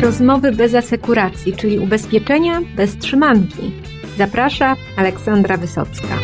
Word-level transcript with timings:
Rozmowy 0.00 0.52
bez 0.52 0.74
asekuracji, 0.74 1.52
czyli 1.52 1.78
ubezpieczenia 1.78 2.60
bez 2.76 2.96
trzymanki. 2.96 3.72
Zaprasza 4.18 4.76
Aleksandra 4.96 5.56
Wysocka. 5.56 6.18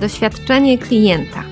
Doświadczenie 0.00 0.78
klienta. 0.78 1.42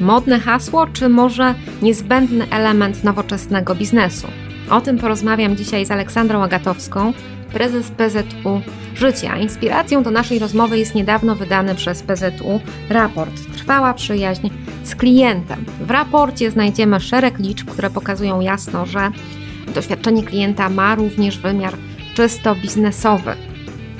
Modne 0.00 0.40
hasło, 0.40 0.86
czy 0.86 1.08
może 1.08 1.54
niezbędny 1.82 2.50
element 2.50 3.04
nowoczesnego 3.04 3.74
biznesu? 3.74 4.26
O 4.70 4.80
tym 4.80 4.98
porozmawiam 4.98 5.56
dzisiaj 5.56 5.86
z 5.86 5.90
Aleksandrą 5.90 6.42
Agatowską, 6.42 7.12
prezes 7.52 7.90
PZU 7.90 8.60
Życia. 8.94 9.36
Inspiracją 9.36 10.02
do 10.02 10.10
naszej 10.10 10.38
rozmowy 10.38 10.78
jest 10.78 10.94
niedawno 10.94 11.34
wydany 11.34 11.74
przez 11.74 12.02
PZU 12.02 12.60
raport 12.90 13.32
Trwała 13.56 13.94
przyjaźń 13.94 14.50
z 14.82 14.94
klientem. 14.94 15.64
W 15.80 15.90
raporcie 15.90 16.50
znajdziemy 16.50 17.00
szereg 17.00 17.38
liczb, 17.38 17.70
które 17.70 17.90
pokazują 17.90 18.40
jasno, 18.40 18.86
że 18.86 19.10
doświadczenie 19.74 20.22
klienta 20.22 20.68
ma 20.68 20.94
również 20.94 21.38
wymiar 21.38 21.74
czysto 22.14 22.54
biznesowy. 22.54 23.32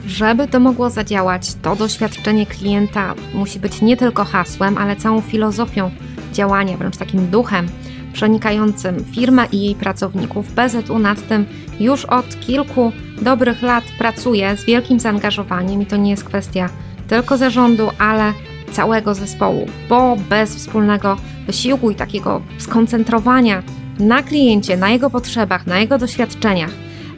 Żeby 0.06 0.48
to 0.48 0.60
mogło 0.60 0.91
zadziałać, 0.91 1.55
to 1.62 1.77
doświadczenie 1.77 2.46
klienta 2.46 3.15
musi 3.34 3.60
być 3.60 3.82
nie 3.82 3.96
tylko 3.96 4.24
hasłem, 4.24 4.79
ale 4.79 4.96
całą 4.96 5.20
filozofią 5.20 5.91
działania, 6.32 6.77
wręcz 6.77 6.96
takim 6.96 7.27
duchem 7.27 7.68
przenikającym 8.12 9.05
firmę 9.05 9.46
i 9.52 9.60
jej 9.60 9.74
pracowników. 9.74 10.52
PZU 10.52 10.98
nad 10.98 11.29
tym 11.29 11.46
już 11.80 12.04
od 12.04 12.41
kilku 12.41 12.93
dobrych 13.23 13.62
lat 13.62 13.84
pracuje 13.98 14.56
z 14.56 14.65
wielkim 14.65 15.01
zaangażowaniem 15.01 15.82
i 15.82 15.87
to 15.87 15.96
nie 15.96 16.10
jest 16.10 16.24
kwestia 16.24 16.68
tylko 17.09 17.37
zarządu, 17.37 17.91
ale 17.98 18.32
całego 18.73 19.15
zespołu, 19.15 19.66
bo 19.88 20.16
bez 20.30 20.56
wspólnego 20.56 21.16
wysiłku 21.46 21.91
i 21.91 21.95
takiego 21.95 22.41
skoncentrowania 22.59 23.62
na 23.98 24.23
kliencie, 24.23 24.77
na 24.77 24.91
jego 24.91 25.10
potrzebach, 25.10 25.66
na 25.66 25.79
jego 25.79 25.99
doświadczeniach, 25.99 26.71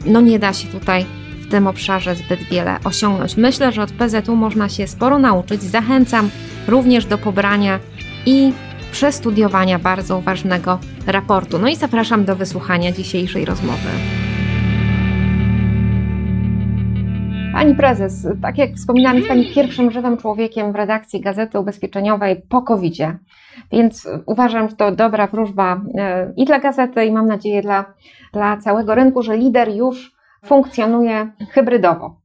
no 0.05 0.21
nie 0.21 0.39
da 0.39 0.53
się 0.53 0.67
tutaj 0.67 1.05
w 1.41 1.51
tym 1.51 1.67
obszarze 1.67 2.15
zbyt 2.15 2.43
wiele 2.43 2.77
osiągnąć. 2.83 3.37
Myślę, 3.37 3.71
że 3.71 3.81
od 3.83 3.91
PZU 3.91 4.35
można 4.35 4.69
się 4.69 4.87
sporo 4.87 5.19
nauczyć. 5.19 5.63
Zachęcam 5.63 6.29
również 6.67 7.05
do 7.05 7.17
pobrania 7.17 7.79
i 8.25 8.53
przestudiowania 8.91 9.79
bardzo 9.79 10.21
ważnego 10.21 10.79
raportu. 11.07 11.59
No 11.59 11.67
i 11.67 11.75
zapraszam 11.75 12.25
do 12.25 12.35
wysłuchania 12.35 12.91
dzisiejszej 12.91 13.45
rozmowy. 13.45 13.89
Pani 17.57 17.75
prezes, 17.75 18.27
tak 18.41 18.57
jak 18.57 18.71
wspominałam, 18.71 19.17
jest 19.17 19.27
Pani 19.27 19.53
pierwszym 19.55 19.91
żywym 19.91 20.17
człowiekiem 20.17 20.71
w 20.71 20.75
redakcji 20.75 21.21
Gazety 21.21 21.59
Ubezpieczeniowej 21.59 22.41
po 22.49 22.61
covid 22.61 22.97
więc 23.71 24.07
uważam, 24.25 24.69
że 24.69 24.75
to 24.75 24.91
dobra 24.91 25.27
wróżba 25.27 25.81
e, 25.97 26.33
i 26.37 26.45
dla 26.45 26.59
gazety, 26.59 27.05
i 27.05 27.11
mam 27.11 27.27
nadzieję 27.27 27.61
dla, 27.61 27.93
dla 28.33 28.57
całego 28.57 28.95
rynku, 28.95 29.23
że 29.23 29.37
lider 29.37 29.69
już 29.69 30.15
funkcjonuje 30.45 31.31
hybrydowo. 31.51 32.21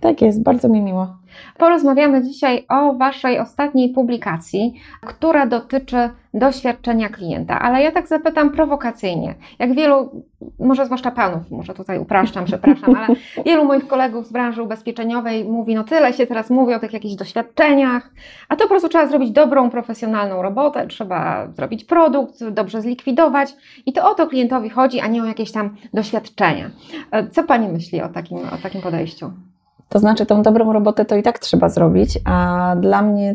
Tak 0.00 0.22
jest, 0.22 0.42
bardzo 0.42 0.68
mi 0.68 0.80
miło. 0.80 1.16
Porozmawiamy 1.58 2.22
dzisiaj 2.22 2.66
o 2.68 2.94
Waszej 2.94 3.38
ostatniej 3.38 3.88
publikacji, 3.88 4.74
która 5.00 5.46
dotyczy 5.46 6.10
doświadczenia 6.34 7.08
klienta. 7.08 7.58
Ale 7.60 7.82
ja 7.82 7.92
tak 7.92 8.08
zapytam 8.08 8.50
prowokacyjnie. 8.50 9.34
Jak 9.58 9.74
wielu, 9.74 10.24
może 10.58 10.86
zwłaszcza 10.86 11.10
panów, 11.10 11.50
może 11.50 11.74
tutaj 11.74 11.98
upraszczam, 11.98 12.44
przepraszam, 12.44 12.94
ale 12.96 13.06
wielu 13.46 13.64
moich 13.64 13.86
kolegów 13.86 14.26
z 14.26 14.32
branży 14.32 14.62
ubezpieczeniowej 14.62 15.44
mówi, 15.44 15.74
no 15.74 15.84
tyle 15.84 16.12
się 16.12 16.26
teraz 16.26 16.50
mówi 16.50 16.74
o 16.74 16.78
tych 16.78 16.92
jakichś 16.92 17.14
doświadczeniach, 17.14 18.10
a 18.48 18.56
to 18.56 18.62
po 18.62 18.68
prostu 18.68 18.88
trzeba 18.88 19.06
zrobić 19.06 19.30
dobrą, 19.30 19.70
profesjonalną 19.70 20.42
robotę, 20.42 20.86
trzeba 20.86 21.48
zrobić 21.52 21.84
produkt, 21.84 22.44
dobrze 22.44 22.82
zlikwidować 22.82 23.54
i 23.86 23.92
to 23.92 24.10
o 24.10 24.14
to 24.14 24.26
klientowi 24.26 24.70
chodzi, 24.70 25.00
a 25.00 25.06
nie 25.06 25.22
o 25.22 25.26
jakieś 25.26 25.52
tam 25.52 25.76
doświadczenia. 25.94 26.70
Co 27.30 27.44
Pani 27.44 27.68
myśli 27.68 28.02
o 28.02 28.08
takim, 28.08 28.38
o 28.38 28.58
takim 28.62 28.82
podejściu? 28.82 29.32
To 29.92 29.98
znaczy, 29.98 30.26
tą 30.26 30.42
dobrą 30.42 30.72
robotę 30.72 31.04
to 31.04 31.16
i 31.16 31.22
tak 31.22 31.38
trzeba 31.38 31.68
zrobić, 31.68 32.18
a 32.24 32.76
dla 32.80 33.02
mnie 33.02 33.34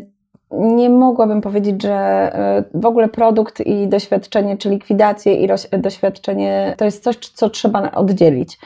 nie 0.50 0.90
mogłabym 0.90 1.40
powiedzieć, 1.40 1.82
że 1.82 1.94
e, 1.94 2.64
w 2.74 2.86
ogóle 2.86 3.08
produkt 3.08 3.60
i 3.60 3.88
doświadczenie, 3.88 4.56
czy 4.56 4.70
likwidację 4.70 5.34
i 5.34 5.48
doświadczenie 5.78 6.74
to 6.78 6.84
jest 6.84 7.04
coś, 7.04 7.16
co 7.16 7.50
trzeba 7.50 7.90
oddzielić. 7.90 8.58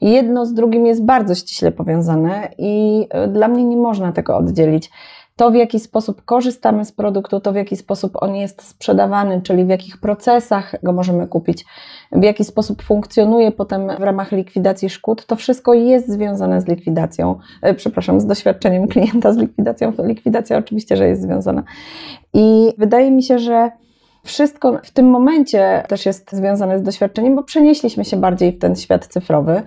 Jedno 0.00 0.46
z 0.46 0.54
drugim 0.54 0.86
jest 0.86 1.04
bardzo 1.04 1.34
ściśle 1.34 1.72
powiązane 1.72 2.48
i 2.58 3.06
e, 3.10 3.28
dla 3.28 3.48
mnie 3.48 3.64
nie 3.64 3.76
można 3.76 4.12
tego 4.12 4.36
oddzielić 4.36 4.90
to, 5.36 5.50
w 5.50 5.54
jaki 5.54 5.80
sposób 5.80 6.24
korzystamy 6.24 6.84
z 6.84 6.92
produktu, 6.92 7.40
to 7.40 7.52
w 7.52 7.56
jaki 7.56 7.76
sposób 7.76 8.12
on 8.22 8.36
jest 8.36 8.62
sprzedawany, 8.62 9.42
czyli 9.42 9.64
w 9.64 9.68
jakich 9.68 9.98
procesach 9.98 10.74
go 10.82 10.92
możemy 10.92 11.26
kupić, 11.26 11.64
w 12.12 12.22
jaki 12.22 12.44
sposób 12.44 12.82
funkcjonuje 12.82 13.52
potem 13.52 13.88
w 13.98 14.02
ramach 14.02 14.32
likwidacji 14.32 14.90
szkód, 14.90 15.26
to 15.26 15.36
wszystko 15.36 15.74
jest 15.74 16.08
związane 16.08 16.60
z 16.60 16.66
likwidacją, 16.66 17.38
e, 17.62 17.74
przepraszam, 17.74 18.20
z 18.20 18.26
doświadczeniem 18.26 18.88
klienta, 18.88 19.32
z 19.32 19.36
likwidacją. 19.36 19.92
Likwidacja 19.98 20.58
oczywiście, 20.58 20.96
że 20.96 21.08
jest 21.08 21.22
związana. 21.22 21.62
I 22.34 22.72
wydaje 22.78 23.10
mi 23.10 23.22
się, 23.22 23.38
że 23.38 23.70
wszystko 24.24 24.78
w 24.84 24.90
tym 24.90 25.10
momencie 25.10 25.84
też 25.88 26.06
jest 26.06 26.32
związane 26.32 26.78
z 26.78 26.82
doświadczeniem, 26.82 27.36
bo 27.36 27.42
przenieśliśmy 27.42 28.04
się 28.04 28.16
bardziej 28.16 28.52
w 28.52 28.58
ten 28.58 28.76
świat 28.76 29.06
cyfrowy 29.06 29.62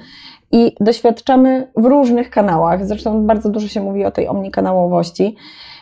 i 0.51 0.75
doświadczamy 0.79 1.71
w 1.77 1.85
różnych 1.85 2.29
kanałach. 2.29 2.85
Zresztą 2.85 3.25
bardzo 3.25 3.49
dużo 3.49 3.67
się 3.67 3.81
mówi 3.81 4.05
o 4.05 4.11
tej 4.11 4.27
omnikanałowości. 4.27 5.35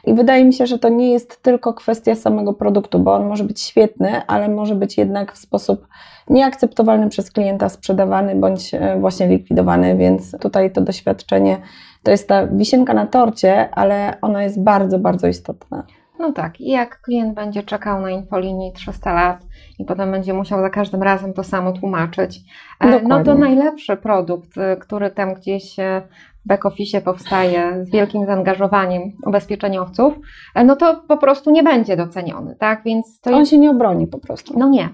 I 0.06 0.14
wydaje 0.14 0.46
mi 0.46 0.54
się, 0.54 0.68
że 0.68 0.80
to 0.80 0.90
nie 0.90 1.12
jest 1.12 1.42
tylko 1.42 1.74
kwestia 1.74 2.16
samego 2.16 2.54
produktu, 2.54 3.00
bo 3.00 3.14
on 3.14 3.28
może 3.28 3.44
być 3.44 3.62
świetny, 3.62 4.26
ale 4.28 4.50
może 4.50 4.76
być 4.76 4.98
jednak 4.98 5.34
w 5.34 5.38
sposób 5.38 5.88
nieakceptowalny 6.30 7.10
przez 7.10 7.32
klienta 7.32 7.70
sprzedawany 7.70 8.36
bądź 8.36 8.74
e, 8.74 9.00
właśnie 9.00 9.28
likwidowany, 9.28 9.98
więc 9.98 10.36
tutaj 10.42 10.72
to 10.72 10.82
doświadczenie 10.82 11.58
to 12.04 12.12
jest 12.12 12.28
ta 12.28 12.48
wisienka 12.48 12.94
na 12.94 13.08
torcie, 13.08 13.70
ale 13.72 14.18
ona 14.22 14.44
jest 14.44 14.64
bardzo, 14.64 15.00
bardzo 15.00 15.28
istotna. 15.28 15.84
No 16.20 16.32
tak, 16.32 16.62
i 16.62 16.70
jak 16.70 17.02
klient 17.02 17.34
będzie 17.34 17.64
czekał 17.64 18.02
na 18.02 18.12
infolinii 18.12 18.74
300 18.74 19.14
lat 19.14 19.38
i 19.80 19.86
potem 19.86 20.12
będzie 20.12 20.34
musiał 20.34 20.62
za 20.62 20.70
każdym 20.70 21.04
razem 21.04 21.34
to 21.34 21.44
samo 21.44 21.72
tłumaczyć, 21.72 22.40
Dokładnie. 22.82 23.10
no 23.10 23.24
to 23.24 23.36
najlepszy 23.36 23.98
produkt, 23.98 24.58
y, 24.58 24.78
który 24.80 25.12
tam 25.12 25.34
gdzieś 25.34 25.80
y, 25.80 26.02
w 26.46 26.48
back-office 26.48 27.02
powstaje 27.02 27.86
z 27.86 27.92
wielkim 27.92 28.26
zaangażowaniem 28.26 29.02
ubezpieczeniowców, 29.26 30.14
e, 30.56 30.64
no 30.64 30.76
to 30.76 31.04
po 31.08 31.18
prostu 31.18 31.52
nie 31.52 31.64
będzie 31.64 31.98
doceniony, 31.98 32.56
tak? 32.60 32.84
Więc 32.84 33.20
to 33.22 33.32
On 33.32 33.40
jest... 33.40 33.52
się 33.52 33.58
nie 33.58 33.70
obroni 33.72 34.08
po 34.08 34.20
prostu. 34.20 34.60
No 34.60 34.70
nie, 34.70 34.90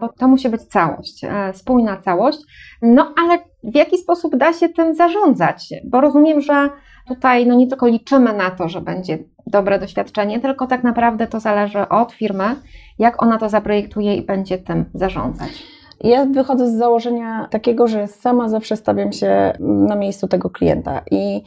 bo 0.00 0.08
to 0.08 0.28
musi 0.28 0.48
być 0.48 0.62
całość, 0.62 1.24
e, 1.24 1.52
spójna 1.54 1.96
całość. 1.96 2.38
No 2.82 3.14
ale 3.24 3.38
w 3.64 3.74
jaki 3.74 3.98
sposób 3.98 4.36
da 4.36 4.52
się 4.52 4.68
tym 4.68 4.94
zarządzać? 4.94 5.68
Bo 5.84 6.00
rozumiem, 6.00 6.40
że 6.40 6.70
tutaj 7.08 7.46
no 7.46 7.54
nie 7.54 7.66
tylko 7.66 7.86
liczymy 7.86 8.32
na 8.32 8.50
to, 8.50 8.68
że 8.68 8.80
będzie 8.80 9.18
dobre 9.46 9.78
doświadczenie, 9.78 10.40
tylko 10.40 10.66
tak 10.66 10.84
naprawdę 10.84 11.26
to 11.26 11.40
zależy 11.40 11.88
od 11.88 12.12
firmy, 12.12 12.56
jak 12.98 13.22
ona 13.22 13.38
to 13.38 13.48
zaprojektuje 13.48 14.16
i 14.16 14.22
będzie 14.22 14.58
tym 14.58 14.84
zarządzać. 14.94 15.62
Ja 16.00 16.26
wychodzę 16.26 16.70
z 16.70 16.74
założenia 16.74 17.48
takiego, 17.50 17.86
że 17.86 18.06
sama 18.06 18.48
zawsze 18.48 18.76
stawiam 18.76 19.12
się 19.12 19.52
na 19.60 19.96
miejscu 19.96 20.28
tego 20.28 20.50
klienta 20.50 21.02
i 21.10 21.42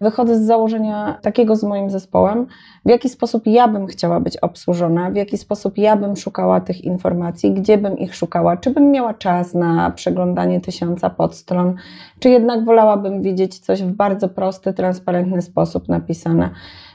wychodzę 0.00 0.36
z 0.36 0.46
założenia 0.46 1.18
takiego 1.22 1.56
z 1.56 1.64
moim 1.64 1.90
zespołem, 1.90 2.46
w 2.84 2.88
jaki 2.88 3.08
sposób 3.08 3.46
ja 3.46 3.68
bym 3.68 3.86
chciała 3.86 4.20
być 4.20 4.36
obsłużona, 4.36 5.10
w 5.10 5.16
jaki 5.16 5.38
sposób 5.38 5.78
ja 5.78 5.96
bym 5.96 6.16
szukała 6.16 6.60
tych 6.60 6.84
informacji, 6.84 7.52
gdzie 7.52 7.78
bym 7.78 7.98
ich 7.98 8.14
szukała, 8.14 8.56
czy 8.56 8.70
bym 8.70 8.90
miała 8.90 9.14
czas 9.14 9.54
na 9.54 9.90
przeglądanie 9.90 10.60
tysiąca 10.60 11.10
podstron, 11.10 11.74
czy 12.18 12.28
jednak 12.28 12.64
wolałabym 12.64 13.22
widzieć 13.22 13.58
coś 13.58 13.82
w 13.82 13.92
bardzo 13.92 14.28
prosty, 14.28 14.72
transparentny 14.72 15.42
sposób 15.42 15.88
napisane. 15.88 16.50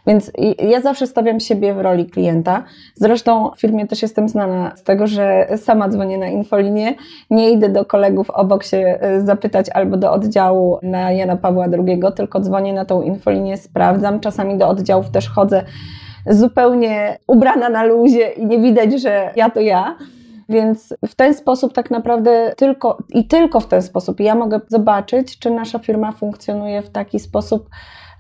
Więc 0.07 0.31
ja 0.69 0.81
zawsze 0.81 1.07
stawiam 1.07 1.39
siebie 1.39 1.73
w 1.73 1.81
roli 1.81 2.05
klienta. 2.05 2.63
Zresztą 2.95 3.51
w 3.57 3.61
firmie 3.61 3.87
też 3.87 4.01
jestem 4.01 4.29
znana 4.29 4.71
z 4.75 4.83
tego, 4.83 5.07
że 5.07 5.47
sama 5.57 5.89
dzwonię 5.89 6.17
na 6.17 6.27
infolinię, 6.27 6.95
nie 7.29 7.51
idę 7.51 7.69
do 7.69 7.85
kolegów 7.85 8.29
obok 8.29 8.63
się 8.63 8.77
e, 8.77 9.21
zapytać 9.21 9.69
albo 9.69 9.97
do 9.97 10.11
oddziału 10.11 10.79
na 10.83 11.11
Jana 11.11 11.37
Pawła 11.37 11.65
II, 11.65 12.01
tylko 12.15 12.39
dzwonię 12.39 12.73
na 12.73 12.85
tą 12.85 13.01
infolinię, 13.01 13.57
sprawdzam. 13.57 14.19
Czasami 14.19 14.57
do 14.57 14.67
oddziałów 14.67 15.11
też 15.11 15.29
chodzę 15.29 15.63
zupełnie 16.29 17.17
ubrana 17.27 17.69
na 17.69 17.83
luzie 17.83 18.29
i 18.29 18.45
nie 18.45 18.59
widać, 18.59 19.01
że 19.01 19.31
ja 19.35 19.49
to 19.49 19.59
ja. 19.59 19.97
Więc 20.49 20.93
w 21.07 21.15
ten 21.15 21.33
sposób 21.33 21.73
tak 21.73 21.91
naprawdę 21.91 22.53
tylko 22.57 22.97
i 23.09 23.27
tylko 23.27 23.59
w 23.59 23.67
ten 23.67 23.81
sposób 23.81 24.19
ja 24.19 24.35
mogę 24.35 24.59
zobaczyć, 24.67 25.39
czy 25.39 25.51
nasza 25.51 25.79
firma 25.79 26.11
funkcjonuje 26.11 26.81
w 26.81 26.89
taki 26.89 27.19
sposób 27.19 27.69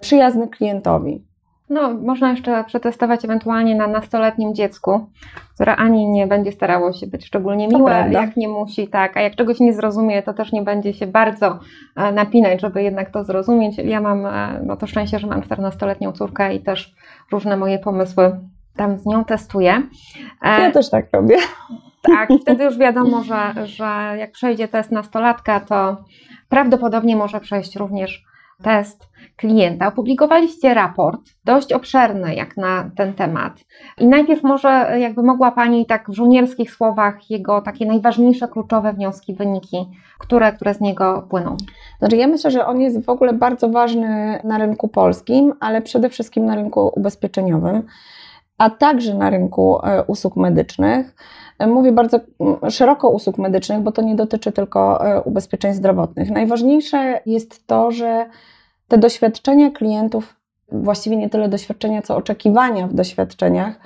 przyjazny 0.01 0.47
klientowi. 0.47 1.32
No, 1.69 1.93
można 1.93 2.31
jeszcze 2.31 2.63
przetestować 2.63 3.25
ewentualnie 3.25 3.75
na 3.75 3.87
nastoletnim 3.87 4.55
dziecku, 4.55 5.05
które 5.55 5.75
ani 5.75 6.07
nie 6.07 6.27
będzie 6.27 6.51
starało 6.51 6.93
się 6.93 7.07
być 7.07 7.25
szczególnie 7.25 7.67
miłe, 7.67 8.07
jak 8.11 8.37
nie 8.37 8.47
musi, 8.47 8.87
tak, 8.87 9.17
a 9.17 9.21
jak 9.21 9.35
czegoś 9.35 9.59
nie 9.59 9.73
zrozumie, 9.73 10.23
to 10.23 10.33
też 10.33 10.51
nie 10.51 10.61
będzie 10.61 10.93
się 10.93 11.07
bardzo 11.07 11.59
e, 11.95 12.11
napinać, 12.11 12.61
żeby 12.61 12.83
jednak 12.83 13.09
to 13.09 13.23
zrozumieć. 13.23 13.77
Ja 13.77 14.01
mam 14.01 14.25
e, 14.25 14.61
no 14.65 14.77
to 14.77 14.87
szczęście, 14.87 15.19
że 15.19 15.27
mam 15.27 15.41
14-letnią 15.41 16.11
córkę 16.11 16.55
i 16.55 16.59
też 16.59 16.95
różne 17.31 17.57
moje 17.57 17.79
pomysły 17.79 18.39
tam 18.75 18.97
z 18.97 19.05
nią 19.05 19.25
testuję. 19.25 19.81
E, 20.41 20.61
ja 20.61 20.71
też 20.71 20.89
tak 20.89 21.05
robię. 21.13 21.37
Tak, 22.01 22.29
wtedy 22.41 22.63
już 22.63 22.77
wiadomo, 22.77 23.23
że, 23.23 23.67
że 23.67 24.15
jak 24.17 24.31
przejdzie 24.31 24.67
test 24.67 24.91
nastolatka, 24.91 25.59
to 25.59 25.97
prawdopodobnie 26.49 27.15
może 27.15 27.39
przejść 27.39 27.75
również 27.75 28.25
test 28.63 29.09
klienta. 29.35 29.87
Opublikowaliście 29.87 30.73
raport, 30.73 31.21
dość 31.45 31.73
obszerny 31.73 32.35
jak 32.35 32.57
na 32.57 32.91
ten 32.95 33.13
temat. 33.13 33.53
I 33.97 34.07
najpierw 34.07 34.43
może 34.43 34.99
jakby 34.99 35.23
mogła 35.23 35.51
Pani 35.51 35.85
tak 35.85 36.09
w 36.09 36.13
żołnierskich 36.13 36.71
słowach 36.71 37.29
jego 37.29 37.61
takie 37.61 37.85
najważniejsze, 37.85 38.47
kluczowe 38.47 38.93
wnioski, 38.93 39.33
wyniki, 39.33 39.77
które, 40.19 40.51
które 40.51 40.73
z 40.73 40.81
niego 40.81 41.27
płyną. 41.29 41.57
Znaczy 41.99 42.17
ja 42.17 42.27
myślę, 42.27 42.51
że 42.51 42.65
on 42.65 42.81
jest 42.81 43.05
w 43.05 43.09
ogóle 43.09 43.33
bardzo 43.33 43.69
ważny 43.69 44.39
na 44.43 44.57
rynku 44.57 44.87
polskim, 44.87 45.53
ale 45.59 45.81
przede 45.81 46.09
wszystkim 46.09 46.45
na 46.45 46.55
rynku 46.55 46.91
ubezpieczeniowym, 46.95 47.83
a 48.57 48.69
także 48.69 49.13
na 49.13 49.29
rynku 49.29 49.79
e, 49.83 50.03
usług 50.03 50.35
medycznych. 50.35 51.15
E, 51.63 51.67
mówię 51.67 51.91
bardzo 51.91 52.19
szeroko 52.69 53.09
usług 53.09 53.37
medycznych, 53.37 53.79
bo 53.79 53.91
to 53.91 54.01
nie 54.01 54.15
dotyczy 54.15 54.51
tylko 54.51 55.07
e, 55.07 55.21
ubezpieczeń 55.21 55.73
zdrowotnych. 55.73 56.31
Najważniejsze 56.31 57.21
jest 57.25 57.67
to, 57.67 57.91
że 57.91 58.25
te 58.87 58.97
doświadczenia 58.97 59.71
klientów, 59.71 60.35
właściwie 60.71 61.17
nie 61.17 61.29
tyle 61.29 61.49
doświadczenia, 61.49 62.01
co 62.01 62.15
oczekiwania 62.15 62.87
w 62.87 62.93
doświadczeniach, 62.93 63.79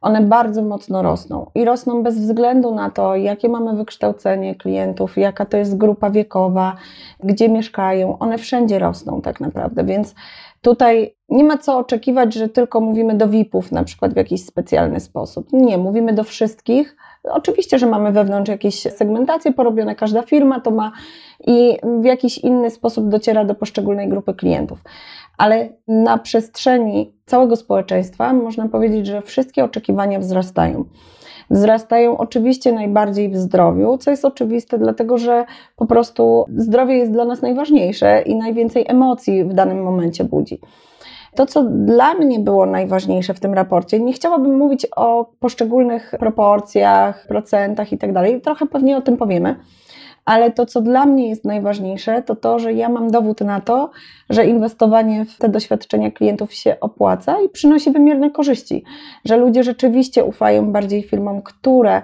one 0.00 0.20
bardzo 0.20 0.62
mocno 0.62 1.02
rosną 1.02 1.50
i 1.54 1.64
rosną 1.64 2.02
bez 2.02 2.18
względu 2.18 2.74
na 2.74 2.90
to, 2.90 3.16
jakie 3.16 3.48
mamy 3.48 3.76
wykształcenie 3.76 4.54
klientów, 4.54 5.16
jaka 5.16 5.44
to 5.44 5.56
jest 5.56 5.76
grupa 5.76 6.10
wiekowa, 6.10 6.76
gdzie 7.22 7.48
mieszkają. 7.48 8.18
One 8.18 8.38
wszędzie 8.38 8.78
rosną 8.78 9.22
tak 9.22 9.40
naprawdę, 9.40 9.84
więc 9.84 10.14
tutaj 10.60 11.14
nie 11.28 11.44
ma 11.44 11.58
co 11.58 11.78
oczekiwać, 11.78 12.34
że 12.34 12.48
tylko 12.48 12.80
mówimy 12.80 13.14
do 13.14 13.28
VIP-ów 13.28 13.72
na 13.72 13.84
przykład 13.84 14.14
w 14.14 14.16
jakiś 14.16 14.44
specjalny 14.44 15.00
sposób. 15.00 15.52
Nie, 15.52 15.78
mówimy 15.78 16.12
do 16.12 16.24
wszystkich. 16.24 16.96
Oczywiście, 17.24 17.78
że 17.78 17.86
mamy 17.86 18.12
wewnątrz 18.12 18.50
jakieś 18.50 18.74
segmentacje 18.74 19.52
porobione, 19.52 19.94
każda 19.94 20.22
firma 20.22 20.60
to 20.60 20.70
ma 20.70 20.92
i 21.46 21.78
w 22.00 22.04
jakiś 22.04 22.38
inny 22.38 22.70
sposób 22.70 23.08
dociera 23.08 23.44
do 23.44 23.54
poszczególnej 23.54 24.08
grupy 24.08 24.34
klientów 24.34 24.78
ale 25.38 25.68
na 25.88 26.18
przestrzeni 26.18 27.12
całego 27.26 27.56
społeczeństwa 27.56 28.32
można 28.32 28.68
powiedzieć, 28.68 29.06
że 29.06 29.22
wszystkie 29.22 29.64
oczekiwania 29.64 30.18
wzrastają. 30.18 30.84
Wzrastają 31.50 32.18
oczywiście 32.18 32.72
najbardziej 32.72 33.28
w 33.28 33.36
zdrowiu, 33.36 33.98
co 33.98 34.10
jest 34.10 34.24
oczywiste, 34.24 34.78
dlatego 34.78 35.18
że 35.18 35.44
po 35.76 35.86
prostu 35.86 36.44
zdrowie 36.56 36.96
jest 36.96 37.12
dla 37.12 37.24
nas 37.24 37.42
najważniejsze 37.42 38.22
i 38.26 38.34
najwięcej 38.34 38.84
emocji 38.88 39.44
w 39.44 39.54
danym 39.54 39.82
momencie 39.82 40.24
budzi. 40.24 40.58
To, 41.34 41.46
co 41.46 41.64
dla 41.64 42.14
mnie 42.14 42.38
było 42.38 42.66
najważniejsze 42.66 43.34
w 43.34 43.40
tym 43.40 43.54
raporcie, 43.54 44.00
nie 44.00 44.12
chciałabym 44.12 44.58
mówić 44.58 44.86
o 44.96 45.32
poszczególnych 45.40 46.14
proporcjach, 46.18 47.26
procentach 47.26 47.92
i 47.92 47.98
tak 47.98 48.10
trochę 48.42 48.66
pewnie 48.66 48.96
o 48.96 49.00
tym 49.00 49.16
powiemy. 49.16 49.56
Ale 50.24 50.50
to, 50.50 50.66
co 50.66 50.80
dla 50.80 51.06
mnie 51.06 51.28
jest 51.28 51.44
najważniejsze, 51.44 52.22
to 52.22 52.36
to, 52.36 52.58
że 52.58 52.72
ja 52.72 52.88
mam 52.88 53.10
dowód 53.10 53.40
na 53.40 53.60
to, 53.60 53.90
że 54.30 54.46
inwestowanie 54.46 55.24
w 55.24 55.38
te 55.38 55.48
doświadczenia 55.48 56.10
klientów 56.10 56.54
się 56.54 56.80
opłaca 56.80 57.40
i 57.40 57.48
przynosi 57.48 57.90
wymierne 57.90 58.30
korzyści, 58.30 58.84
że 59.24 59.36
ludzie 59.36 59.64
rzeczywiście 59.64 60.24
ufają 60.24 60.72
bardziej 60.72 61.02
firmom, 61.02 61.42
które 61.42 62.02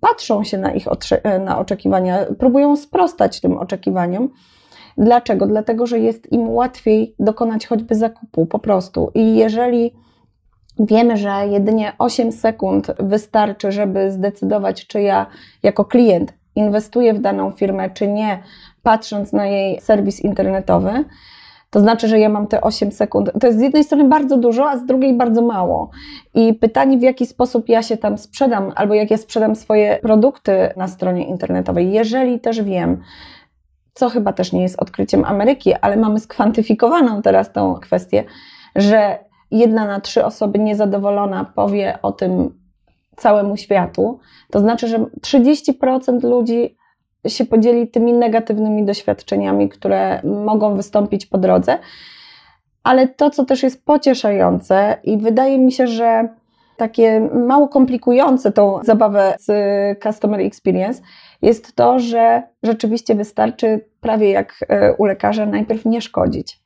patrzą 0.00 0.44
się 0.44 0.58
na 0.58 0.72
ich 0.72 0.86
na 1.44 1.58
oczekiwania, 1.58 2.18
próbują 2.38 2.76
sprostać 2.76 3.40
tym 3.40 3.58
oczekiwaniom. 3.58 4.28
Dlaczego? 4.98 5.46
Dlatego, 5.46 5.86
że 5.86 5.98
jest 5.98 6.32
im 6.32 6.48
łatwiej 6.48 7.14
dokonać 7.18 7.66
choćby 7.66 7.94
zakupu 7.94 8.46
po 8.46 8.58
prostu. 8.58 9.10
I 9.14 9.36
jeżeli 9.36 9.92
wiemy, 10.78 11.16
że 11.16 11.30
jedynie 11.50 11.92
8 11.98 12.32
sekund 12.32 12.86
wystarczy, 12.98 13.72
żeby 13.72 14.10
zdecydować, 14.10 14.86
czy 14.86 15.00
ja 15.02 15.26
jako 15.62 15.84
klient 15.84 16.34
inwestuję 16.56 17.14
w 17.14 17.20
daną 17.20 17.50
firmę, 17.50 17.90
czy 17.90 18.08
nie, 18.08 18.42
patrząc 18.82 19.32
na 19.32 19.46
jej 19.46 19.80
serwis 19.80 20.20
internetowy, 20.20 21.04
to 21.70 21.80
znaczy, 21.80 22.08
że 22.08 22.18
ja 22.18 22.28
mam 22.28 22.46
te 22.46 22.60
8 22.60 22.92
sekund. 22.92 23.30
To 23.40 23.46
jest 23.46 23.58
z 23.58 23.62
jednej 23.62 23.84
strony 23.84 24.04
bardzo 24.04 24.36
dużo, 24.36 24.70
a 24.70 24.76
z 24.76 24.86
drugiej 24.86 25.14
bardzo 25.14 25.42
mało. 25.42 25.90
I 26.34 26.54
pytanie, 26.54 26.98
w 26.98 27.02
jaki 27.02 27.26
sposób 27.26 27.68
ja 27.68 27.82
się 27.82 27.96
tam 27.96 28.18
sprzedam, 28.18 28.72
albo 28.76 28.94
jak 28.94 29.10
ja 29.10 29.16
sprzedam 29.16 29.56
swoje 29.56 29.98
produkty 30.02 30.52
na 30.76 30.88
stronie 30.88 31.26
internetowej. 31.26 31.92
Jeżeli 31.92 32.40
też 32.40 32.62
wiem, 32.62 33.02
co 33.94 34.08
chyba 34.08 34.32
też 34.32 34.52
nie 34.52 34.62
jest 34.62 34.82
odkryciem 34.82 35.24
Ameryki, 35.24 35.74
ale 35.74 35.96
mamy 35.96 36.20
skwantyfikowaną 36.20 37.22
teraz 37.22 37.52
tą 37.52 37.74
kwestię, 37.74 38.24
że 38.76 39.18
jedna 39.50 39.86
na 39.86 40.00
trzy 40.00 40.24
osoby 40.24 40.58
niezadowolona 40.58 41.44
powie 41.44 41.98
o 42.02 42.12
tym 42.12 42.60
całemu 43.16 43.56
światu, 43.56 44.18
to 44.50 44.60
znaczy, 44.60 44.88
że 44.88 44.98
30% 44.98 46.22
ludzi 46.22 46.76
się 47.26 47.44
podzieli 47.44 47.88
tymi 47.88 48.12
negatywnymi 48.12 48.84
doświadczeniami, 48.84 49.68
które 49.68 50.22
mogą 50.24 50.76
wystąpić 50.76 51.26
po 51.26 51.38
drodze. 51.38 51.78
Ale 52.82 53.08
to, 53.08 53.30
co 53.30 53.44
też 53.44 53.62
jest 53.62 53.84
pocieszające, 53.84 54.96
i 55.04 55.18
wydaje 55.18 55.58
mi 55.58 55.72
się, 55.72 55.86
że 55.86 56.28
takie 56.76 57.20
mało 57.20 57.68
komplikujące 57.68 58.52
tą 58.52 58.78
zabawę 58.82 59.36
z 59.38 59.52
Customer 60.02 60.40
Experience, 60.40 61.02
jest 61.42 61.76
to, 61.76 61.98
że 61.98 62.42
rzeczywiście 62.62 63.14
wystarczy, 63.14 63.84
prawie 64.00 64.30
jak 64.30 64.54
e, 64.68 64.94
u 64.94 65.04
lekarza, 65.04 65.46
najpierw 65.46 65.84
nie 65.84 66.00
szkodzić. 66.00 66.60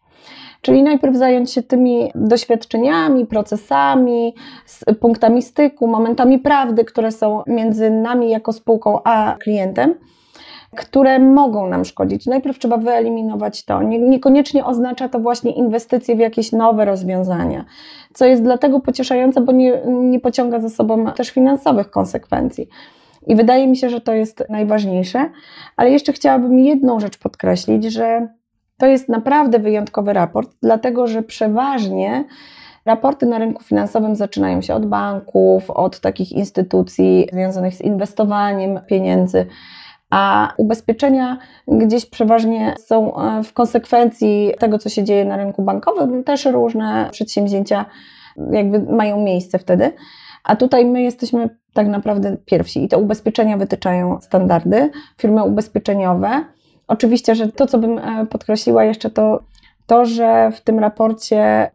Czyli 0.60 0.82
najpierw 0.82 1.16
zająć 1.16 1.52
się 1.52 1.62
tymi 1.62 2.10
doświadczeniami, 2.14 3.26
procesami, 3.26 4.34
punktami 5.00 5.42
styku, 5.42 5.86
momentami 5.86 6.38
prawdy, 6.38 6.84
które 6.84 7.12
są 7.12 7.42
między 7.46 7.90
nami 7.90 8.30
jako 8.30 8.52
spółką 8.52 9.02
a 9.04 9.36
klientem 9.40 9.94
które 10.74 11.18
mogą 11.18 11.68
nam 11.68 11.84
szkodzić. 11.84 12.26
Najpierw 12.26 12.58
trzeba 12.58 12.76
wyeliminować 12.76 13.64
to. 13.64 13.82
Nie, 13.82 13.98
niekoniecznie 13.98 14.64
oznacza 14.64 15.08
to 15.08 15.20
właśnie 15.20 15.52
inwestycje 15.52 16.16
w 16.16 16.18
jakieś 16.18 16.52
nowe 16.52 16.84
rozwiązania, 16.84 17.64
co 18.14 18.24
jest 18.24 18.42
dlatego 18.42 18.80
pocieszające, 18.80 19.40
bo 19.40 19.52
nie, 19.52 19.82
nie 19.86 20.20
pociąga 20.20 20.60
za 20.60 20.68
sobą 20.68 21.12
też 21.12 21.30
finansowych 21.30 21.90
konsekwencji. 21.90 22.68
I 23.26 23.36
wydaje 23.36 23.68
mi 23.68 23.76
się, 23.76 23.90
że 23.90 24.00
to 24.00 24.12
jest 24.12 24.44
najważniejsze. 24.50 25.30
Ale 25.76 25.90
jeszcze 25.90 26.12
chciałabym 26.12 26.58
jedną 26.58 27.00
rzecz 27.00 27.18
podkreślić, 27.18 27.84
że 27.84 28.28
to 28.78 28.86
jest 28.86 29.08
naprawdę 29.08 29.58
wyjątkowy 29.58 30.12
raport, 30.12 30.50
dlatego 30.62 31.06
że 31.06 31.22
przeważnie 31.22 32.24
raporty 32.84 33.26
na 33.26 33.38
rynku 33.38 33.62
finansowym 33.62 34.16
zaczynają 34.16 34.62
się 34.62 34.74
od 34.74 34.86
banków, 34.86 35.70
od 35.70 36.00
takich 36.00 36.32
instytucji 36.32 37.28
związanych 37.32 37.74
z 37.74 37.80
inwestowaniem 37.80 38.80
pieniędzy. 38.86 39.46
A 40.10 40.52
ubezpieczenia 40.56 41.38
gdzieś 41.68 42.06
przeważnie 42.06 42.74
są 42.78 43.16
e, 43.16 43.42
w 43.42 43.52
konsekwencji 43.52 44.52
tego, 44.58 44.78
co 44.78 44.88
się 44.88 45.04
dzieje 45.04 45.24
na 45.24 45.36
rynku 45.36 45.62
bankowym. 45.62 46.24
Też 46.24 46.44
różne 46.44 47.08
przedsięwzięcia 47.12 47.84
jakby 48.50 48.80
mają 48.80 49.20
miejsce 49.20 49.58
wtedy. 49.58 49.92
A 50.44 50.56
tutaj 50.56 50.86
my 50.86 51.02
jesteśmy 51.02 51.48
tak 51.74 51.86
naprawdę 51.86 52.36
pierwsi 52.44 52.84
i 52.84 52.88
te 52.88 52.98
ubezpieczenia 52.98 53.56
wytyczają 53.56 54.20
standardy, 54.20 54.90
firmy 55.18 55.44
ubezpieczeniowe 55.44 56.44
Oczywiście, 56.88 57.34
że 57.34 57.48
to, 57.48 57.66
co 57.66 57.78
bym 57.78 57.98
e, 57.98 58.26
podkreśliła 58.26 58.84
jeszcze, 58.84 59.10
to 59.10 59.42
to, 59.86 60.04
że 60.04 60.50
w 60.52 60.60
tym 60.60 60.78
raporcie 60.78 61.70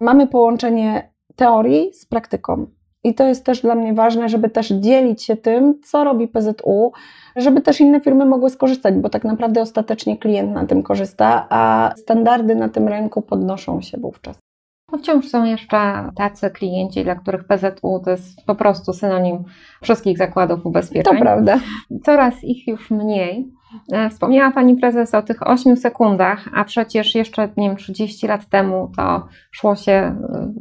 mamy 0.00 0.26
połączenie 0.26 1.12
teorii 1.36 1.94
z 1.94 2.06
praktyką. 2.06 2.66
I 3.04 3.14
to 3.14 3.24
jest 3.24 3.44
też 3.44 3.62
dla 3.62 3.74
mnie 3.74 3.94
ważne, 3.94 4.28
żeby 4.28 4.50
też 4.50 4.68
dzielić 4.68 5.22
się 5.22 5.36
tym, 5.36 5.80
co 5.80 6.04
robi 6.04 6.28
PZU, 6.28 6.92
żeby 7.36 7.60
też 7.60 7.80
inne 7.80 8.00
firmy 8.00 8.26
mogły 8.26 8.50
skorzystać, 8.50 8.94
bo 8.94 9.08
tak 9.08 9.24
naprawdę 9.24 9.60
ostatecznie 9.60 10.18
klient 10.18 10.52
na 10.52 10.66
tym 10.66 10.82
korzysta, 10.82 11.46
a 11.50 11.92
standardy 11.96 12.54
na 12.54 12.68
tym 12.68 12.88
rynku 12.88 13.22
podnoszą 13.22 13.80
się 13.80 13.98
wówczas. 13.98 14.45
No 14.92 14.98
wciąż 14.98 15.28
są 15.28 15.44
jeszcze 15.44 16.10
tacy 16.16 16.50
klienci, 16.50 17.04
dla 17.04 17.14
których 17.14 17.44
PZU 17.44 18.00
to 18.04 18.10
jest 18.10 18.46
po 18.46 18.54
prostu 18.54 18.92
synonim 18.92 19.44
wszystkich 19.82 20.18
zakładów 20.18 20.66
ubezpieczeń. 20.66 21.14
To 21.14 21.20
prawda. 21.20 21.60
Coraz 22.04 22.44
ich 22.44 22.68
już 22.68 22.90
mniej. 22.90 23.52
E, 23.92 24.10
wspomniała 24.10 24.50
Pani 24.50 24.76
Prezes 24.76 25.14
o 25.14 25.22
tych 25.22 25.48
8 25.48 25.76
sekundach, 25.76 26.48
a 26.54 26.64
przecież 26.64 27.14
jeszcze, 27.14 27.48
nie 27.56 27.68
wiem, 27.68 27.76
30 27.76 28.26
lat 28.26 28.46
temu 28.48 28.90
to 28.96 29.28
szło 29.50 29.76
się 29.76 29.92
e, 29.92 30.52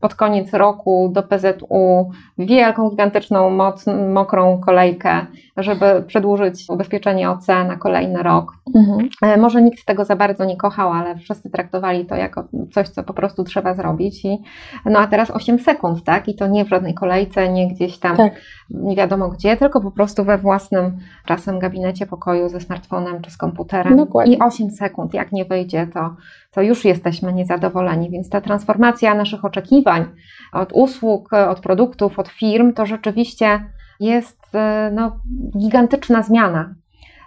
pod 0.00 0.14
koniec 0.14 0.52
roku 0.52 1.10
do 1.12 1.22
PZU 1.22 2.10
wielką, 2.38 2.90
gigantyczną, 2.90 3.50
moc, 3.50 3.84
mokrą 4.12 4.60
kolejkę, 4.60 5.26
żeby 5.56 6.04
przedłużyć 6.06 6.64
ubezpieczenie 6.68 7.30
OC 7.30 7.48
na 7.48 7.76
kolejny 7.76 8.22
rok. 8.22 8.52
Mhm. 8.74 9.08
E, 9.22 9.36
może 9.36 9.62
nikt 9.62 9.84
tego 9.84 10.04
za 10.04 10.16
bardzo 10.16 10.44
nie 10.44 10.56
kochał, 10.56 10.92
ale 10.92 11.16
wszyscy 11.16 11.50
traktowali 11.50 12.06
to 12.06 12.14
jako 12.14 12.44
coś, 12.72 12.88
co 12.88 13.02
po 13.02 13.14
prostu 13.14 13.44
trzeba 13.44 13.74
zrobić. 13.74 14.24
I, 14.24 14.38
no 14.86 14.98
a 14.98 15.06
teraz 15.06 15.30
8 15.30 15.58
sekund, 15.58 16.04
tak? 16.04 16.28
I 16.28 16.34
to 16.34 16.46
nie 16.46 16.64
w 16.64 16.68
żadnej 16.68 16.94
kolejce, 16.94 17.48
nie 17.48 17.68
gdzieś 17.68 17.98
tam 17.98 18.16
tak. 18.16 18.32
nie 18.70 18.96
wiadomo 18.96 19.28
gdzie, 19.28 19.56
tylko 19.56 19.80
po 19.80 19.90
prostu 19.90 20.24
we 20.24 20.38
własnym 20.38 20.98
czasem 21.24 21.58
gabinecie 21.58 22.06
pokoju 22.06 22.48
ze 22.48 22.60
smartfonem 22.60 23.22
czy 23.22 23.30
z 23.30 23.36
komputerem. 23.36 23.96
Dokładnie. 23.96 24.34
I 24.34 24.38
8 24.38 24.70
sekund, 24.70 25.14
jak 25.14 25.32
nie 25.32 25.44
wyjdzie, 25.44 25.86
to, 25.94 26.16
to 26.56 26.62
już 26.62 26.84
jesteśmy 26.84 27.32
niezadowoleni. 27.32 28.10
Więc 28.10 28.30
ta 28.30 28.40
transformacja 28.40 29.14
naszych 29.14 29.44
oczekiwań 29.44 30.04
od 30.52 30.72
usług, 30.72 31.32
od 31.32 31.60
produktów, 31.60 32.18
od 32.18 32.28
firm, 32.28 32.72
to 32.72 32.86
rzeczywiście 32.86 33.60
jest 34.00 34.54
e, 34.54 34.90
no, 34.94 35.20
gigantyczna 35.58 36.22
zmiana. 36.22 36.74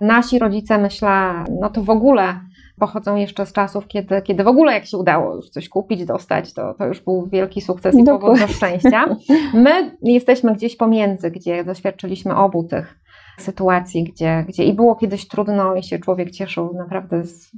Nasi 0.02 0.40
rodzice, 0.40 0.78
myślę, 0.78 1.44
no 1.62 1.70
to 1.70 1.84
w 1.84 1.90
ogóle 1.90 2.40
pochodzą 2.80 3.16
jeszcze 3.16 3.46
z 3.46 3.54
czasów, 3.54 3.88
kiedy, 3.88 4.22
kiedy 4.22 4.44
w 4.44 4.48
ogóle 4.48 4.74
jak 4.74 4.86
się 4.86 4.98
udało 4.98 5.36
już 5.36 5.50
coś 5.50 5.70
kupić, 5.70 6.06
dostać, 6.06 6.54
to, 6.54 6.74
to 6.74 6.86
już 6.86 7.02
był 7.02 7.28
wielki 7.28 7.62
sukces 7.62 7.96
i 7.96 8.04
powód 8.04 8.40
do 8.40 8.48
szczęścia. 8.48 9.06
My 9.54 9.98
jesteśmy 10.02 10.54
gdzieś 10.54 10.76
pomiędzy, 10.76 11.32
gdzie 11.32 11.64
doświadczyliśmy 11.64 12.36
obu 12.36 12.64
tych 12.64 13.00
sytuacji, 13.40 14.04
gdzie, 14.04 14.46
gdzie 14.48 14.64
i 14.64 14.74
było 14.74 14.96
kiedyś 14.96 15.28
trudno 15.28 15.76
i 15.76 15.84
się 15.84 16.00
człowiek 16.00 16.32
cieszył 16.32 16.74
naprawdę 16.74 17.24
z 17.24 17.52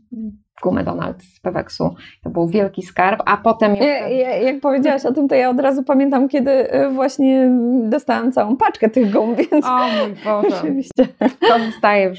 gumy 0.61 0.83
Donald 0.83 1.23
z 1.23 1.39
Peweksu. 1.39 1.95
To 2.23 2.29
był 2.29 2.47
wielki 2.47 2.81
skarb, 2.81 3.21
a 3.25 3.37
potem... 3.37 3.75
Ja, 3.75 4.07
ja, 4.07 4.37
jak 4.37 4.59
powiedziałaś 4.59 5.05
o 5.05 5.13
tym, 5.13 5.27
to 5.27 5.35
ja 5.35 5.49
od 5.49 5.59
razu 5.59 5.83
pamiętam, 5.83 6.29
kiedy 6.29 6.75
y, 6.75 6.89
właśnie 6.89 7.51
dostałam 7.83 8.31
całą 8.31 8.57
paczkę 8.57 8.89
tych 8.89 9.11
gum, 9.11 9.35
więc... 9.51 9.65
O 9.65 9.77
mój 9.77 10.15
Boże. 10.25 10.57
Oczywiście. 10.57 11.07
To 11.39 11.59
zostaje 11.71 12.09
w, 12.09 12.17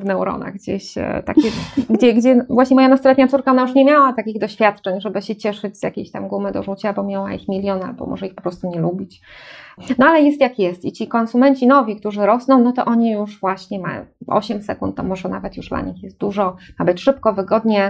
w 0.00 0.04
neuronach 0.04 0.54
gdzieś 0.54 0.98
e, 0.98 1.22
takie, 1.26 1.48
gdzie, 1.90 2.14
gdzie 2.14 2.44
właśnie 2.48 2.74
moja 2.74 2.88
nastoletnia 2.88 3.28
córka, 3.28 3.50
ona 3.50 3.62
już 3.62 3.74
nie 3.74 3.84
miała 3.84 4.12
takich 4.12 4.38
doświadczeń, 4.38 5.00
żeby 5.00 5.22
się 5.22 5.36
cieszyć 5.36 5.78
z 5.78 5.82
jakiejś 5.82 6.10
tam 6.10 6.28
gumy 6.28 6.52
do 6.52 6.62
rzucia, 6.62 6.92
bo 6.92 7.02
miała 7.02 7.32
ich 7.32 7.48
milion, 7.48 7.82
albo 7.82 8.06
może 8.06 8.26
ich 8.26 8.34
po 8.34 8.42
prostu 8.42 8.70
nie 8.70 8.80
lubić. 8.80 9.22
No 9.98 10.06
ale 10.06 10.22
jest 10.22 10.40
jak 10.40 10.58
jest 10.58 10.84
i 10.84 10.92
ci 10.92 11.08
konsumenci 11.08 11.66
nowi, 11.66 11.96
którzy 11.96 12.26
rosną, 12.26 12.58
no 12.58 12.72
to 12.72 12.84
oni 12.84 13.12
już 13.12 13.40
właśnie 13.40 13.78
mają 13.78 14.06
8 14.26 14.62
sekund, 14.62 14.96
to 14.96 15.02
może 15.02 15.28
nawet 15.28 15.56
już 15.56 15.68
dla 15.68 15.80
nich 15.80 16.02
jest 16.02 16.18
dużo, 16.18 16.56
ma 16.78 16.84
być 16.84 17.00
szybko, 17.00 17.32
wygodnie, 17.32 17.81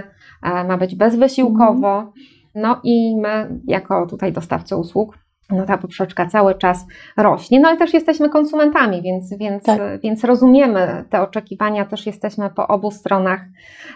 e, 0.43 0.63
ma 0.63 0.77
być 0.77 0.95
bezwysiłkowo. 0.95 1.97
Mhm. 1.97 2.11
No 2.55 2.79
i 2.83 3.15
my, 3.21 3.59
jako 3.67 4.05
tutaj 4.07 4.33
dostawcy 4.33 4.75
usług, 4.75 5.17
no 5.49 5.65
ta 5.65 5.77
poprzeczka 5.77 6.25
cały 6.25 6.55
czas 6.55 6.85
rośnie. 7.17 7.59
No 7.59 7.67
ale 7.67 7.77
też 7.77 7.93
jesteśmy 7.93 8.29
konsumentami, 8.29 9.01
więc, 9.01 9.37
więc, 9.37 9.63
tak. 9.63 9.81
więc 10.03 10.23
rozumiemy 10.23 11.05
te 11.09 11.21
oczekiwania, 11.21 11.85
też 11.85 12.05
jesteśmy 12.05 12.49
po 12.49 12.67
obu 12.67 12.91
stronach 12.91 13.41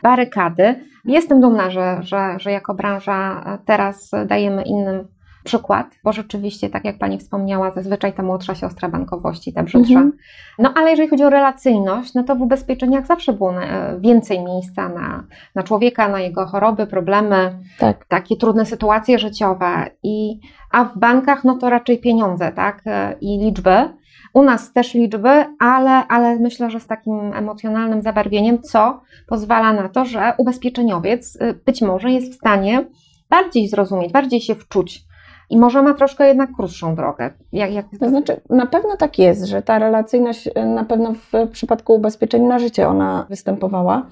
barykady. 0.03 0.75
Jestem 1.05 1.41
dumna, 1.41 1.69
że, 1.69 1.97
że, 2.01 2.35
że 2.39 2.51
jako 2.51 2.73
branża 2.73 3.43
teraz 3.65 4.11
dajemy 4.25 4.63
innym 4.63 5.07
przykład, 5.47 5.87
bo 6.03 6.11
rzeczywiście, 6.11 6.69
tak 6.69 6.85
jak 6.85 6.97
Pani 6.97 7.17
wspomniała, 7.17 7.71
zazwyczaj 7.71 8.13
ta 8.13 8.23
młodsza 8.23 8.55
siostra 8.55 8.89
bankowości, 8.89 9.53
ta 9.53 9.63
brzydsza. 9.63 9.99
Mhm. 9.99 10.11
No 10.59 10.73
ale 10.75 10.91
jeżeli 10.91 11.09
chodzi 11.09 11.23
o 11.23 11.29
relacyjność, 11.29 12.13
no 12.13 12.23
to 12.23 12.35
w 12.35 12.41
ubezpieczeniach 12.41 13.05
zawsze 13.05 13.33
było 13.33 13.63
e, 13.63 13.99
więcej 13.99 14.43
miejsca 14.43 14.89
na, 14.89 15.23
na 15.55 15.63
człowieka, 15.63 16.09
na 16.09 16.19
jego 16.19 16.45
choroby, 16.45 16.87
problemy, 16.87 17.59
tak. 17.79 18.05
takie 18.05 18.35
trudne 18.37 18.65
sytuacje 18.65 19.19
życiowe. 19.19 19.89
I, 20.03 20.39
a 20.71 20.83
w 20.83 20.97
bankach, 20.97 21.43
no 21.43 21.55
to 21.55 21.69
raczej 21.69 21.97
pieniądze, 21.99 22.51
tak, 22.51 22.81
e, 22.85 23.15
i 23.21 23.39
liczby. 23.39 23.89
U 24.33 24.43
nas 24.43 24.73
też 24.73 24.93
liczby, 24.93 25.45
ale, 25.59 26.07
ale 26.07 26.39
myślę, 26.39 26.69
że 26.69 26.79
z 26.79 26.87
takim 26.87 27.33
emocjonalnym 27.33 28.01
zabarwieniem, 28.01 28.61
co 28.61 29.01
pozwala 29.27 29.73
na 29.73 29.89
to, 29.89 30.05
że 30.05 30.33
ubezpieczeniowiec 30.37 31.37
e, 31.41 31.53
być 31.53 31.81
może 31.81 32.11
jest 32.11 32.31
w 32.31 32.35
stanie 32.35 32.85
bardziej 33.29 33.67
zrozumieć, 33.67 34.11
bardziej 34.11 34.41
się 34.41 34.55
wczuć 34.55 35.06
i 35.49 35.57
może 35.57 35.81
ma 35.81 35.93
troszkę 35.93 36.27
jednak 36.27 36.49
krótszą 36.55 36.95
drogę. 36.95 37.29
Jak, 37.53 37.73
jak... 37.73 37.85
To 37.99 38.09
znaczy, 38.09 38.41
na 38.49 38.65
pewno 38.65 38.97
tak 38.97 39.19
jest, 39.19 39.45
że 39.45 39.61
ta 39.61 39.79
relacyjność 39.79 40.47
y, 40.47 40.65
na 40.65 40.85
pewno 40.85 41.13
w 41.13 41.49
przypadku 41.51 41.95
ubezpieczeń 41.95 42.43
na 42.43 42.59
życie 42.59 42.87
ona 42.87 43.25
występowała. 43.29 44.05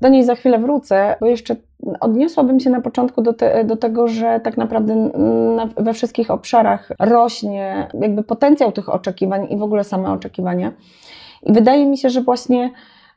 Do 0.00 0.08
niej 0.08 0.24
za 0.24 0.34
chwilę 0.34 0.58
wrócę, 0.58 1.16
bo 1.20 1.26
jeszcze 1.26 1.56
odniosłabym 2.00 2.60
się 2.60 2.70
na 2.70 2.80
początku 2.80 3.22
do, 3.22 3.32
te, 3.32 3.64
do 3.64 3.76
tego, 3.76 4.08
że 4.08 4.40
tak 4.44 4.56
naprawdę 4.56 4.94
na, 5.56 5.66
we 5.66 5.92
wszystkich 5.92 6.30
obszarach 6.30 6.92
rośnie 6.98 7.88
jakby 8.00 8.22
potencjał 8.22 8.72
tych 8.72 8.88
oczekiwań 8.88 9.46
i 9.50 9.56
w 9.56 9.62
ogóle 9.62 9.84
same 9.84 10.12
oczekiwania. 10.12 10.72
I 11.42 11.52
wydaje 11.52 11.86
mi 11.86 11.98
się, 11.98 12.10
że 12.10 12.22
właśnie 12.22 12.70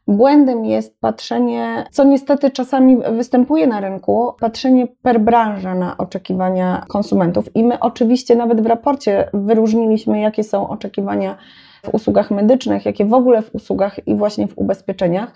Błędem 0.07 0.65
jest 0.65 0.99
patrzenie, 0.99 1.85
co 1.91 2.03
niestety 2.03 2.51
czasami 2.51 2.97
występuje 2.97 3.67
na 3.67 3.79
rynku, 3.79 4.33
patrzenie 4.39 4.87
per 4.87 5.21
branża 5.21 5.75
na 5.75 5.97
oczekiwania 5.97 6.85
konsumentów. 6.87 7.55
I 7.55 7.63
my 7.63 7.79
oczywiście 7.79 8.35
nawet 8.35 8.61
w 8.61 8.65
raporcie 8.65 9.29
wyróżniliśmy, 9.33 10.19
jakie 10.19 10.43
są 10.43 10.69
oczekiwania 10.69 11.37
w 11.85 11.93
usługach 11.93 12.31
medycznych, 12.31 12.85
jakie 12.85 13.05
w 13.05 13.13
ogóle 13.13 13.41
w 13.41 13.55
usługach 13.55 14.07
i 14.07 14.15
właśnie 14.15 14.47
w 14.47 14.57
ubezpieczeniach. 14.57 15.31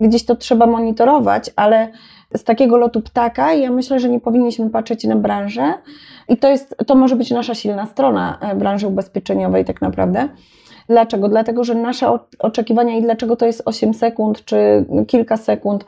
Gdzieś 0.00 0.24
to 0.24 0.36
trzeba 0.36 0.66
monitorować, 0.66 1.50
ale 1.56 1.88
z 2.36 2.44
takiego 2.44 2.76
lotu 2.76 3.00
ptaka 3.00 3.52
ja 3.52 3.70
myślę, 3.70 4.00
że 4.00 4.08
nie 4.08 4.20
powinniśmy 4.20 4.70
patrzeć 4.70 5.04
na 5.04 5.16
branżę 5.16 5.74
i 6.28 6.36
to, 6.36 6.48
jest, 6.48 6.76
to 6.86 6.94
może 6.94 7.16
być 7.16 7.30
nasza 7.30 7.54
silna 7.54 7.86
strona 7.86 8.38
e, 8.40 8.56
branży 8.56 8.86
ubezpieczeniowej 8.86 9.64
tak 9.64 9.82
naprawdę 9.82 10.28
Dlaczego? 10.88 11.28
Dlatego, 11.28 11.64
że 11.64 11.74
nasze 11.74 12.18
oczekiwania 12.38 12.96
i 12.96 13.02
dlaczego 13.02 13.36
to 13.36 13.46
jest 13.46 13.62
8 13.64 13.94
sekund 13.94 14.44
czy 14.44 14.84
kilka 15.06 15.36
sekund, 15.36 15.84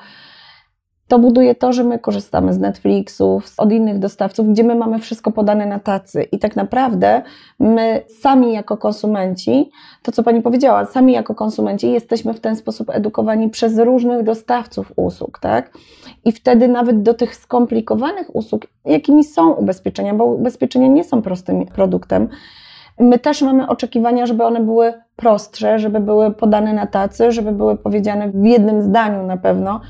to 1.09 1.19
buduje 1.19 1.55
to, 1.55 1.73
że 1.73 1.85
my 1.85 1.99
korzystamy 1.99 2.53
z 2.53 2.59
Netflixów, 2.59 3.55
od 3.59 3.73
innych 3.73 3.99
dostawców, 3.99 4.51
gdzie 4.51 4.65
my 4.65 4.75
mamy 4.75 4.99
wszystko 4.99 5.33
podane 5.33 5.67
na 5.67 5.79
tacy. 5.79 6.23
I 6.23 6.39
tak 6.39 6.57
naprawdę 6.57 7.23
my 7.61 8.03
sami 8.21 8.53
jako 8.53 8.77
konsumenci, 8.77 9.71
to 10.03 10.13
co 10.13 10.23
Pani 10.23 10.43
powiedziała, 10.43 10.85
sami 10.85 11.13
jako 11.13 11.35
konsumenci 11.35 11.93
jesteśmy 11.93 12.35
w 12.35 12.41
ten 12.41 12.57
sposób 12.57 12.91
edukowani 12.91 13.51
przez 13.51 13.79
różnych 13.79 14.23
dostawców 14.23 14.93
usług, 14.97 15.39
tak? 15.39 15.71
I 16.25 16.33
wtedy 16.33 16.69
nawet 16.69 17.03
do 17.03 17.15
tych 17.15 17.37
skomplikowanych 17.37 18.37
usług, 18.37 18.67
jakimi 18.85 19.25
są 19.25 19.53
ubezpieczenia, 19.53 20.15
bo 20.15 20.25
ubezpieczenia 20.25 20.87
nie 20.87 21.05
są 21.05 21.23
prostym 21.23 21.67
produktem, 21.67 22.29
My 22.99 23.19
też 23.19 23.43
mamy 23.43 23.69
oczekiwania, 23.69 24.27
żeby 24.27 24.45
one 24.45 24.61
były 24.61 24.93
prostsze, 25.17 25.79
żeby 25.79 26.01
były 26.01 26.35
podane 26.35 26.73
na 26.73 26.87
tacy, 26.87 27.33
żeby 27.33 27.53
były 27.53 27.77
powiedziane 27.77 28.31
w 28.31 28.45
jednym 28.45 28.83
zdaniu 28.83 29.27
na 29.27 29.37
pewno, 29.37 29.81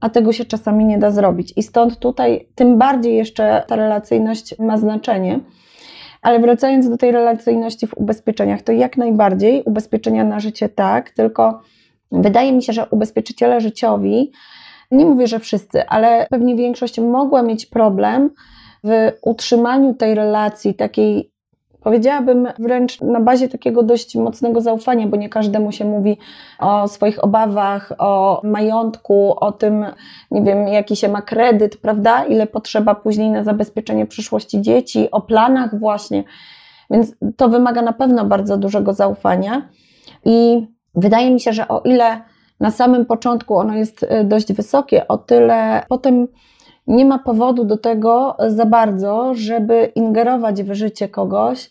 a 0.00 0.08
tego 0.08 0.32
się 0.32 0.44
czasami 0.44 0.84
nie 0.84 0.98
da 0.98 1.10
zrobić. 1.10 1.52
I 1.56 1.62
stąd 1.62 1.98
tutaj 1.98 2.48
tym 2.54 2.78
bardziej 2.78 3.16
jeszcze 3.16 3.64
ta 3.66 3.76
relacyjność 3.76 4.58
ma 4.58 4.78
znaczenie. 4.78 5.40
Ale 6.22 6.40
wracając 6.40 6.88
do 6.88 6.96
tej 6.96 7.12
relacyjności 7.12 7.86
w 7.86 7.94
ubezpieczeniach, 7.96 8.62
to 8.62 8.72
jak 8.72 8.96
najbardziej 8.96 9.62
ubezpieczenia 9.62 10.24
na 10.24 10.40
życie 10.40 10.68
tak, 10.68 11.10
tylko 11.10 11.60
wydaje 12.12 12.52
mi 12.52 12.62
się, 12.62 12.72
że 12.72 12.86
ubezpieczyciele 12.90 13.60
życiowi, 13.60 14.32
nie 14.90 15.04
mówię, 15.04 15.26
że 15.26 15.38
wszyscy, 15.38 15.86
ale 15.86 16.26
pewnie 16.30 16.56
większość 16.56 17.00
mogła 17.00 17.42
mieć 17.42 17.66
problem 17.66 18.30
w 18.84 19.12
utrzymaniu 19.22 19.94
tej 19.94 20.14
relacji 20.14 20.74
takiej 20.74 21.33
Powiedziałabym 21.84 22.48
wręcz 22.58 23.00
na 23.00 23.20
bazie 23.20 23.48
takiego 23.48 23.82
dość 23.82 24.16
mocnego 24.16 24.60
zaufania, 24.60 25.06
bo 25.06 25.16
nie 25.16 25.28
każdemu 25.28 25.72
się 25.72 25.84
mówi 25.84 26.18
o 26.58 26.88
swoich 26.88 27.24
obawach, 27.24 27.92
o 27.98 28.40
majątku, 28.44 29.34
o 29.40 29.52
tym, 29.52 29.84
nie 30.30 30.42
wiem, 30.42 30.68
jaki 30.68 30.96
się 30.96 31.08
ma 31.08 31.22
kredyt, 31.22 31.76
prawda? 31.76 32.24
Ile 32.24 32.46
potrzeba 32.46 32.94
później 32.94 33.30
na 33.30 33.44
zabezpieczenie 33.44 34.06
przyszłości 34.06 34.62
dzieci, 34.62 35.10
o 35.10 35.20
planach 35.20 35.78
właśnie. 35.78 36.24
Więc 36.90 37.14
to 37.36 37.48
wymaga 37.48 37.82
na 37.82 37.92
pewno 37.92 38.24
bardzo 38.24 38.56
dużego 38.56 38.92
zaufania. 38.92 39.68
I 40.24 40.66
wydaje 40.94 41.30
mi 41.30 41.40
się, 41.40 41.52
że 41.52 41.68
o 41.68 41.80
ile 41.80 42.20
na 42.60 42.70
samym 42.70 43.06
początku 43.06 43.56
ono 43.56 43.74
jest 43.74 44.02
y, 44.02 44.24
dość 44.24 44.52
wysokie, 44.52 45.08
o 45.08 45.18
tyle 45.18 45.82
potem 45.88 46.28
nie 46.86 47.04
ma 47.04 47.18
powodu 47.18 47.64
do 47.64 47.76
tego 47.76 48.36
za 48.48 48.66
bardzo, 48.66 49.34
żeby 49.34 49.92
ingerować 49.94 50.62
w 50.62 50.74
życie 50.74 51.08
kogoś. 51.08 51.70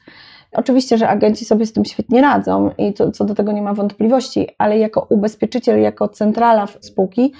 Oczywiście, 0.54 0.98
że 0.98 1.10
agenci 1.10 1.46
sobie 1.46 1.66
z 1.66 1.74
tym 1.74 1.86
świetnie 1.86 2.22
radzą 2.22 2.70
i 2.78 2.94
to, 2.94 3.12
co 3.12 3.26
do 3.26 3.36
tego 3.36 3.52
nie 3.52 3.62
ma 3.62 3.74
wątpliwości, 3.74 4.48
ale 4.58 4.78
jako 4.78 5.08
ubezpieczyciel, 5.10 5.82
jako 5.82 6.08
centrala 6.08 6.68
spółki, 6.80 7.34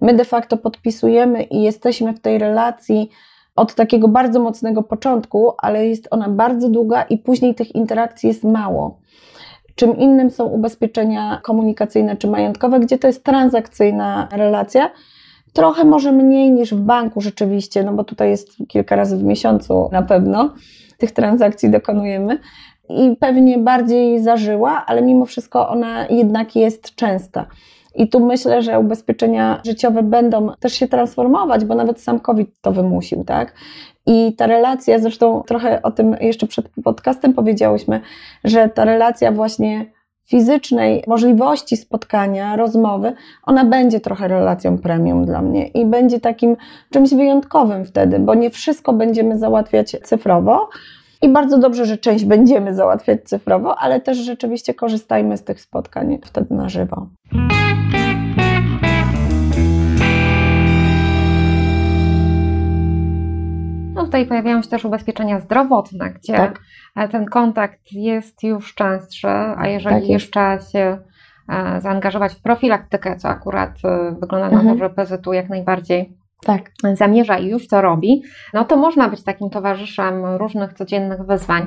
my 0.00 0.14
de 0.14 0.24
facto 0.24 0.56
podpisujemy 0.56 1.42
i 1.42 1.62
jesteśmy 1.62 2.12
w 2.12 2.20
tej 2.20 2.38
relacji 2.38 3.10
od 3.56 3.74
takiego 3.74 4.08
bardzo 4.08 4.40
mocnego 4.40 4.82
początku, 4.82 5.52
ale 5.58 5.86
jest 5.86 6.08
ona 6.10 6.28
bardzo 6.28 6.68
długa 6.68 7.02
i 7.02 7.18
później 7.18 7.54
tych 7.54 7.74
interakcji 7.74 8.28
jest 8.28 8.44
mało. 8.44 8.98
Czym 9.74 9.96
innym 9.96 10.30
są 10.30 10.44
ubezpieczenia 10.44 11.40
komunikacyjne 11.42 12.16
czy 12.16 12.26
majątkowe, 12.26 12.80
gdzie 12.80 12.98
to 12.98 13.06
jest 13.06 13.24
transakcyjna 13.24 14.28
relacja, 14.32 14.90
Trochę 15.58 15.84
może 15.84 16.12
mniej 16.12 16.50
niż 16.50 16.74
w 16.74 16.80
banku 16.80 17.20
rzeczywiście, 17.20 17.82
no 17.82 17.92
bo 17.92 18.04
tutaj 18.04 18.30
jest 18.30 18.56
kilka 18.68 18.96
razy 18.96 19.16
w 19.16 19.22
miesiącu 19.22 19.88
na 19.92 20.02
pewno 20.02 20.54
tych 20.98 21.12
transakcji 21.12 21.70
dokonujemy 21.70 22.38
i 22.88 23.16
pewnie 23.20 23.58
bardziej 23.58 24.22
zażyła, 24.22 24.84
ale 24.86 25.02
mimo 25.02 25.26
wszystko 25.26 25.68
ona 25.68 26.06
jednak 26.06 26.56
jest 26.56 26.94
częsta. 26.94 27.46
I 27.94 28.08
tu 28.08 28.26
myślę, 28.26 28.62
że 28.62 28.80
ubezpieczenia 28.80 29.60
życiowe 29.66 30.02
będą 30.02 30.52
też 30.60 30.72
się 30.72 30.88
transformować, 30.88 31.64
bo 31.64 31.74
nawet 31.74 32.00
sam 32.00 32.20
COVID 32.20 32.50
to 32.60 32.72
wymusił, 32.72 33.24
tak? 33.24 33.54
I 34.06 34.34
ta 34.36 34.46
relacja, 34.46 34.98
zresztą 34.98 35.42
trochę 35.46 35.82
o 35.82 35.90
tym 35.90 36.16
jeszcze 36.20 36.46
przed 36.46 36.68
podcastem 36.84 37.34
powiedziałyśmy, 37.34 38.00
że 38.44 38.68
ta 38.68 38.84
relacja 38.84 39.32
właśnie 39.32 39.86
fizycznej 40.28 41.04
możliwości 41.06 41.76
spotkania, 41.76 42.56
rozmowy, 42.56 43.12
ona 43.42 43.64
będzie 43.64 44.00
trochę 44.00 44.28
relacją 44.28 44.78
premium 44.78 45.24
dla 45.24 45.42
mnie 45.42 45.66
i 45.66 45.86
będzie 45.86 46.20
takim 46.20 46.56
czymś 46.90 47.14
wyjątkowym 47.14 47.84
wtedy, 47.84 48.18
bo 48.18 48.34
nie 48.34 48.50
wszystko 48.50 48.92
będziemy 48.92 49.38
załatwiać 49.38 49.96
cyfrowo. 50.04 50.68
I 51.22 51.28
bardzo 51.28 51.58
dobrze, 51.58 51.86
że 51.86 51.98
część 51.98 52.24
będziemy 52.24 52.74
załatwiać 52.74 53.24
cyfrowo, 53.24 53.78
ale 53.78 54.00
też 54.00 54.18
rzeczywiście 54.18 54.74
korzystajmy 54.74 55.36
z 55.36 55.44
tych 55.44 55.60
spotkań 55.60 56.18
wtedy 56.24 56.54
na 56.54 56.68
żywo. 56.68 57.06
No 63.98 64.04
tutaj 64.04 64.26
pojawiają 64.26 64.62
się 64.62 64.68
też 64.68 64.84
ubezpieczenia 64.84 65.40
zdrowotne, 65.40 66.10
gdzie 66.10 66.36
tak. 66.36 66.60
ten 67.10 67.26
kontakt 67.26 67.92
jest 67.92 68.42
już 68.42 68.74
częstszy, 68.74 69.28
a 69.56 69.68
jeżeli 69.68 70.00
tak 70.00 70.08
jeszcze 70.08 70.58
się 70.72 70.98
e, 71.48 71.80
zaangażować 71.80 72.32
w 72.32 72.42
profilaktykę, 72.42 73.16
co 73.16 73.28
akurat 73.28 73.70
e, 73.84 74.16
wygląda 74.20 74.50
na 74.50 74.60
mhm. 74.60 74.78
to, 74.78 74.84
że 74.84 74.90
PZU 74.90 75.32
jak 75.32 75.48
najbardziej 75.48 76.16
tak. 76.42 76.70
zamierza 76.92 77.38
i 77.38 77.46
już 77.46 77.68
to 77.68 77.80
robi, 77.80 78.22
no 78.54 78.64
to 78.64 78.76
można 78.76 79.08
być 79.08 79.24
takim 79.24 79.50
towarzyszem 79.50 80.24
różnych 80.24 80.72
codziennych 80.72 81.22
wyzwań 81.22 81.66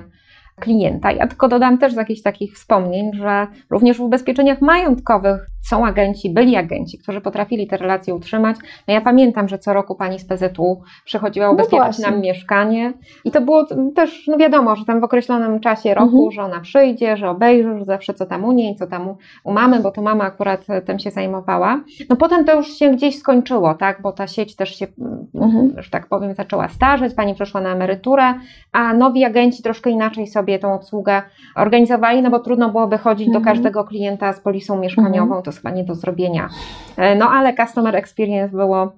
klienta. 0.59 1.11
Ja 1.11 1.27
tylko 1.27 1.47
dodam 1.47 1.77
też 1.77 1.93
z 1.93 1.95
jakichś 1.95 2.21
takich 2.21 2.53
wspomnień, 2.53 3.13
że 3.13 3.47
również 3.69 3.97
w 3.97 4.01
ubezpieczeniach 4.01 4.61
majątkowych 4.61 5.51
są 5.69 5.85
agenci, 5.85 6.29
byli 6.29 6.55
agenci, 6.55 6.97
którzy 6.97 7.21
potrafili 7.21 7.67
te 7.67 7.77
relacje 7.77 8.15
utrzymać. 8.15 8.55
No 8.87 8.93
ja 8.93 9.01
pamiętam, 9.01 9.47
że 9.47 9.59
co 9.59 9.73
roku 9.73 9.95
pani 9.95 10.19
z 10.19 10.25
PZU 10.25 10.81
przychodziła 11.05 11.45
no 11.45 11.53
ubezpieczyć 11.53 11.99
no 11.99 12.11
nam 12.11 12.21
mieszkanie 12.21 12.93
i 13.25 13.31
to 13.31 13.41
było 13.41 13.67
też, 13.95 14.27
no 14.27 14.37
wiadomo, 14.37 14.75
że 14.75 14.85
tam 14.85 15.01
w 15.01 15.03
określonym 15.03 15.59
czasie 15.59 15.93
roku, 15.93 16.25
mhm. 16.25 16.31
że 16.31 16.43
ona 16.43 16.59
przyjdzie, 16.59 17.17
że 17.17 17.29
obejrzy, 17.29 17.79
że 17.79 17.85
zawsze 17.85 18.13
co 18.13 18.25
tam 18.25 18.45
u 18.45 18.51
niej, 18.51 18.75
co 18.75 18.87
tam 18.87 19.15
u 19.43 19.53
mamy, 19.53 19.79
bo 19.79 19.91
to 19.91 20.01
mama 20.01 20.23
akurat 20.23 20.65
tym 20.85 20.99
się 20.99 21.11
zajmowała. 21.11 21.83
No 22.09 22.15
potem 22.15 22.45
to 22.45 22.55
już 22.55 22.73
się 22.73 22.91
gdzieś 22.91 23.19
skończyło, 23.19 23.73
tak, 23.73 24.01
bo 24.01 24.11
ta 24.11 24.27
sieć 24.27 24.55
też 24.55 24.75
się, 24.75 24.87
mhm. 25.35 25.73
że 25.77 25.89
tak 25.89 26.07
powiem, 26.07 26.35
zaczęła 26.35 26.67
starzeć, 26.67 27.13
pani 27.13 27.35
przeszła 27.35 27.61
na 27.61 27.69
emeryturę, 27.69 28.33
a 28.71 28.93
nowi 28.93 29.25
agenci 29.25 29.63
troszkę 29.63 29.89
inaczej 29.89 30.27
sobie 30.27 30.40
tą 30.59 30.73
obsługę 30.73 31.21
organizowali, 31.55 32.21
no 32.21 32.29
bo 32.29 32.39
trudno 32.39 32.69
byłoby 32.69 32.97
chodzić 32.97 33.27
mhm. 33.27 33.43
do 33.43 33.49
każdego 33.49 33.83
klienta 33.83 34.33
z 34.33 34.39
polisą 34.39 34.79
mieszkaniową, 34.79 35.23
mhm. 35.23 35.43
to 35.43 35.51
jest 35.51 35.61
chyba 35.61 35.75
nie 35.75 35.83
do 35.83 35.95
zrobienia. 35.95 36.49
E, 36.97 37.15
no 37.15 37.29
ale 37.29 37.53
customer 37.53 37.95
experience 37.95 38.57
było, 38.57 38.91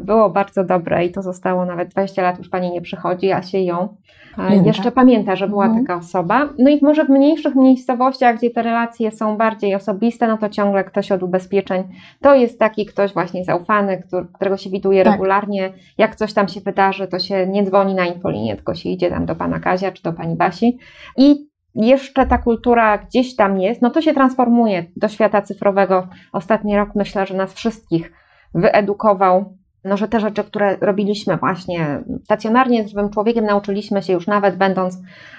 było 0.00 0.30
bardzo 0.30 0.64
dobre 0.64 1.04
i 1.04 1.12
to 1.12 1.22
zostało 1.22 1.64
nawet 1.64 1.88
20 1.88 2.22
lat, 2.22 2.38
już 2.38 2.48
pani 2.48 2.70
nie 2.70 2.80
przychodzi, 2.80 3.32
a 3.32 3.42
się 3.42 3.58
ją 3.58 3.82
e, 3.82 4.36
Pamięta. 4.36 4.66
jeszcze 4.66 4.92
pamięta, 4.92 5.36
że 5.36 5.48
była 5.48 5.64
mhm. 5.64 5.84
taka 5.84 5.98
osoba. 5.98 6.48
No 6.58 6.70
i 6.70 6.78
może 6.82 7.04
w 7.04 7.08
mniejszych 7.08 7.54
miejscowościach, 7.54 8.36
gdzie 8.36 8.50
te 8.50 8.62
relacje 8.62 9.10
są 9.10 9.36
bardziej 9.36 9.74
osobiste, 9.74 10.28
no 10.28 10.38
to 10.38 10.48
ciągle 10.48 10.84
ktoś 10.84 11.12
od 11.12 11.22
ubezpieczeń 11.22 11.84
to 12.20 12.34
jest 12.34 12.58
taki 12.58 12.86
ktoś 12.86 13.12
właśnie 13.12 13.44
zaufany, 13.44 14.02
który, 14.02 14.26
którego 14.34 14.56
się 14.56 14.70
widuje 14.70 15.04
tak. 15.04 15.12
regularnie. 15.12 15.72
Jak 15.98 16.16
coś 16.16 16.32
tam 16.32 16.48
się 16.48 16.60
wydarzy, 16.60 17.08
to 17.08 17.18
się 17.18 17.46
nie 17.46 17.64
dzwoni 17.64 17.94
na 17.94 18.06
infolinię, 18.06 18.56
tylko 18.56 18.74
się 18.74 18.88
idzie 18.88 19.10
tam 19.10 19.26
do 19.26 19.34
pana 19.34 19.60
Kazia 19.60 19.92
czy 19.92 20.02
do 20.02 20.12
pani 20.12 20.36
Basi. 20.36 20.78
I 21.16 21.46
jeszcze 21.74 22.26
ta 22.26 22.38
kultura 22.38 22.98
gdzieś 22.98 23.36
tam 23.36 23.60
jest, 23.60 23.82
no 23.82 23.90
to 23.90 24.02
się 24.02 24.14
transformuje 24.14 24.84
do 24.96 25.08
świata 25.08 25.42
cyfrowego. 25.42 26.08
Ostatni 26.32 26.76
rok 26.76 26.88
myślę, 26.94 27.26
że 27.26 27.34
nas 27.34 27.54
wszystkich 27.54 28.12
wyedukował, 28.56 29.56
no, 29.84 29.96
że 29.96 30.08
te 30.08 30.20
rzeczy, 30.20 30.44
które 30.44 30.76
robiliśmy 30.80 31.36
właśnie 31.36 32.02
stacjonarnie 32.24 32.84
z 32.84 32.88
żywym 32.88 33.10
człowiekiem, 33.10 33.44
nauczyliśmy 33.44 34.02
się 34.02 34.12
już 34.12 34.26
nawet 34.26 34.56
będąc 34.56 34.96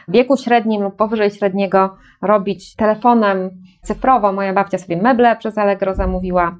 w 0.08 0.12
wieku 0.12 0.38
średnim 0.38 0.82
lub 0.82 0.96
powyżej 0.96 1.32
średniego 1.32 1.96
robić 2.22 2.76
telefonem 2.76 3.50
cyfrowo. 3.82 4.34
Moja 4.34 4.54
babcia 4.54 4.78
sobie 4.78 5.02
meble 5.02 5.36
przez 5.36 5.58
Allegro 5.58 5.96
zamówiła. 5.96 6.56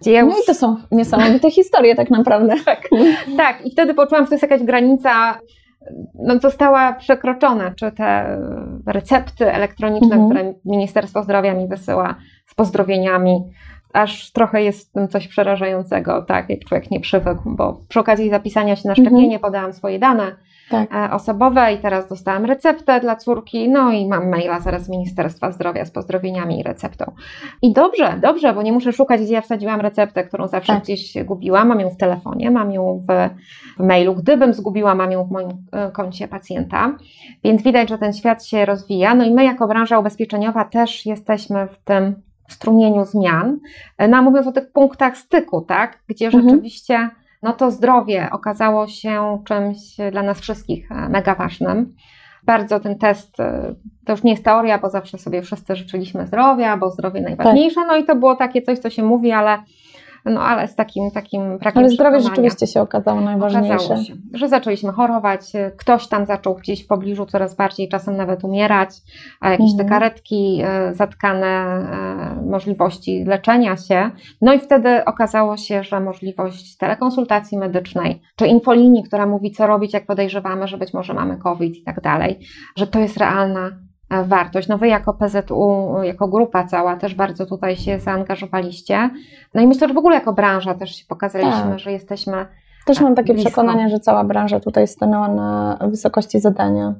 Gdzie. 0.00 0.22
No 0.22 0.30
i 0.30 0.46
to 0.46 0.54
są 0.54 0.76
niesamowite 0.92 1.50
historie 1.50 1.94
tak 1.94 2.10
naprawdę. 2.10 2.54
tak, 2.64 2.88
tak, 3.36 3.66
i 3.66 3.70
wtedy 3.70 3.94
poczułam, 3.94 4.24
że 4.24 4.28
to 4.28 4.34
jest 4.34 4.42
jakaś 4.42 4.62
granica 4.62 5.38
no, 6.14 6.38
została 6.38 6.92
przekroczona, 6.92 7.74
czy 7.74 7.92
te 7.92 8.38
recepty 8.86 9.52
elektroniczne, 9.52 10.16
mhm. 10.16 10.30
które 10.30 10.54
Ministerstwo 10.64 11.22
Zdrowia 11.22 11.54
mi 11.54 11.68
wysyła 11.68 12.14
z 12.46 12.54
pozdrowieniami, 12.54 13.44
aż 13.92 14.32
trochę 14.32 14.62
jest 14.62 14.90
w 14.90 14.92
tym 14.92 15.08
coś 15.08 15.28
przerażającego, 15.28 16.22
tak, 16.22 16.50
jak 16.50 16.64
człowiek 16.64 16.90
nie 16.90 17.00
przywykł, 17.00 17.42
bo 17.46 17.80
przy 17.88 18.00
okazji 18.00 18.30
zapisania 18.30 18.76
się 18.76 18.88
na 18.88 18.94
szczepienie 18.94 19.34
mhm. 19.34 19.40
podałam 19.40 19.72
swoje 19.72 19.98
dane 19.98 20.36
tak. 20.70 20.94
E, 20.94 21.10
osobowe 21.10 21.72
i 21.74 21.78
teraz 21.78 22.08
dostałam 22.08 22.44
receptę 22.44 23.00
dla 23.00 23.16
córki, 23.16 23.68
no 23.68 23.92
i 23.92 24.06
mam 24.06 24.28
maila 24.28 24.60
zaraz 24.60 24.84
z 24.84 24.88
Ministerstwa 24.88 25.52
Zdrowia 25.52 25.84
z 25.84 25.90
pozdrowieniami 25.90 26.60
i 26.60 26.62
receptą. 26.62 27.12
I 27.62 27.72
dobrze, 27.72 28.18
dobrze, 28.22 28.52
bo 28.54 28.62
nie 28.62 28.72
muszę 28.72 28.92
szukać, 28.92 29.20
gdzie 29.20 29.32
ja 29.32 29.40
wsadziłam 29.40 29.80
receptę, 29.80 30.24
którą 30.24 30.48
zawsze 30.48 30.72
tak. 30.72 30.82
gdzieś 30.82 31.24
gubiłam, 31.24 31.68
mam 31.68 31.80
ją 31.80 31.90
w 31.90 31.96
telefonie, 31.96 32.50
mam 32.50 32.72
ją 32.72 32.98
w, 33.08 33.30
w 33.82 33.86
mailu, 33.86 34.14
gdybym 34.14 34.54
zgubiła, 34.54 34.94
mam 34.94 35.12
ją 35.12 35.24
w 35.24 35.30
moim 35.30 35.48
e, 35.72 35.90
koncie 35.90 36.28
pacjenta, 36.28 36.96
więc 37.44 37.62
widać, 37.62 37.88
że 37.88 37.98
ten 37.98 38.12
świat 38.12 38.46
się 38.46 38.64
rozwija, 38.64 39.14
no 39.14 39.24
i 39.24 39.30
my 39.30 39.44
jako 39.44 39.68
branża 39.68 39.98
ubezpieczeniowa 39.98 40.64
też 40.64 41.06
jesteśmy 41.06 41.66
w 41.66 41.84
tym 41.84 42.27
strumieniu 42.48 43.04
zmian, 43.04 43.58
e, 43.98 44.08
no 44.08 44.22
mówiąc 44.22 44.46
o 44.46 44.52
tych 44.52 44.72
punktach 44.72 45.16
styku, 45.16 45.60
tak, 45.60 45.98
gdzie 46.08 46.26
mhm. 46.26 46.44
rzeczywiście 46.44 47.10
no 47.42 47.52
to 47.52 47.70
zdrowie 47.70 48.28
okazało 48.32 48.86
się 48.86 49.42
czymś 49.44 49.78
dla 50.12 50.22
nas 50.22 50.40
wszystkich 50.40 50.92
e, 50.92 51.08
mega 51.08 51.34
ważnym. 51.34 51.94
Bardzo 52.44 52.80
ten 52.80 52.98
test, 52.98 53.40
e, 53.40 53.74
to 54.04 54.12
już 54.12 54.22
nie 54.22 54.30
jest 54.30 54.44
teoria, 54.44 54.78
bo 54.78 54.90
zawsze 54.90 55.18
sobie 55.18 55.42
wszyscy 55.42 55.76
życzyliśmy 55.76 56.26
zdrowia, 56.26 56.76
bo 56.76 56.90
zdrowie 56.90 57.20
najważniejsze, 57.20 57.74
tak. 57.74 57.88
no 57.88 57.96
i 57.96 58.04
to 58.04 58.16
było 58.16 58.36
takie 58.36 58.62
coś, 58.62 58.78
co 58.78 58.90
się 58.90 59.02
mówi, 59.02 59.32
ale 59.32 59.58
no 60.24 60.40
ale 60.40 60.68
z 60.68 60.74
takim, 60.74 61.10
takim 61.10 61.58
brakiem 61.58 61.78
Ale 61.78 61.88
zdrowie 61.88 62.20
rzeczywiście 62.20 62.66
się 62.66 62.80
okazało 62.80 63.20
najważniejsze. 63.20 63.74
Okazało 63.74 64.02
się, 64.02 64.14
że 64.32 64.48
zaczęliśmy 64.48 64.92
chorować, 64.92 65.52
ktoś 65.76 66.08
tam 66.08 66.26
zaczął 66.26 66.54
gdzieś 66.54 66.84
w 66.84 66.86
pobliżu 66.86 67.26
coraz 67.26 67.56
bardziej, 67.56 67.88
czasem 67.88 68.16
nawet 68.16 68.44
umierać, 68.44 68.90
a 69.40 69.50
jakieś 69.50 69.70
mhm. 69.70 69.78
te 69.78 69.94
karetki 69.94 70.62
e, 70.64 70.94
zatkane, 70.94 71.46
e, 71.46 72.42
możliwości 72.42 73.24
leczenia 73.24 73.76
się. 73.76 74.10
No 74.42 74.54
i 74.54 74.58
wtedy 74.58 75.04
okazało 75.04 75.56
się, 75.56 75.82
że 75.82 76.00
możliwość 76.00 76.76
telekonsultacji 76.76 77.58
medycznej, 77.58 78.20
czy 78.36 78.46
infolinii, 78.46 79.02
która 79.02 79.26
mówi 79.26 79.52
co 79.52 79.66
robić, 79.66 79.92
jak 79.92 80.06
podejrzewamy, 80.06 80.68
że 80.68 80.78
być 80.78 80.94
może 80.94 81.14
mamy 81.14 81.36
COVID 81.36 81.76
i 81.76 81.82
tak 81.82 82.00
dalej, 82.00 82.38
że 82.76 82.86
to 82.86 82.98
jest 82.98 83.16
realna 83.16 83.87
wartość. 84.24 84.68
No 84.68 84.78
wy 84.78 84.88
jako 84.88 85.14
PZU, 85.14 85.96
jako 86.02 86.28
grupa 86.28 86.64
cała 86.64 86.96
też 86.96 87.14
bardzo 87.14 87.46
tutaj 87.46 87.76
się 87.76 88.00
zaangażowaliście. 88.00 89.10
No 89.54 89.62
i 89.62 89.66
myślę, 89.66 89.88
że 89.88 89.94
w 89.94 89.98
ogóle 89.98 90.14
jako 90.14 90.32
branża 90.32 90.74
też 90.74 90.96
się 90.96 91.04
pokazaliśmy, 91.08 91.70
tak. 91.70 91.78
że 91.78 91.92
jesteśmy 91.92 92.46
Też 92.88 93.00
mam 93.00 93.14
takie 93.14 93.32
blisko. 93.32 93.50
przekonanie, 93.50 93.88
że 93.88 94.00
cała 94.00 94.24
branża 94.24 94.60
tutaj 94.60 94.88
stanęła 94.88 95.28
na 95.28 95.78
wysokości 95.80 96.40
zadania. 96.40 96.94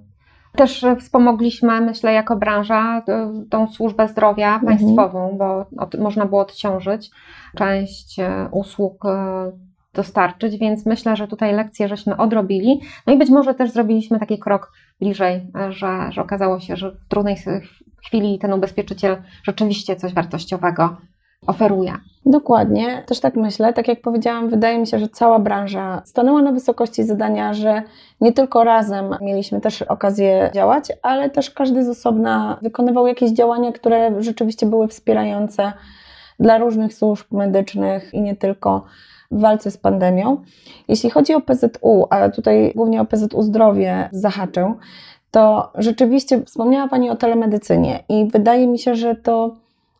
Też 0.56 0.86
wspomogliśmy, 1.00 1.80
myślę, 1.80 2.12
jako 2.12 2.36
branża 2.36 3.02
e, 3.08 3.32
tą 3.50 3.68
służbę 3.68 4.08
zdrowia 4.08 4.54
mhm. 4.54 4.66
państwową, 4.66 5.36
bo 5.38 5.66
od, 5.78 5.94
można 5.94 6.26
było 6.26 6.40
odciążyć 6.40 7.10
część 7.56 8.18
e, 8.18 8.48
usług 8.50 9.04
dostarczyć, 9.98 10.56
więc 10.56 10.86
myślę, 10.86 11.16
że 11.16 11.28
tutaj 11.28 11.54
lekcje 11.54 11.88
żeśmy 11.88 12.16
odrobili. 12.16 12.80
No 13.06 13.12
i 13.12 13.18
być 13.18 13.30
może 13.30 13.54
też 13.54 13.70
zrobiliśmy 13.70 14.18
taki 14.18 14.38
krok 14.38 14.72
bliżej, 15.00 15.46
że, 15.70 16.12
że 16.12 16.22
okazało 16.22 16.60
się, 16.60 16.76
że 16.76 16.90
w 16.90 17.08
trudnej 17.08 17.36
chwili 18.06 18.38
ten 18.38 18.52
ubezpieczyciel 18.52 19.16
rzeczywiście 19.42 19.96
coś 19.96 20.14
wartościowego 20.14 20.96
oferuje. 21.46 21.92
Dokładnie, 22.26 23.02
też 23.06 23.20
tak 23.20 23.36
myślę. 23.36 23.72
Tak 23.72 23.88
jak 23.88 24.00
powiedziałam, 24.00 24.48
wydaje 24.48 24.78
mi 24.78 24.86
się, 24.86 24.98
że 24.98 25.08
cała 25.08 25.38
branża 25.38 26.02
stanęła 26.04 26.42
na 26.42 26.52
wysokości 26.52 27.04
zadania, 27.04 27.54
że 27.54 27.82
nie 28.20 28.32
tylko 28.32 28.64
razem 28.64 29.16
mieliśmy 29.20 29.60
też 29.60 29.82
okazję 29.82 30.50
działać, 30.54 30.92
ale 31.02 31.30
też 31.30 31.50
każdy 31.50 31.84
z 31.84 31.88
osobna 31.88 32.58
wykonywał 32.62 33.06
jakieś 33.06 33.30
działania, 33.30 33.72
które 33.72 34.22
rzeczywiście 34.22 34.66
były 34.66 34.88
wspierające 34.88 35.72
dla 36.40 36.58
różnych 36.58 36.94
służb 36.94 37.26
medycznych 37.32 38.14
i 38.14 38.20
nie 38.20 38.36
tylko 38.36 38.84
w 39.30 39.40
walce 39.40 39.70
z 39.70 39.76
pandemią. 39.76 40.42
Jeśli 40.88 41.10
chodzi 41.10 41.34
o 41.34 41.40
PZU, 41.40 42.06
a 42.10 42.28
tutaj 42.28 42.72
głównie 42.74 43.00
o 43.00 43.04
PZU 43.04 43.42
Zdrowie 43.42 44.08
zahaczę, 44.12 44.74
to 45.30 45.72
rzeczywiście 45.74 46.44
wspomniała 46.44 46.88
Pani 46.88 47.10
o 47.10 47.16
telemedycynie 47.16 48.04
i 48.08 48.26
wydaje 48.26 48.66
mi 48.66 48.78
się, 48.78 48.94
że 48.94 49.14
to, 49.14 49.56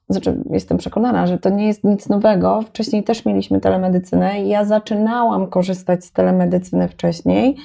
znaczy 0.08 0.42
jestem 0.50 0.78
przekonana, 0.78 1.26
że 1.26 1.38
to 1.38 1.50
nie 1.50 1.66
jest 1.66 1.84
nic 1.84 2.08
nowego. 2.08 2.62
Wcześniej 2.62 3.04
też 3.04 3.24
mieliśmy 3.24 3.60
telemedycynę 3.60 4.42
ja 4.42 4.64
zaczynałam 4.64 5.46
korzystać 5.46 6.04
z 6.04 6.12
telemedycyny 6.12 6.88
wcześniej. 6.88 7.56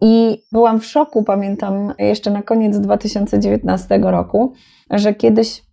I 0.00 0.42
byłam 0.52 0.80
w 0.80 0.86
szoku, 0.86 1.22
pamiętam 1.22 1.94
jeszcze 1.98 2.30
na 2.30 2.42
koniec 2.42 2.78
2019 2.78 3.98
roku, 4.02 4.52
że 4.90 5.14
kiedyś 5.14 5.65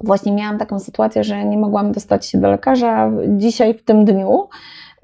Właśnie 0.00 0.32
miałam 0.32 0.58
taką 0.58 0.78
sytuację, 0.78 1.24
że 1.24 1.44
nie 1.44 1.58
mogłam 1.58 1.92
dostać 1.92 2.26
się 2.26 2.40
do 2.40 2.50
lekarza. 2.50 3.10
Dzisiaj, 3.28 3.74
w 3.74 3.84
tym 3.84 4.04
dniu, 4.04 4.48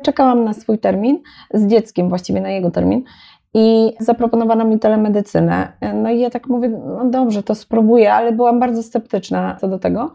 czekałam 0.03 0.45
na 0.45 0.53
swój 0.53 0.79
termin 0.79 1.19
z 1.55 1.67
dzieckiem, 1.67 2.09
właściwie 2.09 2.41
na 2.41 2.51
jego 2.51 2.71
termin. 2.71 3.05
I 3.55 3.93
zaproponowano 4.01 4.65
mi 4.65 4.79
telemedycynę. 4.79 5.73
No 5.95 6.11
i 6.11 6.21
ja 6.21 6.31
tak 6.31 6.47
mówię, 6.47 6.69
no 6.69 7.05
dobrze, 7.05 7.43
to 7.43 7.55
spróbuję, 7.55 8.15
ale 8.15 8.33
byłam 8.33 8.61
bardzo 8.61 8.83
sceptyczna 8.83 9.57
co 9.61 9.69
do 9.69 9.79
tego. 9.79 10.15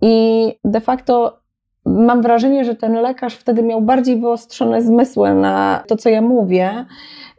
I 0.00 0.46
de 0.64 0.80
facto 0.80 1.39
mam 1.84 2.22
wrażenie, 2.22 2.64
że 2.64 2.74
ten 2.74 2.92
lekarz 2.92 3.34
wtedy 3.34 3.62
miał 3.62 3.82
bardziej 3.82 4.20
wyostrzone 4.20 4.82
zmysły 4.82 5.34
na 5.34 5.84
to, 5.86 5.96
co 5.96 6.08
ja 6.08 6.22
mówię, 6.22 6.86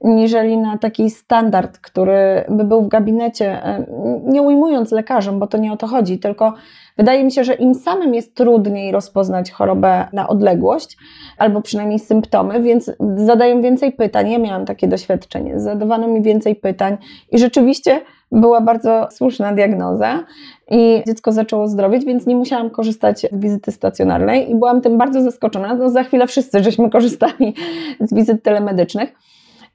niżeli 0.04 0.58
na 0.58 0.78
taki 0.78 1.10
standard, 1.10 1.78
który 1.78 2.44
by 2.50 2.64
był 2.64 2.82
w 2.82 2.88
gabinecie, 2.88 3.66
e, 3.66 3.86
nie 4.26 4.42
ujmując 4.42 4.92
lekarzom, 4.92 5.40
bo 5.40 5.48
to 5.48 5.58
nie 5.58 5.74
o 5.74 5.78
to 5.78 5.88
chodzi, 5.88 6.20
tylko 6.20 6.54
wydaje 6.98 7.24
mi 7.24 7.32
się, 7.32 7.44
że 7.44 7.54
im 7.54 7.76
samym 7.76 8.14
jest 8.14 8.36
trudniej 8.36 8.92
rozpoznać 8.92 9.52
chorobę 9.52 10.08
na 10.14 10.28
odległość, 10.28 10.98
albo 11.38 11.62
przynajmniej 11.62 12.00
symptomy, 12.00 12.62
więc 12.62 12.92
zadają 13.16 13.62
więcej 13.62 13.92
pytań. 13.92 14.32
Ja 14.32 14.40
miałam 14.40 14.66
takie 14.66 14.88
doświadczenie, 14.88 15.60
zadawano 15.60 16.08
mi 16.08 16.22
więcej 16.22 16.56
pytań 16.56 16.98
i 17.32 17.40
rzeczywiście 17.40 18.02
była 18.32 18.62
bardzo 18.62 19.08
słuszna 19.12 19.54
diagnoza 19.54 20.24
i 20.72 21.04
dziecko 21.08 21.32
zaczęło 21.32 21.68
zdrowieć, 21.68 22.06
więc 22.06 22.26
nie 22.26 22.36
musiałam 22.36 22.70
korzystać 22.70 23.28
z 23.32 23.40
wizyty 23.40 23.72
stacjonarnej 23.72 24.52
i 24.52 24.56
byłam 24.56 24.82
tym 24.82 24.98
bardzo 24.98 25.22
zaskoczona. 25.22 25.74
No 25.76 25.90
za 25.90 26.04
chwilę 26.04 26.28
wszyscy 26.28 26.64
żeśmy 26.64 26.90
korzystali 26.90 27.56
z 28.00 28.14
wizyt 28.14 28.44
telemedycznych. 28.44 29.14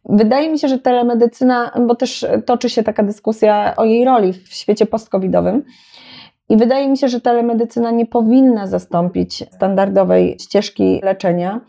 Wydaje 0.09 0.51
mi 0.53 0.59
się, 0.59 0.69
że 0.69 0.79
telemedycyna, 0.79 1.73
bo 1.87 1.95
też 1.95 2.27
toczy 2.47 2.71
się 2.71 2.83
taka 2.83 3.03
dyskusja 3.03 3.75
o 3.77 3.85
jej 3.85 4.05
roli 4.05 4.33
w 4.33 4.55
świecie 4.55 4.87
post-covidowym. 4.87 5.63
I 6.49 6.57
wydaje 6.57 6.89
mi 6.89 6.99
się, 6.99 7.09
że 7.09 7.21
telemedycyna 7.21 7.91
nie 7.91 8.07
powinna 8.07 8.67
zastąpić 8.67 9.45
standardowej 9.53 10.37
ścieżki 10.41 11.01
leczenia, 11.03 11.61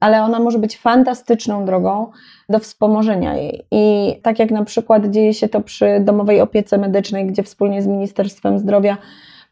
ale 0.00 0.22
ona 0.22 0.40
może 0.40 0.58
być 0.58 0.78
fantastyczną 0.78 1.64
drogą 1.64 2.10
do 2.48 2.58
wspomożenia 2.58 3.36
jej. 3.36 3.66
I 3.70 4.14
tak 4.22 4.38
jak 4.38 4.50
na 4.50 4.64
przykład 4.64 5.06
dzieje 5.06 5.34
się 5.34 5.48
to 5.48 5.60
przy 5.60 6.00
domowej 6.00 6.40
opiece 6.40 6.78
medycznej, 6.78 7.26
gdzie 7.26 7.42
wspólnie 7.42 7.82
z 7.82 7.86
Ministerstwem 7.86 8.58
Zdrowia 8.58 8.96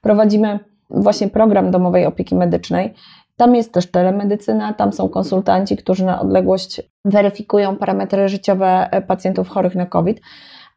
prowadzimy 0.01 0.59
właśnie 0.91 1.29
program 1.29 1.71
domowej 1.71 2.07
opieki 2.07 2.35
medycznej. 2.35 2.95
Tam 3.37 3.55
jest 3.55 3.73
też 3.73 3.91
telemedycyna, 3.91 4.73
tam 4.73 4.93
są 4.93 5.09
konsultanci, 5.09 5.77
którzy 5.77 6.05
na 6.05 6.21
odległość 6.21 6.83
weryfikują 7.05 7.77
parametry 7.77 8.29
życiowe 8.29 8.89
pacjentów 9.07 9.49
chorych 9.49 9.75
na 9.75 9.87
COVID. 9.87 10.21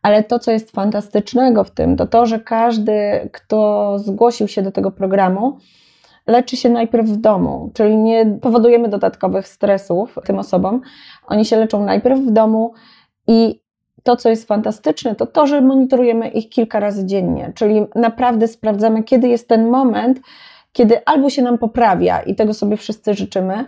Ale 0.01 0.23
to, 0.23 0.39
co 0.39 0.51
jest 0.51 0.71
fantastycznego 0.71 1.63
w 1.63 1.71
tym, 1.71 1.97
to 1.97 2.07
to, 2.07 2.25
że 2.25 2.39
każdy, 2.39 3.29
kto 3.31 3.93
zgłosił 3.99 4.47
się 4.47 4.61
do 4.61 4.71
tego 4.71 4.91
programu, 4.91 5.57
leczy 6.27 6.57
się 6.57 6.69
najpierw 6.69 7.07
w 7.07 7.17
domu, 7.17 7.71
czyli 7.73 7.97
nie 7.97 8.25
powodujemy 8.41 8.89
dodatkowych 8.89 9.47
stresów 9.47 10.19
tym 10.25 10.39
osobom. 10.39 10.81
Oni 11.27 11.45
się 11.45 11.57
leczą 11.57 11.85
najpierw 11.85 12.19
w 12.19 12.31
domu 12.31 12.73
i 13.27 13.61
to, 14.03 14.15
co 14.15 14.29
jest 14.29 14.47
fantastyczne, 14.47 15.15
to 15.15 15.25
to, 15.25 15.47
że 15.47 15.61
monitorujemy 15.61 16.27
ich 16.27 16.49
kilka 16.49 16.79
razy 16.79 17.05
dziennie, 17.05 17.51
czyli 17.55 17.85
naprawdę 17.95 18.47
sprawdzamy, 18.47 19.03
kiedy 19.03 19.27
jest 19.27 19.47
ten 19.47 19.69
moment, 19.69 20.19
kiedy 20.71 21.05
albo 21.05 21.29
się 21.29 21.41
nam 21.41 21.57
poprawia 21.57 22.21
i 22.21 22.35
tego 22.35 22.53
sobie 22.53 22.77
wszyscy 22.77 23.13
życzymy, 23.13 23.65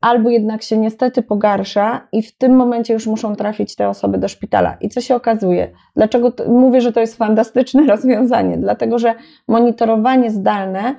albo 0.00 0.30
jednak 0.30 0.62
się 0.62 0.76
niestety 0.76 1.22
pogarsza 1.22 2.08
i 2.12 2.22
w 2.22 2.36
tym 2.38 2.56
momencie 2.56 2.94
już 2.94 3.06
muszą 3.06 3.36
trafić 3.36 3.76
te 3.76 3.88
osoby 3.88 4.18
do 4.18 4.28
szpitala. 4.28 4.76
I 4.80 4.88
co 4.88 5.00
się 5.00 5.14
okazuje? 5.14 5.70
Dlaczego 5.96 6.32
mówię, 6.48 6.80
że 6.80 6.92
to 6.92 7.00
jest 7.00 7.16
fantastyczne 7.16 7.86
rozwiązanie? 7.94 8.56
Dlatego, 8.56 8.98
że 8.98 9.14
monitorowanie 9.48 10.30
zdalne 10.30 10.94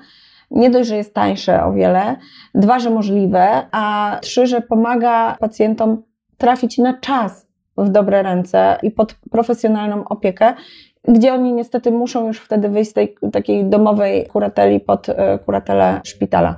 nie 0.51 0.69
dość, 0.69 0.89
że 0.89 0.97
jest 0.97 1.13
tańsze 1.13 1.63
o 1.63 1.73
wiele, 1.73 2.15
dwa, 2.55 2.79
że 2.79 2.89
możliwe, 2.89 3.67
a 3.71 4.17
trzy, 4.21 4.47
że 4.47 4.61
pomaga 4.61 5.35
pacjentom 5.39 6.03
trafić 6.37 6.77
na 6.77 6.93
czas 6.93 7.47
w 7.77 7.89
dobre 7.89 8.23
ręce 8.23 8.77
i 8.83 8.91
pod 8.91 9.15
profesjonalną 9.31 10.03
opiekę, 10.03 10.53
gdzie 11.07 11.33
oni 11.33 11.53
niestety 11.53 11.91
muszą 11.91 12.27
już 12.27 12.39
wtedy 12.39 12.69
wyjść 12.69 12.91
z 12.91 12.93
tej 12.93 13.15
takiej 13.31 13.65
domowej 13.65 14.25
kurateli 14.25 14.79
pod 14.79 15.09
e, 15.09 15.39
kuratelę 15.45 16.01
szpitala. 16.03 16.55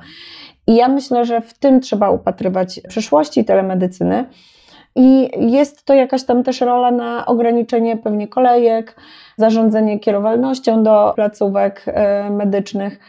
I 0.67 0.75
ja 0.75 0.87
myślę, 0.87 1.25
że 1.25 1.41
w 1.41 1.53
tym 1.53 1.81
trzeba 1.81 2.09
upatrywać 2.09 2.81
przyszłości 2.87 3.45
telemedycyny. 3.45 4.25
I 4.95 5.29
jest 5.51 5.85
to 5.85 5.93
jakaś 5.93 6.23
tam 6.23 6.43
też 6.43 6.61
rola 6.61 6.91
na 6.91 7.25
ograniczenie 7.25 7.97
pewnie 7.97 8.27
kolejek, 8.27 8.95
zarządzanie 9.37 9.99
kierowalnością 9.99 10.83
do 10.83 11.13
placówek 11.15 11.83
e, 11.87 12.29
medycznych. 12.29 12.99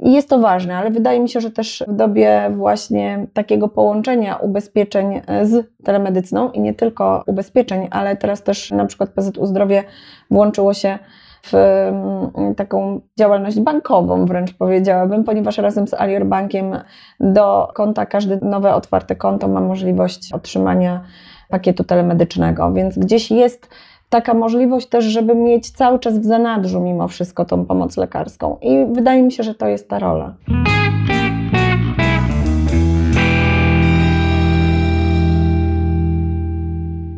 I 0.00 0.12
jest 0.12 0.28
to 0.28 0.38
ważne, 0.38 0.76
ale 0.76 0.90
wydaje 0.90 1.20
mi 1.20 1.28
się, 1.28 1.40
że 1.40 1.50
też 1.50 1.84
w 1.88 1.96
dobie 1.96 2.50
właśnie 2.56 3.26
takiego 3.32 3.68
połączenia 3.68 4.36
ubezpieczeń 4.36 5.20
e, 5.26 5.46
z 5.46 5.66
telemedycyną 5.84 6.50
i 6.50 6.60
nie 6.60 6.74
tylko 6.74 7.22
ubezpieczeń, 7.26 7.88
ale 7.90 8.16
teraz 8.16 8.42
też 8.42 8.70
na 8.70 8.86
przykład 8.86 9.10
PZU 9.10 9.46
Zdrowie 9.46 9.84
włączyło 10.30 10.74
się 10.74 10.98
w 11.42 11.54
mm, 11.54 12.54
taką 12.54 13.00
działalność 13.18 13.60
bankową, 13.60 14.26
wręcz 14.26 14.54
powiedziałabym, 14.54 15.24
ponieważ 15.24 15.58
razem 15.58 15.88
z 15.88 15.94
Alior 15.94 16.26
Bankiem 16.26 16.78
do 17.20 17.68
konta, 17.74 18.06
każde 18.06 18.38
nowe 18.42 18.74
otwarte 18.74 19.16
konto 19.16 19.48
ma 19.48 19.60
możliwość 19.60 20.32
otrzymania 20.32 21.00
pakietu 21.48 21.84
telemedycznego, 21.84 22.72
więc 22.72 22.98
gdzieś 22.98 23.30
jest 23.30 23.68
taka 24.08 24.34
możliwość 24.34 24.88
też, 24.88 25.04
żeby 25.04 25.34
mieć 25.34 25.70
cały 25.70 25.98
czas 25.98 26.18
w 26.18 26.24
zanadrzu 26.24 26.80
mimo 26.80 27.08
wszystko 27.08 27.44
tą 27.44 27.66
pomoc 27.66 27.96
lekarską. 27.96 28.58
I 28.62 28.86
wydaje 28.92 29.22
mi 29.22 29.32
się, 29.32 29.42
że 29.42 29.54
to 29.54 29.68
jest 29.68 29.88
ta 29.88 29.98
rola. 29.98 30.34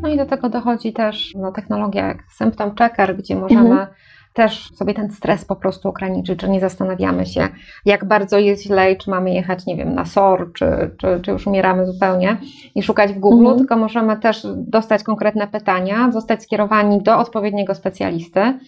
No 0.03 0.09
i 0.09 0.17
do 0.17 0.27
tego 0.27 0.49
dochodzi 0.49 0.93
też 0.93 1.35
no, 1.35 1.53
technologia 1.53 2.07
jak 2.07 2.19
Symptom 2.31 2.75
Checker, 2.75 3.17
gdzie 3.17 3.37
możemy 3.37 3.71
mhm 3.71 3.87
też 4.39 4.71
sobie 4.75 4.95
ten 4.95 5.11
stres 5.11 5.45
po 5.45 5.57
prostu 5.57 5.89
ograniczyć, 5.89 6.43
że 6.43 6.49
nie 6.49 6.61
zastanawiamy 6.61 7.27
się, 7.27 7.49
jak 7.85 8.05
bardzo 8.05 8.39
jest 8.39 8.63
źle 8.63 8.93
i 8.93 8.97
czy 8.97 9.11
mamy 9.11 9.35
jechać, 9.35 9.67
nie 9.67 9.77
wiem, 9.77 9.95
na 9.95 10.05
SOR, 10.05 10.53
czy, 10.53 10.91
czy, 10.99 11.21
czy 11.23 11.31
już 11.31 11.47
umieramy 11.47 11.87
zupełnie 11.87 12.37
i 12.75 12.83
szukać 12.83 13.13
w 13.13 13.19
Google, 13.19 13.39
mhm. 13.39 13.59
tylko 13.59 13.77
możemy 13.77 14.17
też 14.17 14.47
dostać 14.57 15.03
konkretne 15.03 15.49
pytania, 15.49 16.13
zostać 16.13 16.43
skierowani 16.43 17.03
do 17.03 17.19
odpowiedniego 17.19 17.75
specjalisty 17.75 18.59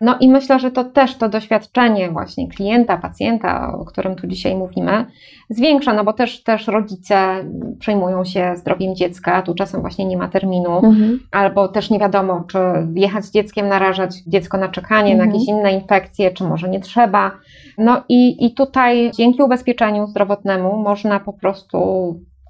no 0.00 0.16
i 0.20 0.28
myślę, 0.28 0.58
że 0.58 0.70
to 0.70 0.84
też 0.84 1.16
to 1.16 1.28
doświadczenie 1.28 2.10
właśnie 2.10 2.48
klienta, 2.48 2.96
pacjenta, 2.96 3.72
o 3.72 3.84
którym 3.84 4.16
tu 4.16 4.26
dzisiaj 4.26 4.56
mówimy, 4.56 5.06
zwiększa, 5.50 5.92
no 5.92 6.04
bo 6.04 6.12
też, 6.12 6.42
też 6.42 6.66
rodzice 6.66 7.44
przejmują 7.78 8.24
się 8.24 8.56
zdrowiem 8.56 8.94
dziecka, 8.94 9.42
tu 9.42 9.54
czasem 9.54 9.80
właśnie 9.80 10.04
nie 10.04 10.16
ma 10.16 10.28
terminu, 10.28 10.76
mhm. 10.76 11.20
albo 11.30 11.68
też 11.68 11.90
nie 11.90 11.98
wiadomo, 11.98 12.44
czy 12.48 12.58
jechać 12.94 13.24
z 13.24 13.32
dzieckiem, 13.32 13.68
narażać 13.68 14.16
dziecko 14.26 14.58
na 14.58 14.68
czekanie, 14.68 15.12
mhm. 15.12 15.28
na 15.28 15.34
jakieś 15.34 15.48
inne 15.48 15.72
infekcje, 15.72 16.30
czy 16.30 16.44
może 16.44 16.68
nie 16.68 16.80
trzeba. 16.80 17.30
No 17.78 18.02
i, 18.08 18.46
i 18.46 18.54
tutaj 18.54 19.10
dzięki 19.14 19.42
ubezpieczeniu 19.42 20.06
zdrowotnemu 20.06 20.76
można 20.82 21.20
po 21.20 21.32
prostu 21.32 21.78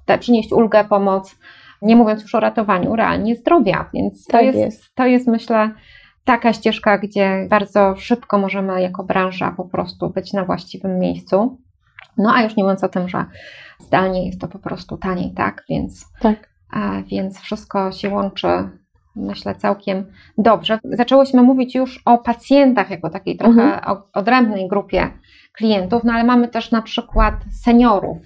te, 0.05 0.17
przynieść 0.17 0.51
ulgę, 0.51 0.83
pomoc, 0.83 1.35
nie 1.81 1.95
mówiąc 1.95 2.21
już 2.21 2.35
o 2.35 2.39
ratowaniu 2.39 2.95
realnie 2.95 3.35
zdrowia, 3.35 3.89
więc 3.93 4.25
to, 4.25 4.31
tak 4.31 4.45
jest, 4.45 4.57
jest, 4.57 4.95
to 4.95 5.05
jest 5.05 5.27
myślę 5.27 5.71
taka 6.25 6.53
ścieżka, 6.53 6.97
gdzie 6.97 7.47
bardzo 7.49 7.95
szybko 7.95 8.37
możemy 8.37 8.81
jako 8.81 9.03
branża 9.03 9.51
po 9.51 9.65
prostu 9.65 10.09
być 10.09 10.33
na 10.33 10.45
właściwym 10.45 10.99
miejscu. 10.99 11.57
No 12.17 12.33
a 12.33 12.43
już 12.43 12.55
nie 12.55 12.63
mówiąc 12.63 12.83
o 12.83 12.89
tym, 12.89 13.09
że 13.09 13.25
zdalnie 13.79 14.27
jest 14.27 14.41
to 14.41 14.47
po 14.47 14.59
prostu 14.59 14.97
taniej, 14.97 15.33
tak? 15.33 15.63
Więc, 15.69 16.05
tak. 16.21 16.49
A, 16.71 17.01
więc 17.01 17.39
wszystko 17.39 17.91
się 17.91 18.09
łączy, 18.09 18.47
myślę, 19.15 19.55
całkiem 19.55 20.05
dobrze. 20.37 20.79
Zaczęłyśmy 20.83 21.43
mówić 21.43 21.75
już 21.75 22.01
o 22.05 22.17
pacjentach 22.17 22.89
jako 22.89 23.09
takiej 23.09 23.37
trochę 23.37 23.61
mhm. 23.61 23.97
odrębnej 24.13 24.67
grupie 24.67 25.11
klientów, 25.53 26.03
no 26.03 26.13
ale 26.13 26.23
mamy 26.23 26.47
też 26.47 26.71
na 26.71 26.81
przykład 26.81 27.33
seniorów, 27.63 28.17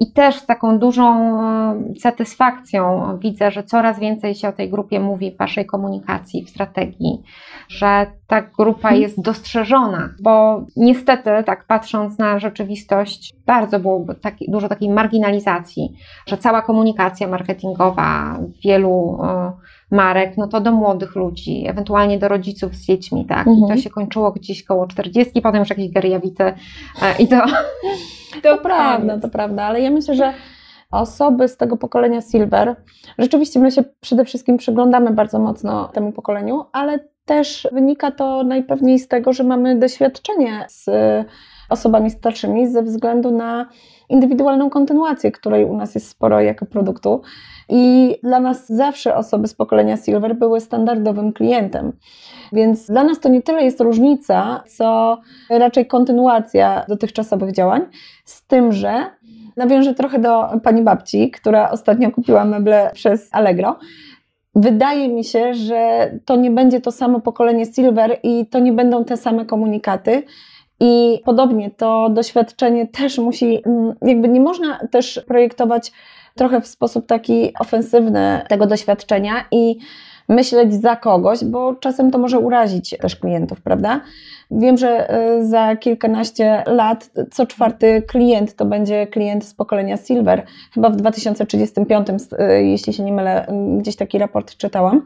i 0.00 0.12
też 0.12 0.36
z 0.36 0.46
taką 0.46 0.78
dużą 0.78 1.40
e, 1.40 2.00
satysfakcją 2.00 3.02
widzę, 3.18 3.50
że 3.50 3.62
coraz 3.62 3.98
więcej 3.98 4.34
się 4.34 4.48
o 4.48 4.52
tej 4.52 4.70
grupie 4.70 5.00
mówi 5.00 5.32
w 5.32 5.36
Waszej 5.36 5.66
komunikacji, 5.66 6.44
w 6.44 6.50
strategii, 6.50 7.22
że 7.68 8.06
ta 8.26 8.42
grupa 8.42 8.88
mhm. 8.88 9.02
jest 9.02 9.20
dostrzeżona, 9.20 10.10
bo 10.20 10.64
niestety, 10.76 11.30
tak 11.46 11.64
patrząc 11.64 12.18
na 12.18 12.38
rzeczywistość, 12.38 13.34
bardzo 13.46 13.80
było 13.80 14.06
taki, 14.20 14.50
dużo 14.50 14.68
takiej 14.68 14.88
marginalizacji, 14.88 15.96
że 16.26 16.38
cała 16.38 16.62
komunikacja 16.62 17.28
marketingowa 17.28 18.38
wielu 18.64 19.18
e, 19.22 19.52
marek, 19.90 20.36
no 20.36 20.48
to 20.48 20.60
do 20.60 20.72
młodych 20.72 21.16
ludzi, 21.16 21.64
ewentualnie 21.66 22.18
do 22.18 22.28
rodziców 22.28 22.74
z 22.74 22.86
dziećmi, 22.86 23.24
tak? 23.24 23.42
I 23.42 23.60
to 23.60 23.62
mhm. 23.62 23.80
się 23.80 23.90
kończyło 23.90 24.32
gdzieś 24.32 24.64
koło 24.64 24.86
40, 24.86 25.42
potem 25.42 25.60
już 25.60 25.70
jakieś 25.70 25.90
geriawity 25.90 26.44
e, 26.44 26.54
i 27.18 27.28
to... 27.28 27.36
To 28.42 28.58
prawda, 28.58 29.20
to 29.20 29.28
prawda, 29.28 29.64
ale 29.64 29.80
ja 29.80 29.90
myślę, 29.90 30.14
że 30.14 30.32
osoby 30.90 31.48
z 31.48 31.56
tego 31.56 31.76
pokolenia 31.76 32.20
Silver, 32.20 32.76
rzeczywiście 33.18 33.60
my 33.60 33.70
się 33.70 33.84
przede 34.00 34.24
wszystkim 34.24 34.56
przyglądamy 34.56 35.10
bardzo 35.10 35.38
mocno 35.38 35.88
temu 35.88 36.12
pokoleniu, 36.12 36.64
ale 36.72 36.98
też 37.24 37.68
wynika 37.72 38.10
to 38.10 38.42
najpewniej 38.44 38.98
z 38.98 39.08
tego, 39.08 39.32
że 39.32 39.44
mamy 39.44 39.78
doświadczenie 39.78 40.66
z 40.68 40.90
osobami 41.68 42.10
starszymi 42.10 42.68
ze 42.68 42.82
względu 42.82 43.30
na 43.30 43.66
indywidualną 44.08 44.70
kontynuację, 44.70 45.32
której 45.32 45.64
u 45.64 45.76
nas 45.76 45.94
jest 45.94 46.08
sporo 46.08 46.40
jako 46.40 46.66
produktu. 46.66 47.22
I 47.68 48.16
dla 48.22 48.40
nas 48.40 48.68
zawsze 48.68 49.16
osoby 49.16 49.48
z 49.48 49.54
pokolenia 49.54 49.96
Silver 49.96 50.36
były 50.36 50.60
standardowym 50.60 51.32
klientem. 51.32 51.92
Więc 52.52 52.86
dla 52.86 53.04
nas 53.04 53.20
to 53.20 53.28
nie 53.28 53.42
tyle 53.42 53.64
jest 53.64 53.80
różnica, 53.80 54.62
co 54.76 55.18
raczej 55.50 55.86
kontynuacja 55.86 56.84
dotychczasowych 56.88 57.52
działań, 57.52 57.82
z 58.24 58.46
tym, 58.46 58.72
że 58.72 59.06
nawiążę 59.56 59.94
trochę 59.94 60.18
do 60.18 60.48
pani 60.62 60.82
babci, 60.82 61.30
która 61.30 61.70
ostatnio 61.70 62.10
kupiła 62.10 62.44
meble 62.44 62.90
przez 62.94 63.28
Allegro. 63.32 63.76
Wydaje 64.54 65.08
mi 65.08 65.24
się, 65.24 65.54
że 65.54 66.10
to 66.24 66.36
nie 66.36 66.50
będzie 66.50 66.80
to 66.80 66.92
samo 66.92 67.20
pokolenie 67.20 67.66
Silver 67.66 68.18
i 68.22 68.46
to 68.46 68.58
nie 68.58 68.72
będą 68.72 69.04
te 69.04 69.16
same 69.16 69.44
komunikaty. 69.44 70.22
I 70.80 71.20
podobnie 71.24 71.70
to 71.70 72.08
doświadczenie 72.10 72.86
też 72.86 73.18
musi, 73.18 73.62
mm, 73.66 73.94
jakby 74.02 74.28
nie 74.28 74.40
można 74.40 74.78
też 74.90 75.20
projektować 75.26 75.92
trochę 76.34 76.60
w 76.60 76.66
sposób 76.66 77.06
taki 77.06 77.52
ofensywny 77.58 78.40
tego 78.48 78.66
doświadczenia 78.66 79.44
i 79.50 79.78
myśleć 80.28 80.74
za 80.74 80.96
kogoś, 80.96 81.44
bo 81.44 81.74
czasem 81.74 82.10
to 82.10 82.18
może 82.18 82.38
urazić 82.38 82.94
też 83.00 83.16
klientów, 83.16 83.60
prawda? 83.60 84.00
Wiem, 84.50 84.76
że 84.76 85.14
y, 85.38 85.46
za 85.46 85.76
kilkanaście 85.76 86.62
lat 86.66 87.10
co 87.32 87.46
czwarty 87.46 88.02
klient 88.02 88.54
to 88.56 88.64
będzie 88.64 89.06
klient 89.06 89.44
z 89.44 89.54
pokolenia 89.54 89.96
Silver. 89.96 90.42
Chyba 90.74 90.90
w 90.90 90.96
2035, 90.96 92.08
y, 92.10 92.62
jeśli 92.62 92.92
się 92.92 93.02
nie 93.02 93.12
mylę, 93.12 93.46
gdzieś 93.78 93.96
taki 93.96 94.18
raport 94.18 94.56
czytałam. 94.56 95.02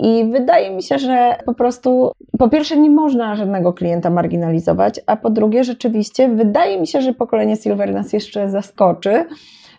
I 0.00 0.24
wydaje 0.24 0.70
mi 0.70 0.82
się, 0.82 0.98
że 0.98 1.36
po 1.46 1.54
prostu, 1.54 2.12
po 2.38 2.48
pierwsze, 2.48 2.76
nie 2.76 2.90
można 2.90 3.36
żadnego 3.36 3.72
klienta 3.72 4.10
marginalizować, 4.10 5.00
a 5.06 5.16
po 5.16 5.30
drugie, 5.30 5.64
rzeczywiście, 5.64 6.28
wydaje 6.28 6.80
mi 6.80 6.86
się, 6.86 7.02
że 7.02 7.14
pokolenie 7.14 7.56
Silver 7.56 7.92
nas 7.94 8.12
jeszcze 8.12 8.50
zaskoczy 8.50 9.24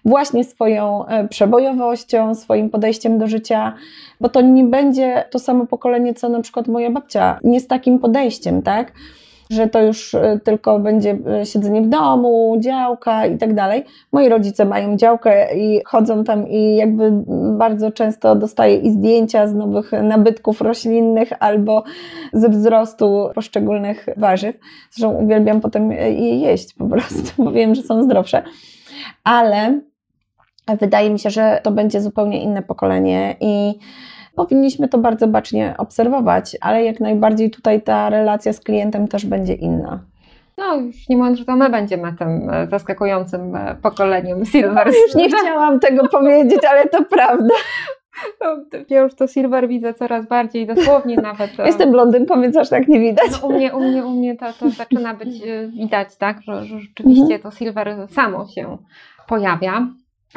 właśnie 0.05 0.43
swoją 0.43 1.05
e, 1.05 1.27
przebojowością, 1.27 2.35
swoim 2.35 2.69
podejściem 2.69 3.17
do 3.17 3.27
życia, 3.27 3.73
bo 4.21 4.29
to 4.29 4.41
nie 4.41 4.63
będzie 4.63 5.23
to 5.31 5.39
samo 5.39 5.65
pokolenie, 5.65 6.13
co 6.13 6.29
na 6.29 6.41
przykład 6.41 6.67
moja 6.67 6.91
babcia, 6.91 7.39
nie 7.43 7.59
z 7.59 7.67
takim 7.67 7.99
podejściem, 7.99 8.61
tak? 8.61 8.91
Że 9.49 9.67
to 9.67 9.81
już 9.81 10.13
e, 10.13 10.39
tylko 10.43 10.79
będzie 10.79 11.17
e, 11.41 11.45
siedzenie 11.45 11.81
w 11.81 11.89
domu, 11.89 12.57
działka 12.59 13.25
i 13.25 13.37
tak 13.37 13.53
dalej. 13.53 13.83
Moi 14.11 14.29
rodzice 14.29 14.65
mają 14.65 14.97
działkę 14.97 15.57
i 15.57 15.81
chodzą 15.85 16.23
tam 16.23 16.47
i 16.47 16.75
jakby 16.75 17.11
bardzo 17.57 17.91
często 17.91 18.35
dostaję 18.35 18.77
i 18.77 18.91
zdjęcia 18.91 19.47
z 19.47 19.53
nowych 19.53 19.91
nabytków 19.91 20.61
roślinnych 20.61 21.29
albo 21.39 21.83
ze 22.33 22.49
wzrostu 22.49 23.29
poszczególnych 23.35 24.05
warzyw. 24.17 24.55
Zresztą 24.91 25.15
uwielbiam 25.15 25.61
potem 25.61 25.91
je 25.91 26.39
jeść 26.39 26.73
po 26.73 26.85
prostu, 26.85 27.43
bo 27.43 27.51
wiem, 27.51 27.75
że 27.75 27.81
są 27.81 28.03
zdrowsze. 28.03 28.43
Ale 29.23 29.79
Wydaje 30.79 31.09
mi 31.09 31.19
się, 31.19 31.29
że 31.29 31.59
to 31.63 31.71
będzie 31.71 32.01
zupełnie 32.01 32.43
inne 32.43 32.61
pokolenie 32.61 33.35
i 33.39 33.79
powinniśmy 34.35 34.87
to 34.87 34.97
bardzo 34.97 35.27
bacznie 35.27 35.75
obserwować, 35.77 36.57
ale 36.61 36.83
jak 36.83 36.99
najbardziej 36.99 37.51
tutaj 37.51 37.81
ta 37.81 38.09
relacja 38.09 38.53
z 38.53 38.59
klientem 38.59 39.07
też 39.07 39.25
będzie 39.25 39.53
inna. 39.53 39.99
No, 40.57 40.75
już 40.75 41.09
nie 41.09 41.17
mówiąc, 41.17 41.39
że 41.39 41.45
to 41.45 41.55
my 41.55 41.69
będziemy 41.69 42.13
tym 42.13 42.49
e, 42.49 42.67
zaskakującym 42.67 43.55
e, 43.55 43.75
pokoleniem 43.81 44.45
Silver. 44.45 44.87
Już 44.87 45.15
nie 45.15 45.27
chciałam 45.27 45.79
tego 45.79 46.07
powiedzieć, 46.19 46.59
ale 46.69 46.89
to 46.89 47.03
prawda. 47.03 47.53
No, 48.41 48.47
ja 48.89 49.01
już 49.01 49.15
to 49.15 49.27
Silver 49.27 49.67
widzę 49.67 49.93
coraz 49.93 50.27
bardziej 50.27 50.67
dosłownie 50.67 51.15
nawet. 51.31 51.59
E, 51.59 51.65
Jestem 51.65 51.91
blondynką, 51.91 52.41
więc 52.41 52.57
aż 52.57 52.69
tak 52.69 52.87
nie 52.87 52.99
widać. 52.99 53.41
No, 53.41 53.47
u 53.47 53.53
mnie, 53.53 53.75
u 53.75 53.79
mnie, 53.79 54.05
u 54.05 54.09
mnie 54.09 54.35
to, 54.35 54.45
to 54.59 54.69
zaczyna 54.69 55.13
być 55.13 55.41
widać, 55.77 56.15
tak, 56.17 56.41
że, 56.41 56.65
że 56.65 56.79
rzeczywiście 56.79 57.35
mhm. 57.35 57.41
to 57.41 57.51
Silver 57.51 58.07
samo 58.09 58.47
się 58.47 58.77
pojawia. 59.27 59.87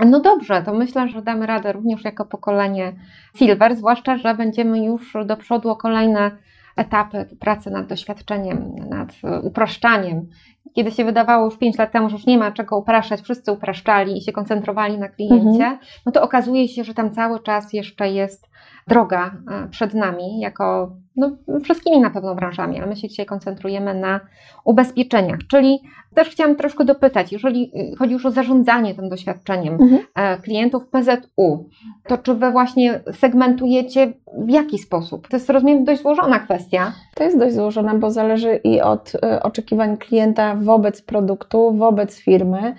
No 0.07 0.21
dobrze, 0.21 0.63
to 0.63 0.75
myślę, 0.75 1.09
że 1.09 1.23
damy 1.23 1.47
radę 1.47 1.73
również 1.73 2.05
jako 2.05 2.25
pokolenie 2.25 2.93
Silver, 3.37 3.77
zwłaszcza, 3.77 4.17
że 4.17 4.35
będziemy 4.35 4.85
już 4.85 5.17
do 5.27 5.37
przodu 5.37 5.71
o 5.71 5.77
kolejne 5.77 6.31
etapy 6.77 7.29
pracy 7.41 7.71
nad 7.71 7.87
doświadczeniem, 7.87 8.75
nad 8.89 9.13
upraszczaniem. 9.43 10.27
Kiedy 10.75 10.91
się 10.91 11.05
wydawało 11.05 11.45
już 11.45 11.59
5 11.59 11.79
lat 11.79 11.93
temu, 11.93 12.09
że 12.09 12.17
już 12.17 12.27
nie 12.27 12.39
ma 12.39 12.53
czego 12.53 12.79
upraszczać, 12.79 13.21
wszyscy 13.21 13.53
upraszczali 13.53 14.19
i 14.19 14.23
się 14.23 14.33
koncentrowali 14.33 14.99
na 14.99 15.09
kliencie, 15.09 15.65
mhm. 15.65 15.79
no 16.07 16.13
to 16.13 16.23
okazuje 16.23 16.69
się, 16.69 16.85
że 16.85 16.95
tam 16.95 17.11
cały 17.11 17.41
czas 17.41 17.73
jeszcze 17.73 18.11
jest 18.11 18.48
droga 18.89 19.31
e, 19.51 19.69
przed 19.69 19.95
nami, 19.95 20.41
jako 20.41 20.97
no, 21.19 21.31
wszystkimi 21.65 22.01
na 22.01 22.11
pewno 22.11 22.35
branżami, 22.35 22.79
ale 22.79 22.87
my 22.87 22.97
się 22.97 23.09
dzisiaj 23.09 23.27
koncentrujemy 23.27 23.95
na 23.95 24.21
ubezpieczeniach. 24.65 25.39
Czyli 25.51 25.81
też 26.15 26.29
chciałam 26.29 26.57
troszkę 26.57 26.85
dopytać, 26.85 27.33
jeżeli 27.33 27.73
y, 27.93 27.97
chodzi 27.97 28.13
już 28.13 28.27
o 28.27 28.31
zarządzanie 28.31 28.95
tym 28.95 29.09
doświadczeniem 29.09 29.75
mhm. 29.75 30.03
E, 30.15 30.39
klientów 30.39 30.87
PZU, 30.87 31.69
to 32.07 32.19
czy 32.19 32.35
wy 32.35 32.51
właśnie 32.51 33.01
segmentujecie 33.13 34.13
w 34.39 34.51
jaki 34.51 34.79
sposób? 34.79 35.29
To 35.29 35.37
jest, 35.37 35.51
rozumiem, 35.51 35.85
dość 35.85 36.03
złożona 36.03 36.39
kwestia. 36.39 36.93
To 37.15 37.25
jest 37.25 37.39
dość 37.39 37.55
złożona, 37.55 37.95
bo 37.95 38.11
zależy 38.11 38.61
i 38.65 38.81
od 38.81 39.15
y, 39.15 39.43
oczekiwań 39.43 39.97
klienta 39.97 40.55
wobec 40.55 41.03
produktu, 41.03 41.73
wobec 41.73 42.19
firmy. 42.19 42.75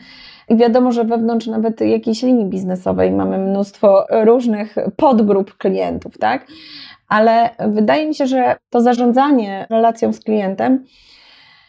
I 0.49 0.57
wiadomo, 0.57 0.91
że 0.91 1.03
wewnątrz 1.03 1.47
nawet 1.47 1.81
jakiejś 1.81 2.23
linii 2.23 2.45
biznesowej 2.45 3.11
mamy 3.11 3.37
mnóstwo 3.37 4.05
różnych 4.23 4.75
podgrup 4.95 5.57
klientów, 5.57 6.17
tak? 6.17 6.47
Ale 7.07 7.49
wydaje 7.67 8.07
mi 8.07 8.15
się, 8.15 8.27
że 8.27 8.55
to 8.69 8.81
zarządzanie 8.81 9.67
relacją 9.69 10.13
z 10.13 10.19
klientem 10.19 10.85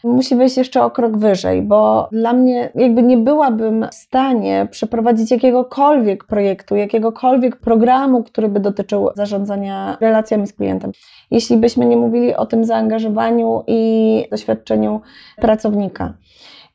musi 0.03 0.35
wejść 0.35 0.57
jeszcze 0.57 0.83
o 0.83 0.91
krok 0.91 1.17
wyżej, 1.17 1.61
bo 1.61 2.09
dla 2.11 2.33
mnie 2.33 2.69
jakby 2.75 3.03
nie 3.03 3.17
byłabym 3.17 3.87
w 3.91 3.95
stanie 3.95 4.67
przeprowadzić 4.71 5.31
jakiegokolwiek 5.31 6.23
projektu, 6.23 6.75
jakiegokolwiek 6.75 7.55
programu, 7.55 8.23
który 8.23 8.49
by 8.49 8.59
dotyczył 8.59 9.09
zarządzania 9.15 9.97
relacjami 9.99 10.47
z 10.47 10.53
klientem, 10.53 10.91
jeśli 11.31 11.57
byśmy 11.57 11.85
nie 11.85 11.97
mówili 11.97 12.35
o 12.35 12.45
tym 12.45 12.65
zaangażowaniu 12.65 13.63
i 13.67 14.25
doświadczeniu 14.31 15.01
pracownika. 15.35 16.13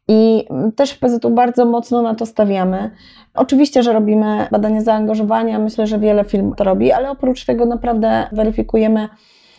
I 0.09 0.45
też 0.77 0.91
w 0.91 0.99
PZU 0.99 1.31
bardzo 1.31 1.65
mocno 1.65 2.03
na 2.03 2.15
to 2.15 2.27
stawiamy. 2.27 2.91
Oczywiście, 3.35 3.83
że 3.83 3.93
robimy 3.93 4.47
badania 4.51 4.81
zaangażowania, 4.81 5.59
myślę, 5.59 5.87
że 5.87 5.99
wiele 5.99 6.25
firm 6.25 6.55
to 6.55 6.65
robi, 6.65 6.93
ale 6.93 7.11
oprócz 7.11 7.45
tego 7.45 7.67
naprawdę 7.67 8.29
weryfikujemy, 8.33 9.09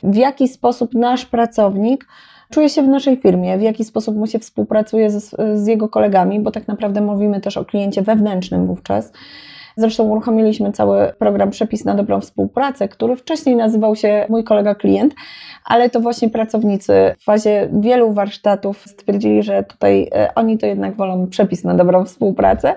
w 0.04 0.16
jaki 0.16 0.48
sposób 0.48 0.94
nasz 0.94 1.26
pracownik 1.26 2.08
czuje 2.50 2.70
się 2.70 2.82
w 2.82 2.88
naszej 2.88 3.18
firmie, 3.18 3.58
w 3.58 3.62
jaki 3.62 3.84
sposób 3.84 4.16
mu 4.16 4.28
się 4.28 4.40
współpracuje 4.40 5.10
z, 5.10 5.36
z 5.56 5.68
jego 5.68 5.90
kolegami, 5.90 6.40
bo 6.40 6.52
tak 6.52 6.68
naprawdę 6.68 7.02
mówimy 7.02 7.42
też 7.42 7.58
o 7.58 7.66
kliencie 7.66 8.02
wewnętrznym 8.02 8.68
wówczas. 8.68 9.12
Zresztą 9.80 10.04
uruchomiliśmy 10.04 10.72
cały 10.72 11.14
program 11.20 11.50
Przepis 11.50 11.86
na 11.86 11.96
dobrą 11.96 12.22
współpracę, 12.22 12.88
który 12.88 13.16
wcześniej 13.16 13.56
nazywał 13.56 13.96
się 13.96 14.26
Mój 14.30 14.44
kolega 14.44 14.76
klient, 14.76 15.16
ale 15.66 15.90
to 15.90 16.00
właśnie 16.00 16.30
pracownicy 16.30 16.94
w 17.20 17.24
fazie 17.24 17.70
wielu 17.74 18.14
warsztatów 18.14 18.84
stwierdzili, 18.88 19.44
że 19.44 19.64
tutaj 19.64 20.10
e, 20.16 20.36
oni 20.36 20.58
to 20.58 20.66
jednak 20.66 20.96
wolą 20.96 21.28
przepis 21.28 21.64
na 21.64 21.76
dobrą 21.76 22.06
współpracę. 22.06 22.76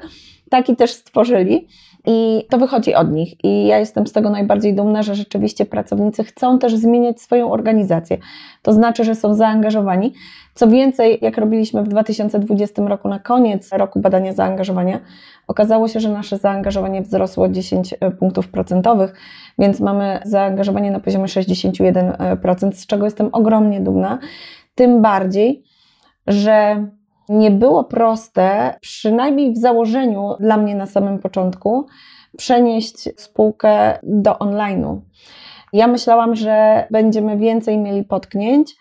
Taki 0.50 0.76
też 0.76 0.92
stworzyli. 0.92 1.68
I 2.06 2.46
to 2.50 2.58
wychodzi 2.58 2.94
od 2.94 3.12
nich. 3.12 3.44
I 3.44 3.66
ja 3.66 3.78
jestem 3.78 4.06
z 4.06 4.12
tego 4.12 4.30
najbardziej 4.30 4.74
dumna, 4.74 5.02
że 5.02 5.14
rzeczywiście 5.14 5.66
pracownicy 5.66 6.24
chcą 6.24 6.58
też 6.58 6.76
zmieniać 6.76 7.20
swoją 7.20 7.52
organizację. 7.52 8.18
To 8.62 8.72
znaczy, 8.72 9.04
że 9.04 9.14
są 9.14 9.34
zaangażowani. 9.34 10.12
Co 10.54 10.68
więcej, 10.68 11.18
jak 11.22 11.38
robiliśmy 11.38 11.82
w 11.82 11.88
2020 11.88 12.82
roku 12.82 13.08
na 13.08 13.18
koniec 13.18 13.72
roku 13.72 14.00
badania 14.00 14.32
zaangażowania, 14.32 15.00
okazało 15.46 15.88
się, 15.88 16.00
że 16.00 16.08
nasze 16.08 16.38
zaangażowanie 16.38 17.02
wzrosło 17.02 17.48
10 17.48 17.94
e, 18.00 18.10
punktów 18.10 18.48
procentowych, 18.48 19.14
więc 19.58 19.80
mamy 19.80 20.20
zaangażowanie 20.24 20.90
na 20.90 21.00
poziomie 21.00 21.24
61%, 21.24 22.72
z 22.72 22.86
czego 22.86 23.04
jestem 23.04 23.28
ogromnie 23.32 23.80
dumna. 23.80 24.18
Tym 24.74 25.02
bardziej, 25.02 25.64
że 26.26 26.86
nie 27.30 27.50
było 27.50 27.84
proste, 27.84 28.74
przynajmniej 28.80 29.52
w 29.52 29.58
założeniu 29.58 30.34
dla 30.40 30.56
mnie 30.56 30.74
na 30.74 30.86
samym 30.86 31.18
początku, 31.18 31.86
przenieść 32.36 33.20
spółkę 33.20 33.98
do 34.02 34.32
online'u. 34.32 35.00
Ja 35.72 35.86
myślałam, 35.86 36.36
że 36.36 36.86
będziemy 36.90 37.36
więcej 37.36 37.78
mieli 37.78 38.04
potknięć. 38.04 38.76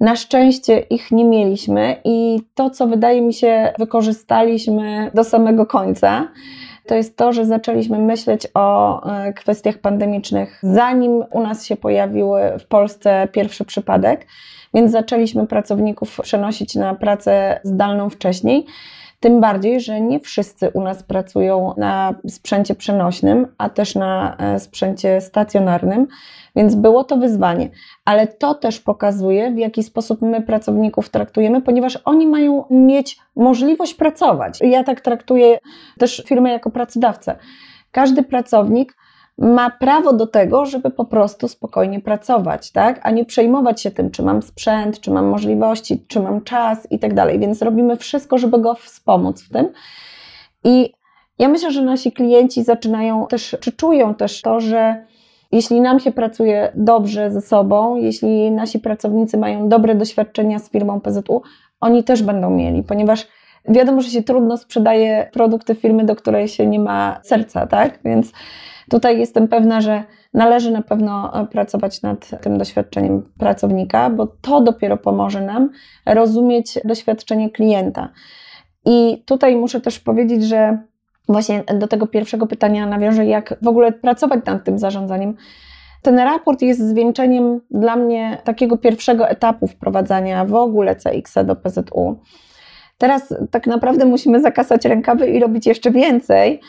Na 0.00 0.16
szczęście 0.16 0.78
ich 0.78 1.10
nie 1.10 1.24
mieliśmy 1.24 1.96
i 2.04 2.40
to, 2.54 2.70
co 2.70 2.86
wydaje 2.86 3.22
mi 3.22 3.34
się, 3.34 3.72
wykorzystaliśmy 3.78 5.10
do 5.14 5.24
samego 5.24 5.66
końca, 5.66 6.28
to 6.86 6.94
jest 6.94 7.16
to, 7.16 7.32
że 7.32 7.46
zaczęliśmy 7.46 7.98
myśleć 7.98 8.46
o 8.54 9.02
e, 9.12 9.32
kwestiach 9.32 9.78
pandemicznych, 9.78 10.58
zanim 10.62 11.24
u 11.30 11.40
nas 11.40 11.66
się 11.66 11.76
pojawił 11.76 12.32
w 12.60 12.64
Polsce 12.64 13.28
pierwszy 13.32 13.64
przypadek, 13.64 14.26
więc 14.74 14.92
zaczęliśmy 14.92 15.46
pracowników 15.46 16.20
przenosić 16.22 16.74
na 16.74 16.94
pracę 16.94 17.60
zdalną 17.62 18.10
wcześniej. 18.10 18.66
Tym 19.24 19.40
bardziej, 19.40 19.80
że 19.80 20.00
nie 20.00 20.20
wszyscy 20.20 20.70
u 20.70 20.80
nas 20.80 21.02
pracują 21.02 21.74
na 21.76 22.14
sprzęcie 22.28 22.74
przenośnym, 22.74 23.46
a 23.58 23.68
też 23.68 23.94
na 23.94 24.36
e, 24.36 24.58
sprzęcie 24.58 25.20
stacjonarnym, 25.20 26.06
więc 26.56 26.74
było 26.74 27.04
to 27.04 27.16
wyzwanie. 27.16 27.70
Ale 28.04 28.26
to 28.26 28.54
też 28.54 28.80
pokazuje, 28.80 29.50
w 29.50 29.58
jaki 29.58 29.82
sposób 29.82 30.22
my 30.22 30.42
pracowników 30.42 31.08
traktujemy, 31.08 31.62
ponieważ 31.62 31.98
oni 32.04 32.26
mają 32.26 32.64
mieć 32.70 33.18
możliwość 33.36 33.94
pracować. 33.94 34.60
Ja 34.60 34.84
tak 34.84 35.00
traktuję 35.00 35.58
też 35.98 36.22
firmę 36.26 36.50
jako 36.50 36.70
pracodawcę. 36.70 37.36
Każdy 37.92 38.22
pracownik 38.22 38.96
ma 39.38 39.70
prawo 39.70 40.12
do 40.12 40.26
tego, 40.26 40.66
żeby 40.66 40.90
po 40.90 41.04
prostu 41.04 41.48
spokojnie 41.48 42.00
pracować, 42.00 42.70
tak? 42.70 43.00
a 43.02 43.10
nie 43.10 43.24
przejmować 43.24 43.82
się 43.82 43.90
tym, 43.90 44.10
czy 44.10 44.22
mam 44.22 44.42
sprzęt, 44.42 45.00
czy 45.00 45.10
mam 45.10 45.26
możliwości, 45.26 46.04
czy 46.08 46.20
mam 46.20 46.40
czas 46.40 46.92
i 46.92 46.98
tak 46.98 47.14
dalej. 47.14 47.38
Więc 47.38 47.62
robimy 47.62 47.96
wszystko, 47.96 48.38
żeby 48.38 48.58
go 48.58 48.74
wspomóc 48.74 49.42
w 49.42 49.48
tym. 49.48 49.68
I 50.64 50.92
ja 51.38 51.48
myślę, 51.48 51.70
że 51.70 51.82
nasi 51.82 52.12
klienci 52.12 52.62
zaczynają 52.62 53.26
też, 53.26 53.56
czy 53.60 53.72
czują 53.72 54.14
też 54.14 54.42
to, 54.42 54.60
że 54.60 55.04
jeśli 55.52 55.80
nam 55.80 56.00
się 56.00 56.12
pracuje 56.12 56.72
dobrze 56.74 57.30
ze 57.30 57.40
sobą, 57.40 57.96
jeśli 57.96 58.50
nasi 58.50 58.78
pracownicy 58.78 59.38
mają 59.38 59.68
dobre 59.68 59.94
doświadczenia 59.94 60.58
z 60.58 60.70
firmą 60.70 61.00
PZU, 61.00 61.42
oni 61.80 62.04
też 62.04 62.22
będą 62.22 62.50
mieli, 62.50 62.82
ponieważ 62.82 63.26
wiadomo, 63.68 64.00
że 64.00 64.10
się 64.10 64.22
trudno 64.22 64.56
sprzedaje 64.56 65.30
produkty 65.32 65.74
firmy, 65.74 66.04
do 66.04 66.16
której 66.16 66.48
się 66.48 66.66
nie 66.66 66.80
ma 66.80 67.20
serca, 67.22 67.66
tak? 67.66 67.98
Więc 68.04 68.32
Tutaj 68.90 69.18
jestem 69.18 69.48
pewna, 69.48 69.80
że 69.80 70.04
należy 70.34 70.70
na 70.70 70.82
pewno 70.82 71.40
e, 71.40 71.46
pracować 71.46 72.02
nad 72.02 72.42
tym 72.42 72.58
doświadczeniem 72.58 73.22
pracownika, 73.38 74.10
bo 74.10 74.26
to 74.26 74.60
dopiero 74.60 74.96
pomoże 74.96 75.40
nam 75.40 75.70
rozumieć 76.06 76.78
doświadczenie 76.84 77.50
klienta. 77.50 78.08
I 78.86 79.22
tutaj 79.26 79.56
muszę 79.56 79.80
też 79.80 80.00
powiedzieć, 80.00 80.44
że 80.44 80.78
właśnie 81.28 81.64
do 81.78 81.88
tego 81.88 82.06
pierwszego 82.06 82.46
pytania 82.46 82.86
nawiążę, 82.86 83.26
jak 83.26 83.54
w 83.62 83.68
ogóle 83.68 83.92
pracować 83.92 84.40
nad 84.46 84.64
tym 84.64 84.78
zarządzaniem. 84.78 85.36
Ten 86.02 86.18
raport 86.18 86.62
jest 86.62 86.88
zwieńczeniem 86.88 87.60
dla 87.70 87.96
mnie 87.96 88.38
takiego 88.44 88.78
pierwszego 88.78 89.28
etapu 89.28 89.66
wprowadzania 89.66 90.44
w 90.44 90.54
ogóle 90.54 90.96
CX 90.96 91.34
do 91.44 91.56
PZU. 91.56 92.20
Teraz 93.04 93.34
tak 93.50 93.66
naprawdę 93.66 94.04
musimy 94.04 94.40
zakasać 94.40 94.84
rękawy 94.84 95.26
i 95.26 95.40
robić 95.40 95.66
jeszcze 95.66 95.90
więcej, 95.90 96.60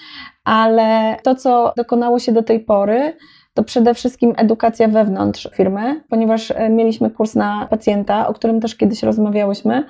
ale 0.43 1.17
to, 1.23 1.35
co 1.35 1.73
dokonało 1.77 2.19
się 2.19 2.31
do 2.31 2.43
tej 2.43 2.59
pory, 2.59 3.17
to 3.53 3.63
przede 3.63 3.93
wszystkim 3.93 4.33
edukacja 4.37 4.87
wewnątrz 4.87 5.49
firmy, 5.53 6.03
ponieważ 6.09 6.51
e, 6.51 6.69
mieliśmy 6.69 7.11
kurs 7.11 7.35
na 7.35 7.67
pacjenta, 7.69 8.27
o 8.27 8.33
którym 8.33 8.61
też 8.61 8.75
kiedyś 8.75 9.03
rozmawiałyśmy, 9.03 9.83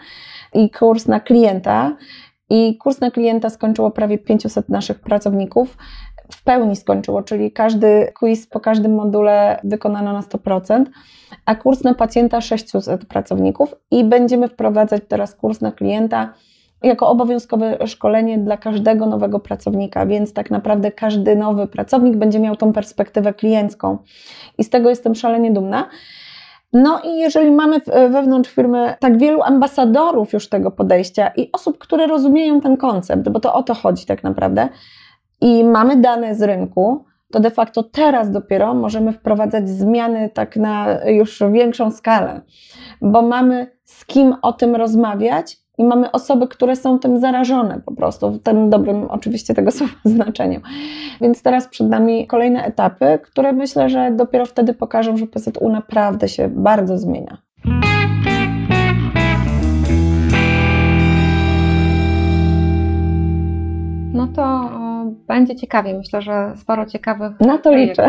i 0.53 0.69
kurs 0.69 1.08
na 1.08 1.19
klienta. 1.19 1.95
I 2.49 2.77
kurs 2.77 2.99
na 2.99 3.12
klienta 3.12 3.49
skończyło 3.49 3.91
prawie 3.91 4.17
500 4.17 4.69
naszych 4.69 4.99
pracowników. 4.99 5.77
W 6.31 6.43
pełni 6.43 6.75
skończyło, 6.75 7.23
czyli 7.23 7.51
każdy 7.51 8.11
quiz 8.19 8.47
po 8.47 8.59
każdym 8.59 8.95
module 8.95 9.59
wykonano 9.63 10.13
na 10.13 10.21
100%, 10.21 10.85
a 11.45 11.55
kurs 11.55 11.83
na 11.83 11.93
pacjenta 11.93 12.41
600 12.41 13.05
pracowników. 13.05 13.75
I 13.91 14.03
będziemy 14.03 14.47
wprowadzać 14.47 15.03
teraz 15.07 15.35
kurs 15.35 15.61
na 15.61 15.71
klienta 15.71 16.33
jako 16.83 17.09
obowiązkowe 17.09 17.88
szkolenie 17.88 18.38
dla 18.38 18.57
każdego 18.57 19.05
nowego 19.05 19.39
pracownika, 19.39 20.05
więc 20.05 20.33
tak 20.33 20.51
naprawdę 20.51 20.91
każdy 20.91 21.35
nowy 21.35 21.67
pracownik 21.67 22.15
będzie 22.15 22.39
miał 22.39 22.55
tą 22.55 22.73
perspektywę 22.73 23.33
kliencką. 23.33 23.97
I 24.57 24.63
z 24.63 24.69
tego 24.69 24.89
jestem 24.89 25.15
szalenie 25.15 25.51
dumna. 25.51 25.89
No 26.73 27.01
i 27.03 27.19
jeżeli 27.19 27.51
mamy 27.51 27.79
wewnątrz 28.09 28.49
firmy 28.49 28.95
tak 28.99 29.17
wielu 29.17 29.41
ambasadorów 29.41 30.33
już 30.33 30.49
tego 30.49 30.71
podejścia 30.71 31.27
i 31.27 31.49
osób, 31.51 31.77
które 31.77 32.07
rozumieją 32.07 32.61
ten 32.61 32.77
koncept, 32.77 33.29
bo 33.29 33.39
to 33.39 33.53
o 33.53 33.63
to 33.63 33.73
chodzi 33.73 34.05
tak 34.05 34.23
naprawdę, 34.23 34.69
i 35.41 35.63
mamy 35.63 35.98
dane 35.98 36.36
z 36.36 36.41
rynku, 36.41 37.06
to 37.32 37.39
de 37.39 37.52
facto 37.52 37.84
teraz 37.84 38.32
dopiero 38.32 38.74
możemy 38.74 39.13
wprowadzać 39.13 39.69
zmiany 39.69 40.30
tak 40.30 40.56
na 40.56 41.06
już 41.06 41.43
większą 41.52 41.91
skalę, 41.91 42.41
bo 43.02 43.21
mamy 43.21 43.67
z 43.84 44.06
kim 44.06 44.36
o 44.41 44.54
tym 44.54 44.76
rozmawiać 44.76 45.58
i 45.78 45.84
mamy 45.84 46.12
osoby, 46.12 46.48
które 46.48 46.76
są 46.76 47.00
tym 47.00 47.19
zarażone 47.19 47.82
po 47.86 47.95
prostu, 47.95 48.32
w 48.32 48.43
tym 48.43 48.69
dobrym 48.69 49.04
oczywiście 49.10 49.54
tego 49.54 49.71
słowa 49.78 49.93
znaczeniu. 50.06 50.62
Więc 51.21 51.41
teraz 51.41 51.67
przed 51.67 51.89
nami 51.89 52.28
kolejne 52.28 52.63
etapy, 52.63 53.19
które 53.24 53.54
myślę, 53.54 53.89
że 53.89 54.12
dopiero 54.12 54.45
wtedy 54.45 54.74
pokażą, 54.74 55.17
że 55.17 55.28
PZU 55.28 55.69
naprawdę 55.69 56.28
się 56.28 56.50
bardzo 56.50 56.98
zmienia. 56.98 57.38
No 64.13 64.28
to 64.28 64.69
będzie 65.28 65.56
ciekawie. 65.56 65.94
Myślę, 65.94 66.22
że 66.22 66.54
sporo 66.58 66.86
ciekawych. 66.86 67.39
Na 67.39 67.58
to 67.58 67.76
liczę. 67.76 68.08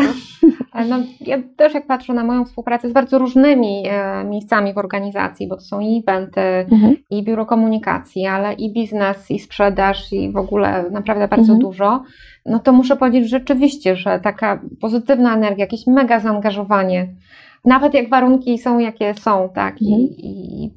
No, 0.89 0.97
ja 1.21 1.37
też 1.55 1.73
jak 1.73 1.87
patrzę 1.87 2.13
na 2.13 2.23
moją 2.23 2.45
współpracę 2.45 2.89
z 2.89 2.93
bardzo 2.93 3.17
różnymi 3.17 3.83
e, 3.87 4.23
miejscami 4.23 4.73
w 4.73 4.77
organizacji, 4.77 5.47
bo 5.47 5.55
to 5.55 5.61
są 5.61 5.79
i 5.79 6.03
eventy, 6.07 6.41
mhm. 6.41 6.95
i 7.09 7.23
biuro 7.23 7.45
komunikacji, 7.45 8.25
ale 8.25 8.53
i 8.53 8.73
biznes, 8.73 9.31
i 9.31 9.39
sprzedaż, 9.39 10.13
i 10.13 10.31
w 10.31 10.37
ogóle 10.37 10.85
naprawdę 10.91 11.27
bardzo 11.27 11.53
mhm. 11.53 11.59
dużo, 11.59 12.03
no 12.45 12.59
to 12.59 12.73
muszę 12.73 12.95
powiedzieć 12.95 13.29
rzeczywiście, 13.29 13.95
że 13.95 14.19
taka 14.19 14.61
pozytywna 14.81 15.35
energia, 15.35 15.65
jakieś 15.65 15.87
mega 15.87 16.19
zaangażowanie, 16.19 17.07
nawet 17.65 17.93
jak 17.93 18.09
warunki 18.09 18.57
są 18.57 18.79
jakie 18.79 19.13
są, 19.13 19.49
tak, 19.55 19.73
mhm. 19.81 20.01
i, 20.01 20.63
i 20.63 20.71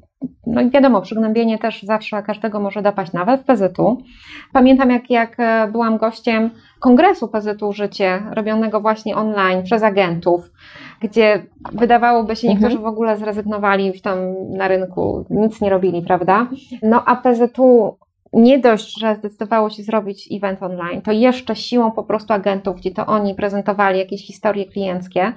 no 0.47 0.61
i 0.61 0.69
wiadomo, 0.69 1.01
przygnębienie 1.01 1.57
też 1.57 1.83
zawsze 1.83 2.23
każdego 2.23 2.59
może 2.59 2.81
dopaść, 2.81 3.13
nawet 3.13 3.41
w 3.41 3.43
PZU. 3.43 3.97
Pamiętam, 4.53 4.91
jak, 4.91 5.09
jak 5.09 5.39
e, 5.39 5.67
byłam 5.71 5.97
gościem 5.97 6.49
kongresu 6.79 7.27
PZU 7.27 7.73
Życie, 7.73 8.23
robionego 8.31 8.81
właśnie 8.81 9.15
online 9.15 9.63
przez 9.63 9.83
agentów, 9.83 10.51
gdzie 11.01 11.45
wydawałoby 11.71 12.35
się, 12.35 12.47
niektórzy 12.47 12.75
mhm. 12.75 12.83
w 12.83 12.93
ogóle 12.93 13.17
zrezygnowali 13.17 14.01
tam 14.01 14.17
na 14.49 14.67
rynku, 14.67 15.25
nic 15.29 15.61
nie 15.61 15.69
robili, 15.69 16.01
prawda? 16.01 16.47
No 16.83 17.03
a 17.05 17.15
PZU 17.15 17.97
nie 18.33 18.59
dość, 18.59 18.99
że 18.99 19.15
zdecydowało 19.15 19.69
się 19.69 19.83
zrobić 19.83 20.29
event 20.31 20.63
online, 20.63 21.01
to 21.01 21.11
jeszcze 21.11 21.55
siłą 21.55 21.91
po 21.91 22.03
prostu 22.03 22.33
agentów, 22.33 22.77
gdzie 22.77 22.91
to 22.91 23.05
oni 23.05 23.35
prezentowali 23.35 23.99
jakieś 23.99 24.27
historie 24.27 24.65
klienckie, 24.65 25.33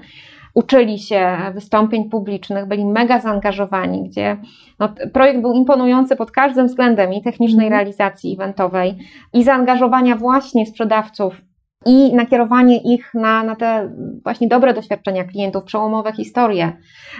uczyli 0.55 0.99
się 0.99 1.37
wystąpień 1.55 2.11
publicznych, 2.11 2.67
byli 2.67 2.85
mega 2.85 3.21
zaangażowani, 3.21 4.09
gdzie 4.09 4.37
no, 4.79 4.89
projekt 5.13 5.41
był 5.41 5.53
imponujący 5.53 6.17
pod 6.17 6.31
każdym 6.31 6.67
względem 6.67 7.13
i 7.13 7.23
technicznej 7.23 7.67
mm. 7.67 7.79
realizacji 7.79 8.35
eventowej, 8.35 8.99
i 9.33 9.45
zaangażowania 9.45 10.17
właśnie 10.17 10.67
sprzedawców, 10.67 11.41
i 11.87 12.15
nakierowanie 12.15 12.95
ich 12.95 13.15
na, 13.15 13.43
na 13.43 13.57
te 13.57 13.91
właśnie 14.25 14.49
dobre 14.49 14.75
doświadczenia 14.75 15.25
klientów, 15.25 15.65
przełomowe 15.65 16.13
historie. 16.13 16.73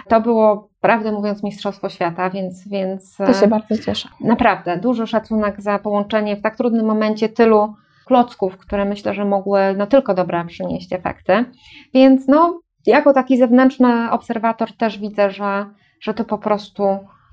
To 0.07 0.21
było, 0.21 0.69
prawdę 0.81 1.11
mówiąc, 1.11 1.43
Mistrzostwo 1.43 1.89
Świata, 1.89 2.29
więc. 2.29 2.67
więc 2.67 3.17
to 3.17 3.33
się 3.33 3.47
bardzo 3.47 3.77
cieszę. 3.77 4.09
Naprawdę, 4.21 4.77
duży 4.77 5.07
szacunek 5.07 5.61
za 5.61 5.79
połączenie 5.79 6.35
w 6.35 6.41
tak 6.41 6.57
trudnym 6.57 6.85
momencie 6.85 7.29
tylu 7.29 7.73
klocków, 8.05 8.57
które 8.57 8.85
myślę, 8.85 9.13
że 9.13 9.25
mogły 9.25 9.59
no 9.77 9.87
tylko 9.87 10.13
dobre 10.13 10.45
przynieść 10.45 10.93
efekty. 10.93 11.45
Więc 11.93 12.27
no, 12.27 12.59
jako 12.85 13.13
taki 13.13 13.37
zewnętrzny 13.37 14.11
obserwator 14.11 14.73
też 14.73 14.99
widzę, 14.99 15.31
że, 15.31 15.65
że 15.99 16.13
to 16.13 16.23
po 16.23 16.37
prostu 16.37 16.83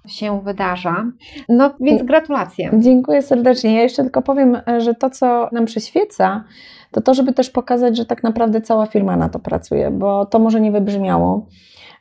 się 0.07 0.41
wydarza. 0.41 1.07
No 1.49 1.75
więc 1.81 2.03
gratulacje. 2.03 2.71
Dziękuję 2.79 3.23
serdecznie. 3.23 3.75
Ja 3.75 3.83
jeszcze 3.83 4.03
tylko 4.03 4.23
powiem, 4.23 4.59
że 4.79 4.95
to, 4.95 5.11
co 5.11 5.49
nam 5.53 5.65
przyświeca, 5.65 6.45
to 6.91 7.01
to, 7.01 7.15
żeby 7.15 7.33
też 7.33 7.51
pokazać, 7.51 7.97
że 7.97 8.07
tak 8.07 8.23
naprawdę 8.23 8.61
cała 8.61 8.87
firma 8.87 9.17
na 9.17 9.29
to 9.29 9.39
pracuje, 9.39 9.91
bo 9.91 10.27
to 10.27 10.39
może 10.39 10.61
nie 10.61 10.73
wybrzmiało 10.73 11.47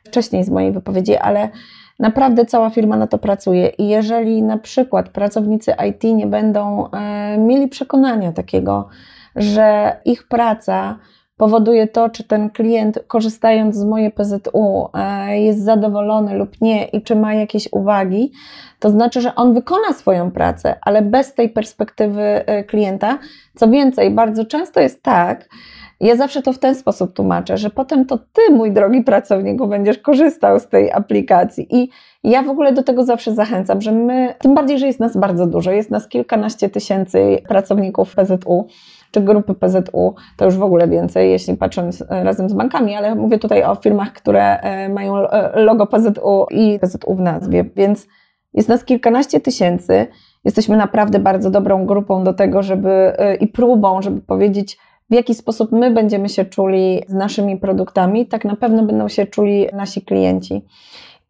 wcześniej 0.04 0.44
z 0.44 0.50
mojej 0.50 0.72
wypowiedzi, 0.72 1.16
ale 1.16 1.48
naprawdę 1.98 2.46
cała 2.46 2.70
firma 2.70 2.96
na 2.96 3.06
to 3.06 3.18
pracuje. 3.18 3.66
I 3.68 3.88
jeżeli 3.88 4.42
na 4.42 4.58
przykład 4.58 5.08
pracownicy 5.08 5.74
IT 5.88 6.04
nie 6.04 6.26
będą 6.26 6.90
e, 6.90 7.38
mieli 7.38 7.68
przekonania 7.68 8.32
takiego, 8.32 8.88
że 9.36 9.96
ich 10.04 10.28
praca 10.28 10.98
powoduje 11.42 11.86
to, 11.86 12.08
czy 12.08 12.24
ten 12.24 12.50
klient 12.50 12.98
korzystając 13.06 13.76
z 13.76 13.84
mojej 13.84 14.10
PZU 14.10 14.88
e, 14.94 15.40
jest 15.40 15.64
zadowolony 15.64 16.34
lub 16.34 16.60
nie 16.60 16.84
i 16.84 17.02
czy 17.02 17.16
ma 17.16 17.34
jakieś 17.34 17.68
uwagi, 17.72 18.32
to 18.78 18.90
znaczy, 18.90 19.20
że 19.20 19.34
on 19.34 19.54
wykona 19.54 19.92
swoją 19.92 20.30
pracę, 20.30 20.74
ale 20.82 21.02
bez 21.02 21.34
tej 21.34 21.48
perspektywy 21.48 22.22
e, 22.22 22.64
klienta. 22.64 23.18
Co 23.54 23.68
więcej, 23.68 24.10
bardzo 24.10 24.44
często 24.44 24.80
jest 24.80 25.02
tak, 25.02 25.48
ja 26.00 26.16
zawsze 26.16 26.42
to 26.42 26.52
w 26.52 26.58
ten 26.58 26.74
sposób 26.74 27.12
tłumaczę, 27.12 27.56
że 27.56 27.70
potem 27.70 28.06
to 28.06 28.18
ty, 28.18 28.52
mój 28.52 28.72
drogi 28.72 29.02
pracowniku, 29.02 29.66
będziesz 29.66 29.98
korzystał 29.98 30.60
z 30.60 30.66
tej 30.66 30.92
aplikacji. 30.92 31.66
I 31.70 31.88
ja 32.24 32.42
w 32.42 32.48
ogóle 32.48 32.72
do 32.72 32.82
tego 32.82 33.04
zawsze 33.04 33.34
zachęcam, 33.34 33.80
że 33.80 33.92
my, 33.92 34.34
tym 34.38 34.54
bardziej, 34.54 34.78
że 34.78 34.86
jest 34.86 35.00
nas 35.00 35.16
bardzo 35.16 35.46
dużo, 35.46 35.70
jest 35.70 35.90
nas 35.90 36.08
kilkanaście 36.08 36.68
tysięcy 36.68 37.38
pracowników 37.48 38.14
PZU 38.14 38.66
czy 39.12 39.20
grupy 39.20 39.54
PZU, 39.54 40.14
to 40.36 40.44
już 40.44 40.56
w 40.56 40.62
ogóle 40.62 40.88
więcej, 40.88 41.30
jeśli 41.30 41.56
patrząc 41.56 42.04
e, 42.08 42.24
razem 42.24 42.48
z 42.48 42.52
bankami, 42.52 42.94
ale 42.94 43.14
mówię 43.14 43.38
tutaj 43.38 43.64
o 43.64 43.74
firmach, 43.74 44.12
które 44.12 44.60
e, 44.60 44.88
mają 44.88 45.28
e, 45.28 45.60
logo 45.60 45.86
PZU 45.86 46.46
i 46.50 46.78
PZU 46.80 47.14
w 47.14 47.20
nazwie, 47.20 47.64
więc 47.76 48.06
jest 48.54 48.68
nas 48.68 48.84
kilkanaście 48.84 49.40
tysięcy 49.40 50.06
Jesteśmy 50.44 50.76
naprawdę 50.76 51.18
bardzo 51.18 51.50
dobrą 51.50 51.86
grupą 51.86 52.24
do 52.24 52.32
tego, 52.32 52.62
żeby 52.62 53.12
i 53.40 53.46
próbą, 53.46 54.02
żeby 54.02 54.20
powiedzieć, 54.20 54.78
w 55.10 55.14
jaki 55.14 55.34
sposób 55.34 55.72
my 55.72 55.90
będziemy 55.90 56.28
się 56.28 56.44
czuli 56.44 57.02
z 57.08 57.12
naszymi 57.12 57.56
produktami, 57.56 58.26
tak 58.26 58.44
na 58.44 58.56
pewno 58.56 58.82
będą 58.82 59.08
się 59.08 59.26
czuli 59.26 59.66
nasi 59.72 60.02
klienci. 60.02 60.64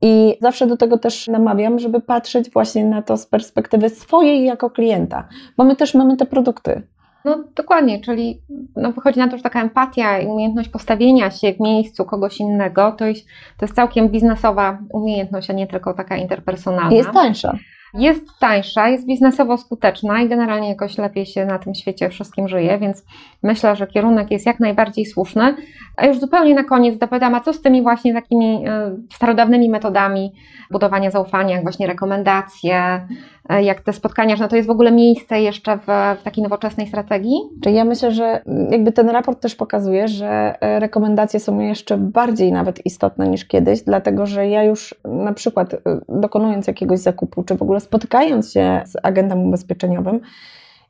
I 0.02 0.36
zawsze 0.40 0.66
do 0.66 0.76
tego 0.76 0.98
też 0.98 1.28
namawiam, 1.28 1.78
żeby 1.78 2.00
patrzeć 2.00 2.50
właśnie 2.50 2.84
na 2.84 3.02
to 3.02 3.16
z 3.16 3.26
perspektywy 3.26 3.88
swojej 3.88 4.44
jako 4.44 4.70
klienta, 4.70 5.28
bo 5.56 5.64
my 5.64 5.76
też 5.76 5.94
mamy 5.94 6.16
te 6.16 6.26
produkty. 6.26 6.82
No 7.24 7.44
dokładnie, 7.56 8.00
czyli 8.00 8.40
no, 8.76 8.92
wychodzi 8.92 9.18
na 9.18 9.28
to, 9.28 9.36
że 9.36 9.42
taka 9.42 9.62
empatia 9.62 10.18
i 10.18 10.26
umiejętność 10.26 10.68
postawienia 10.68 11.30
się 11.30 11.52
w 11.52 11.60
miejscu 11.60 12.04
kogoś 12.04 12.40
innego 12.40 12.92
to 12.92 13.04
jest, 13.04 13.26
to 13.58 13.64
jest 13.64 13.74
całkiem 13.74 14.08
biznesowa 14.08 14.78
umiejętność, 14.92 15.50
a 15.50 15.52
nie 15.52 15.66
tylko 15.66 15.94
taka 15.94 16.16
interpersonalna. 16.16 16.96
Jest 16.96 17.10
tańsza 17.10 17.58
jest 17.94 18.38
tańsza, 18.38 18.88
jest 18.88 19.06
biznesowo 19.06 19.58
skuteczna 19.58 20.22
i 20.22 20.28
generalnie 20.28 20.68
jakoś 20.68 20.98
lepiej 20.98 21.26
się 21.26 21.46
na 21.46 21.58
tym 21.58 21.74
świecie 21.74 22.08
wszystkim 22.08 22.48
żyje, 22.48 22.78
więc 22.78 23.04
myślę, 23.42 23.76
że 23.76 23.86
kierunek 23.86 24.30
jest 24.30 24.46
jak 24.46 24.60
najbardziej 24.60 25.06
słuszny. 25.06 25.54
A 25.96 26.06
już 26.06 26.20
zupełnie 26.20 26.54
na 26.54 26.64
koniec 26.64 26.98
dopytam, 26.98 27.34
a 27.34 27.40
co 27.40 27.52
z 27.52 27.62
tymi 27.62 27.82
właśnie 27.82 28.14
takimi 28.14 28.64
e, 28.66 28.96
starodawnymi 29.14 29.70
metodami 29.70 30.32
budowania 30.70 31.10
zaufania, 31.10 31.54
jak 31.54 31.62
właśnie 31.62 31.86
rekomendacje, 31.86 33.06
e, 33.48 33.62
jak 33.62 33.80
te 33.80 33.92
spotkania, 33.92 34.36
że 34.36 34.42
no 34.42 34.48
to 34.48 34.56
jest 34.56 34.68
w 34.68 34.70
ogóle 34.70 34.92
miejsce 34.92 35.40
jeszcze 35.40 35.78
w, 35.78 35.86
w 36.20 36.22
takiej 36.22 36.44
nowoczesnej 36.44 36.86
strategii? 36.86 37.36
Czyli 37.62 37.76
ja 37.76 37.84
myślę, 37.84 38.10
że 38.10 38.42
jakby 38.70 38.92
ten 38.92 39.10
raport 39.10 39.40
też 39.40 39.54
pokazuje, 39.54 40.08
że 40.08 40.54
e, 40.60 40.80
rekomendacje 40.80 41.40
są 41.40 41.60
jeszcze 41.60 41.98
bardziej 41.98 42.52
nawet 42.52 42.86
istotne 42.86 43.28
niż 43.28 43.44
kiedyś, 43.44 43.82
dlatego 43.82 44.26
że 44.26 44.48
ja 44.48 44.64
już 44.64 44.94
na 45.04 45.32
przykład 45.32 45.76
dokonując 46.08 46.66
jakiegoś 46.66 46.98
zakupu, 46.98 47.42
czy 47.42 47.54
w 47.54 47.62
ogóle 47.62 47.80
spotykając 47.80 48.52
się 48.52 48.82
z 48.84 48.96
agentem 49.02 49.38
ubezpieczeniowym, 49.38 50.20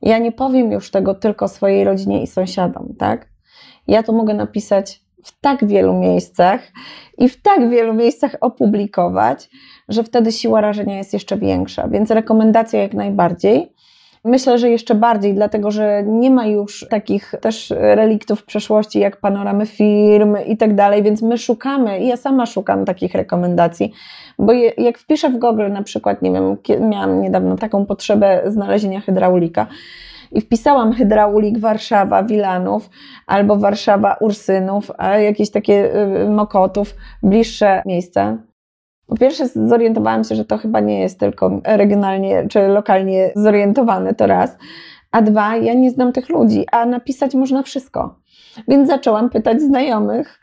ja 0.02 0.18
nie 0.18 0.32
powiem 0.32 0.72
już 0.72 0.90
tego 0.90 1.14
tylko 1.14 1.48
swojej 1.48 1.84
rodzinie 1.84 2.22
i 2.22 2.26
sąsiadom, 2.26 2.94
tak? 2.98 3.28
Ja 3.86 4.02
to 4.02 4.12
mogę 4.12 4.34
napisać 4.34 5.02
w 5.24 5.40
tak 5.40 5.66
wielu 5.66 5.94
miejscach 5.94 6.60
i 7.18 7.28
w 7.28 7.42
tak 7.42 7.70
wielu 7.70 7.94
miejscach 7.94 8.36
opublikować, 8.40 9.50
że 9.88 10.04
wtedy 10.04 10.32
siła 10.32 10.60
rażenia 10.60 10.98
jest 10.98 11.12
jeszcze 11.12 11.36
większa. 11.36 11.88
Więc 11.88 12.10
rekomendacja 12.10 12.82
jak 12.82 12.94
najbardziej. 12.94 13.72
Myślę, 14.24 14.58
że 14.58 14.70
jeszcze 14.70 14.94
bardziej, 14.94 15.34
dlatego 15.34 15.70
że 15.70 16.02
nie 16.06 16.30
ma 16.30 16.46
już 16.46 16.86
takich 16.90 17.34
też 17.40 17.70
reliktów 17.76 18.44
przeszłości 18.44 18.98
jak 18.98 19.16
panoramy 19.16 19.66
firm 19.66 20.36
i 20.46 20.56
tak 20.56 20.74
dalej, 20.74 21.02
więc 21.02 21.22
my 21.22 21.38
szukamy, 21.38 22.00
i 22.00 22.06
ja 22.06 22.16
sama 22.16 22.46
szukam 22.46 22.84
takich 22.84 23.14
rekomendacji, 23.14 23.92
bo 24.38 24.52
je, 24.52 24.72
jak 24.78 24.98
wpiszę 24.98 25.30
w 25.30 25.38
Google 25.38 25.70
na 25.70 25.82
przykład, 25.82 26.22
nie 26.22 26.32
wiem, 26.32 26.56
miałam 26.80 27.22
niedawno 27.22 27.56
taką 27.56 27.86
potrzebę 27.86 28.42
znalezienia 28.46 29.00
hydraulika, 29.00 29.66
i 30.32 30.40
wpisałam 30.40 30.92
hydraulik 30.92 31.58
Warszawa 31.58 32.22
Wilanów 32.22 32.90
albo 33.26 33.56
Warszawa 33.56 34.16
Ursynów, 34.20 34.90
a 34.98 35.18
jakieś 35.18 35.50
takie 35.50 35.96
y, 36.24 36.28
Mokotów, 36.30 36.94
bliższe 37.22 37.82
miejsca. 37.86 38.38
Po 39.12 39.18
pierwsze 39.18 39.48
zorientowałam 39.48 40.24
się, 40.24 40.34
że 40.34 40.44
to 40.44 40.58
chyba 40.58 40.80
nie 40.80 41.00
jest 41.00 41.20
tylko 41.20 41.60
regionalnie 41.64 42.48
czy 42.48 42.68
lokalnie 42.68 43.30
zorientowane, 43.36 44.14
to 44.14 44.26
raz. 44.26 44.56
A 45.10 45.22
dwa, 45.22 45.56
ja 45.56 45.74
nie 45.74 45.90
znam 45.90 46.12
tych 46.12 46.28
ludzi, 46.28 46.66
a 46.72 46.86
napisać 46.86 47.34
można 47.34 47.62
wszystko. 47.62 48.14
Więc 48.68 48.88
zaczęłam 48.88 49.30
pytać 49.30 49.62
znajomych 49.62 50.40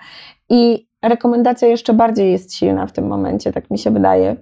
i 0.50 0.88
rekomendacja 1.02 1.68
jeszcze 1.68 1.94
bardziej 1.94 2.32
jest 2.32 2.56
silna 2.56 2.88
w 2.88 2.92
tym 2.92 3.08
momencie, 3.08 3.54
tak 3.54 3.72
mi 3.72 3.78
się 3.78 3.92
wydaje. 3.92 4.36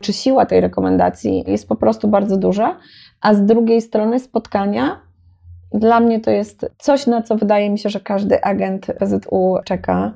Czy 0.00 0.12
siła 0.12 0.46
tej 0.46 0.60
rekomendacji 0.60 1.44
jest 1.46 1.68
po 1.68 1.76
prostu 1.76 2.08
bardzo 2.08 2.36
duża, 2.36 2.78
a 3.20 3.34
z 3.34 3.44
drugiej 3.44 3.80
strony 3.80 4.20
spotkania 4.20 5.00
dla 5.72 6.00
mnie 6.00 6.20
to 6.20 6.30
jest 6.30 6.70
coś, 6.78 7.06
na 7.06 7.22
co 7.22 7.36
wydaje 7.36 7.70
mi 7.70 7.78
się, 7.78 7.88
że 7.88 8.00
każdy 8.00 8.44
agent 8.44 8.86
PZU 8.86 9.56
czeka. 9.64 10.14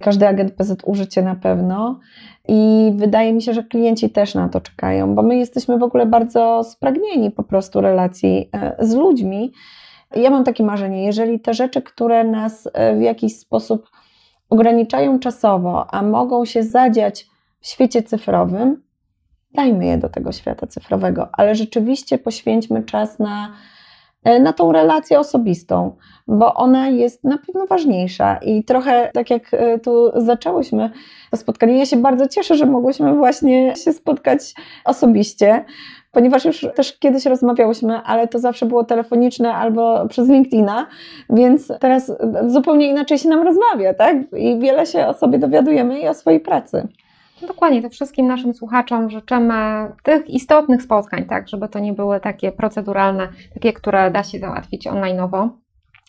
Każdy 0.00 0.28
agent 0.28 0.52
PZU 0.52 0.94
życie 0.94 1.22
na 1.22 1.34
pewno. 1.34 2.00
I 2.48 2.92
wydaje 2.96 3.32
mi 3.32 3.42
się, 3.42 3.54
że 3.54 3.62
klienci 3.62 4.10
też 4.10 4.34
na 4.34 4.48
to 4.48 4.60
czekają, 4.60 5.14
bo 5.14 5.22
my 5.22 5.36
jesteśmy 5.36 5.78
w 5.78 5.82
ogóle 5.82 6.06
bardzo 6.06 6.64
spragnieni 6.64 7.30
po 7.30 7.42
prostu 7.42 7.80
relacji 7.80 8.50
e, 8.52 8.76
z 8.80 8.94
ludźmi. 8.94 9.52
Ja 10.16 10.30
mam 10.30 10.44
takie 10.44 10.64
marzenie, 10.64 11.04
jeżeli 11.04 11.40
te 11.40 11.54
rzeczy, 11.54 11.82
które 11.82 12.24
nas 12.24 12.68
e, 12.72 12.96
w 12.96 13.02
jakiś 13.02 13.36
sposób 13.36 13.90
ograniczają 14.50 15.18
czasowo, 15.18 15.94
a 15.94 16.02
mogą 16.02 16.44
się 16.44 16.62
zadziać 16.62 17.26
w 17.60 17.66
świecie 17.66 18.02
cyfrowym, 18.02 18.82
dajmy 19.54 19.86
je 19.86 19.98
do 19.98 20.08
tego 20.08 20.32
świata 20.32 20.66
cyfrowego, 20.66 21.28
ale 21.32 21.54
rzeczywiście 21.54 22.18
poświęćmy 22.18 22.82
czas 22.82 23.18
na 23.18 23.52
na 24.40 24.52
tą 24.52 24.72
relację 24.72 25.18
osobistą, 25.18 25.96
bo 26.26 26.54
ona 26.54 26.88
jest 26.88 27.24
na 27.24 27.38
pewno 27.38 27.66
ważniejsza 27.66 28.36
i 28.36 28.64
trochę 28.64 29.10
tak 29.14 29.30
jak 29.30 29.54
e, 29.54 29.78
tu 29.78 30.10
zaczęłyśmy 30.14 30.90
to 31.30 31.36
spotkanie, 31.36 31.78
ja 31.78 31.86
się 31.86 31.96
bardzo 31.96 32.28
cieszę, 32.28 32.56
że 32.56 32.66
mogłyśmy 32.66 33.14
właśnie 33.14 33.76
się 33.76 33.92
spotkać 33.92 34.54
osobiście, 34.84 35.64
ponieważ 36.12 36.44
już 36.44 36.66
też 36.74 36.98
kiedyś 36.98 37.26
rozmawiałyśmy, 37.26 38.00
ale 38.00 38.28
to 38.28 38.38
zawsze 38.38 38.66
było 38.66 38.84
telefoniczne 38.84 39.54
albo 39.54 40.08
przez 40.08 40.28
LinkedIna, 40.28 40.86
więc 41.30 41.72
teraz 41.80 42.12
zupełnie 42.46 42.88
inaczej 42.88 43.18
się 43.18 43.28
nam 43.28 43.42
rozmawia, 43.42 43.94
tak? 43.94 44.16
I 44.36 44.58
wiele 44.58 44.86
się 44.86 45.06
o 45.06 45.14
sobie 45.14 45.38
dowiadujemy 45.38 46.00
i 46.00 46.08
o 46.08 46.14
swojej 46.14 46.40
pracy. 46.40 46.88
No 47.42 47.48
dokładnie, 47.48 47.82
to 47.82 47.90
wszystkim 47.90 48.26
naszym 48.26 48.54
słuchaczom 48.54 49.10
życzymy 49.10 49.54
tych 50.02 50.30
istotnych 50.30 50.82
spotkań, 50.82 51.24
tak, 51.24 51.48
żeby 51.48 51.68
to 51.68 51.78
nie 51.78 51.92
były 51.92 52.20
takie 52.20 52.52
proceduralne, 52.52 53.28
takie, 53.54 53.72
które 53.72 54.10
da 54.10 54.22
się 54.22 54.38
załatwić 54.38 54.86
online'owo, 54.86 55.48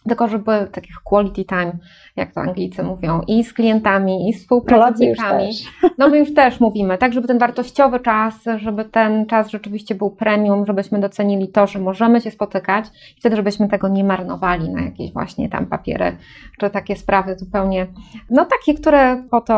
tylko 0.10 0.28
żeby 0.28 0.68
takich 0.72 0.96
quality 1.04 1.46
time, 1.46 1.72
jak 2.16 2.34
to 2.34 2.42
Anglicy 2.42 2.84
mówią, 2.84 3.22
i 3.28 3.44
z 3.44 3.54
klientami, 3.54 4.30
i 4.30 4.34
z 4.34 4.42
współpracownikami. 4.42 5.50
No 5.98 6.10
my 6.10 6.20
już 6.20 6.34
też 6.34 6.60
mówimy, 6.60 6.98
tak, 6.98 7.14
żeby 7.14 7.28
ten 7.28 7.38
wartościowy 7.38 8.00
czas, 8.00 8.34
żeby 8.58 8.86
ten 8.86 9.26
czas 9.26 9.50
rzeczywiście 9.50 9.96
był 9.96 10.10
premium, 10.10 10.66
żebyśmy 10.66 11.00
docenili 11.00 11.48
to, 11.48 11.68
że 11.68 11.80
możemy 11.80 12.22
się 12.22 12.32
spotykać 12.32 12.86
i 13.18 13.20
wtedy, 13.20 13.36
żebyśmy 13.36 13.68
tego 13.68 13.88
nie 13.88 14.04
marnowali 14.04 14.70
na 14.70 14.82
jakieś 14.82 15.14
właśnie 15.14 15.50
tam 15.50 15.66
papiery, 15.66 16.18
czy 16.60 16.70
takie 16.70 16.96
sprawy 16.96 17.36
zupełnie, 17.38 17.88
no 18.30 18.46
takie, 18.46 18.80
które 18.80 19.24
po 19.32 19.42
to 19.42 19.54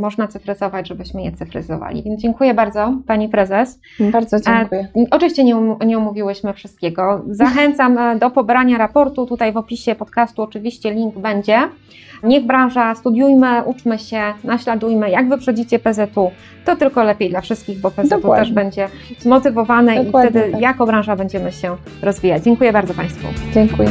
można 0.00 0.28
cyfryzować, 0.28 0.88
żebyśmy 0.88 1.22
je 1.22 1.32
cyfryzowali. 1.32 2.02
Więc 2.02 2.20
dziękuję 2.20 2.54
bardzo 2.54 2.94
Pani 3.06 3.28
Prezes. 3.28 3.80
Bardzo 4.00 4.40
dziękuję. 4.40 4.88
A, 5.10 5.16
oczywiście 5.16 5.44
nie, 5.44 5.56
um, 5.56 5.78
nie 5.86 5.98
omówiłyśmy 5.98 6.52
wszystkiego. 6.52 7.22
Zachęcam 7.26 7.98
e, 7.98 8.18
do 8.18 8.30
pobrania 8.30 8.78
raportu, 8.78 9.26
tutaj 9.26 9.52
w 9.52 9.56
opisie 9.92 9.98
podcastu 9.98 10.42
oczywiście 10.42 10.90
link 10.90 11.18
będzie. 11.18 11.58
Niech 12.22 12.46
branża, 12.46 12.94
studiujmy, 12.94 13.64
uczmy 13.64 13.98
się, 13.98 14.34
naśladujmy. 14.44 15.10
Jak 15.10 15.28
wyprzedzicie 15.28 15.78
PZU, 15.78 16.30
to 16.64 16.76
tylko 16.76 17.04
lepiej 17.04 17.30
dla 17.30 17.40
wszystkich, 17.40 17.80
bo 17.80 17.90
PZU 17.90 18.08
Dokładnie. 18.08 18.44
też 18.44 18.54
będzie 18.54 18.88
zmotywowane 19.18 20.04
Dokładnie, 20.04 20.28
i 20.28 20.32
wtedy 20.32 20.52
tak. 20.52 20.60
jako 20.60 20.86
branża 20.86 21.16
będziemy 21.16 21.52
się 21.52 21.76
rozwijać. 22.02 22.42
Dziękuję 22.42 22.72
bardzo 22.72 22.94
Państwu. 22.94 23.26
Dziękuję. 23.54 23.88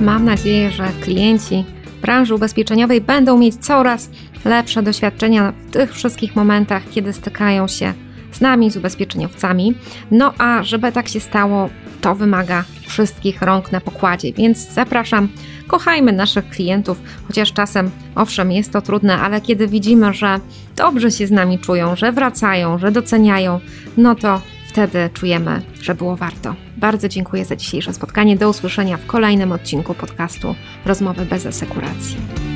Mam 0.00 0.24
nadzieję, 0.24 0.70
że 0.70 0.84
klienci 1.00 1.64
branży 2.02 2.34
ubezpieczeniowej 2.34 3.00
będą 3.00 3.38
mieć 3.38 3.56
coraz 3.56 4.10
lepsze 4.44 4.82
doświadczenia 4.82 5.52
w 5.52 5.70
tych 5.70 5.94
wszystkich 5.94 6.36
momentach, 6.36 6.82
kiedy 6.90 7.12
stykają 7.12 7.68
się 7.68 7.92
z 8.32 8.40
nami, 8.40 8.70
z 8.70 8.76
ubezpieczeniowcami. 8.76 9.74
No 10.10 10.34
a 10.38 10.62
żeby 10.62 10.92
tak 10.92 11.08
się 11.08 11.20
stało, 11.20 11.68
to 12.00 12.14
wymaga 12.14 12.64
wszystkich 12.86 13.42
rąk 13.42 13.72
na 13.72 13.80
pokładzie, 13.80 14.32
więc 14.32 14.68
zapraszam, 14.68 15.28
kochajmy 15.66 16.12
naszych 16.12 16.48
klientów, 16.48 17.00
chociaż 17.26 17.52
czasem, 17.52 17.90
owszem, 18.14 18.52
jest 18.52 18.72
to 18.72 18.82
trudne, 18.82 19.18
ale 19.18 19.40
kiedy 19.40 19.68
widzimy, 19.68 20.14
że 20.14 20.40
dobrze 20.76 21.10
się 21.10 21.26
z 21.26 21.30
nami 21.30 21.58
czują, 21.58 21.96
że 21.96 22.12
wracają, 22.12 22.78
że 22.78 22.92
doceniają, 22.92 23.60
no 23.96 24.14
to 24.14 24.40
wtedy 24.68 25.10
czujemy, 25.14 25.62
że 25.82 25.94
było 25.94 26.16
warto. 26.16 26.54
Bardzo 26.76 27.08
dziękuję 27.08 27.44
za 27.44 27.56
dzisiejsze 27.56 27.92
spotkanie. 27.92 28.36
Do 28.36 28.48
usłyszenia 28.48 28.96
w 28.96 29.06
kolejnym 29.06 29.52
odcinku 29.52 29.94
podcastu 29.94 30.54
Rozmowy 30.84 31.26
bez 31.26 31.46
asekuracji. 31.46 32.51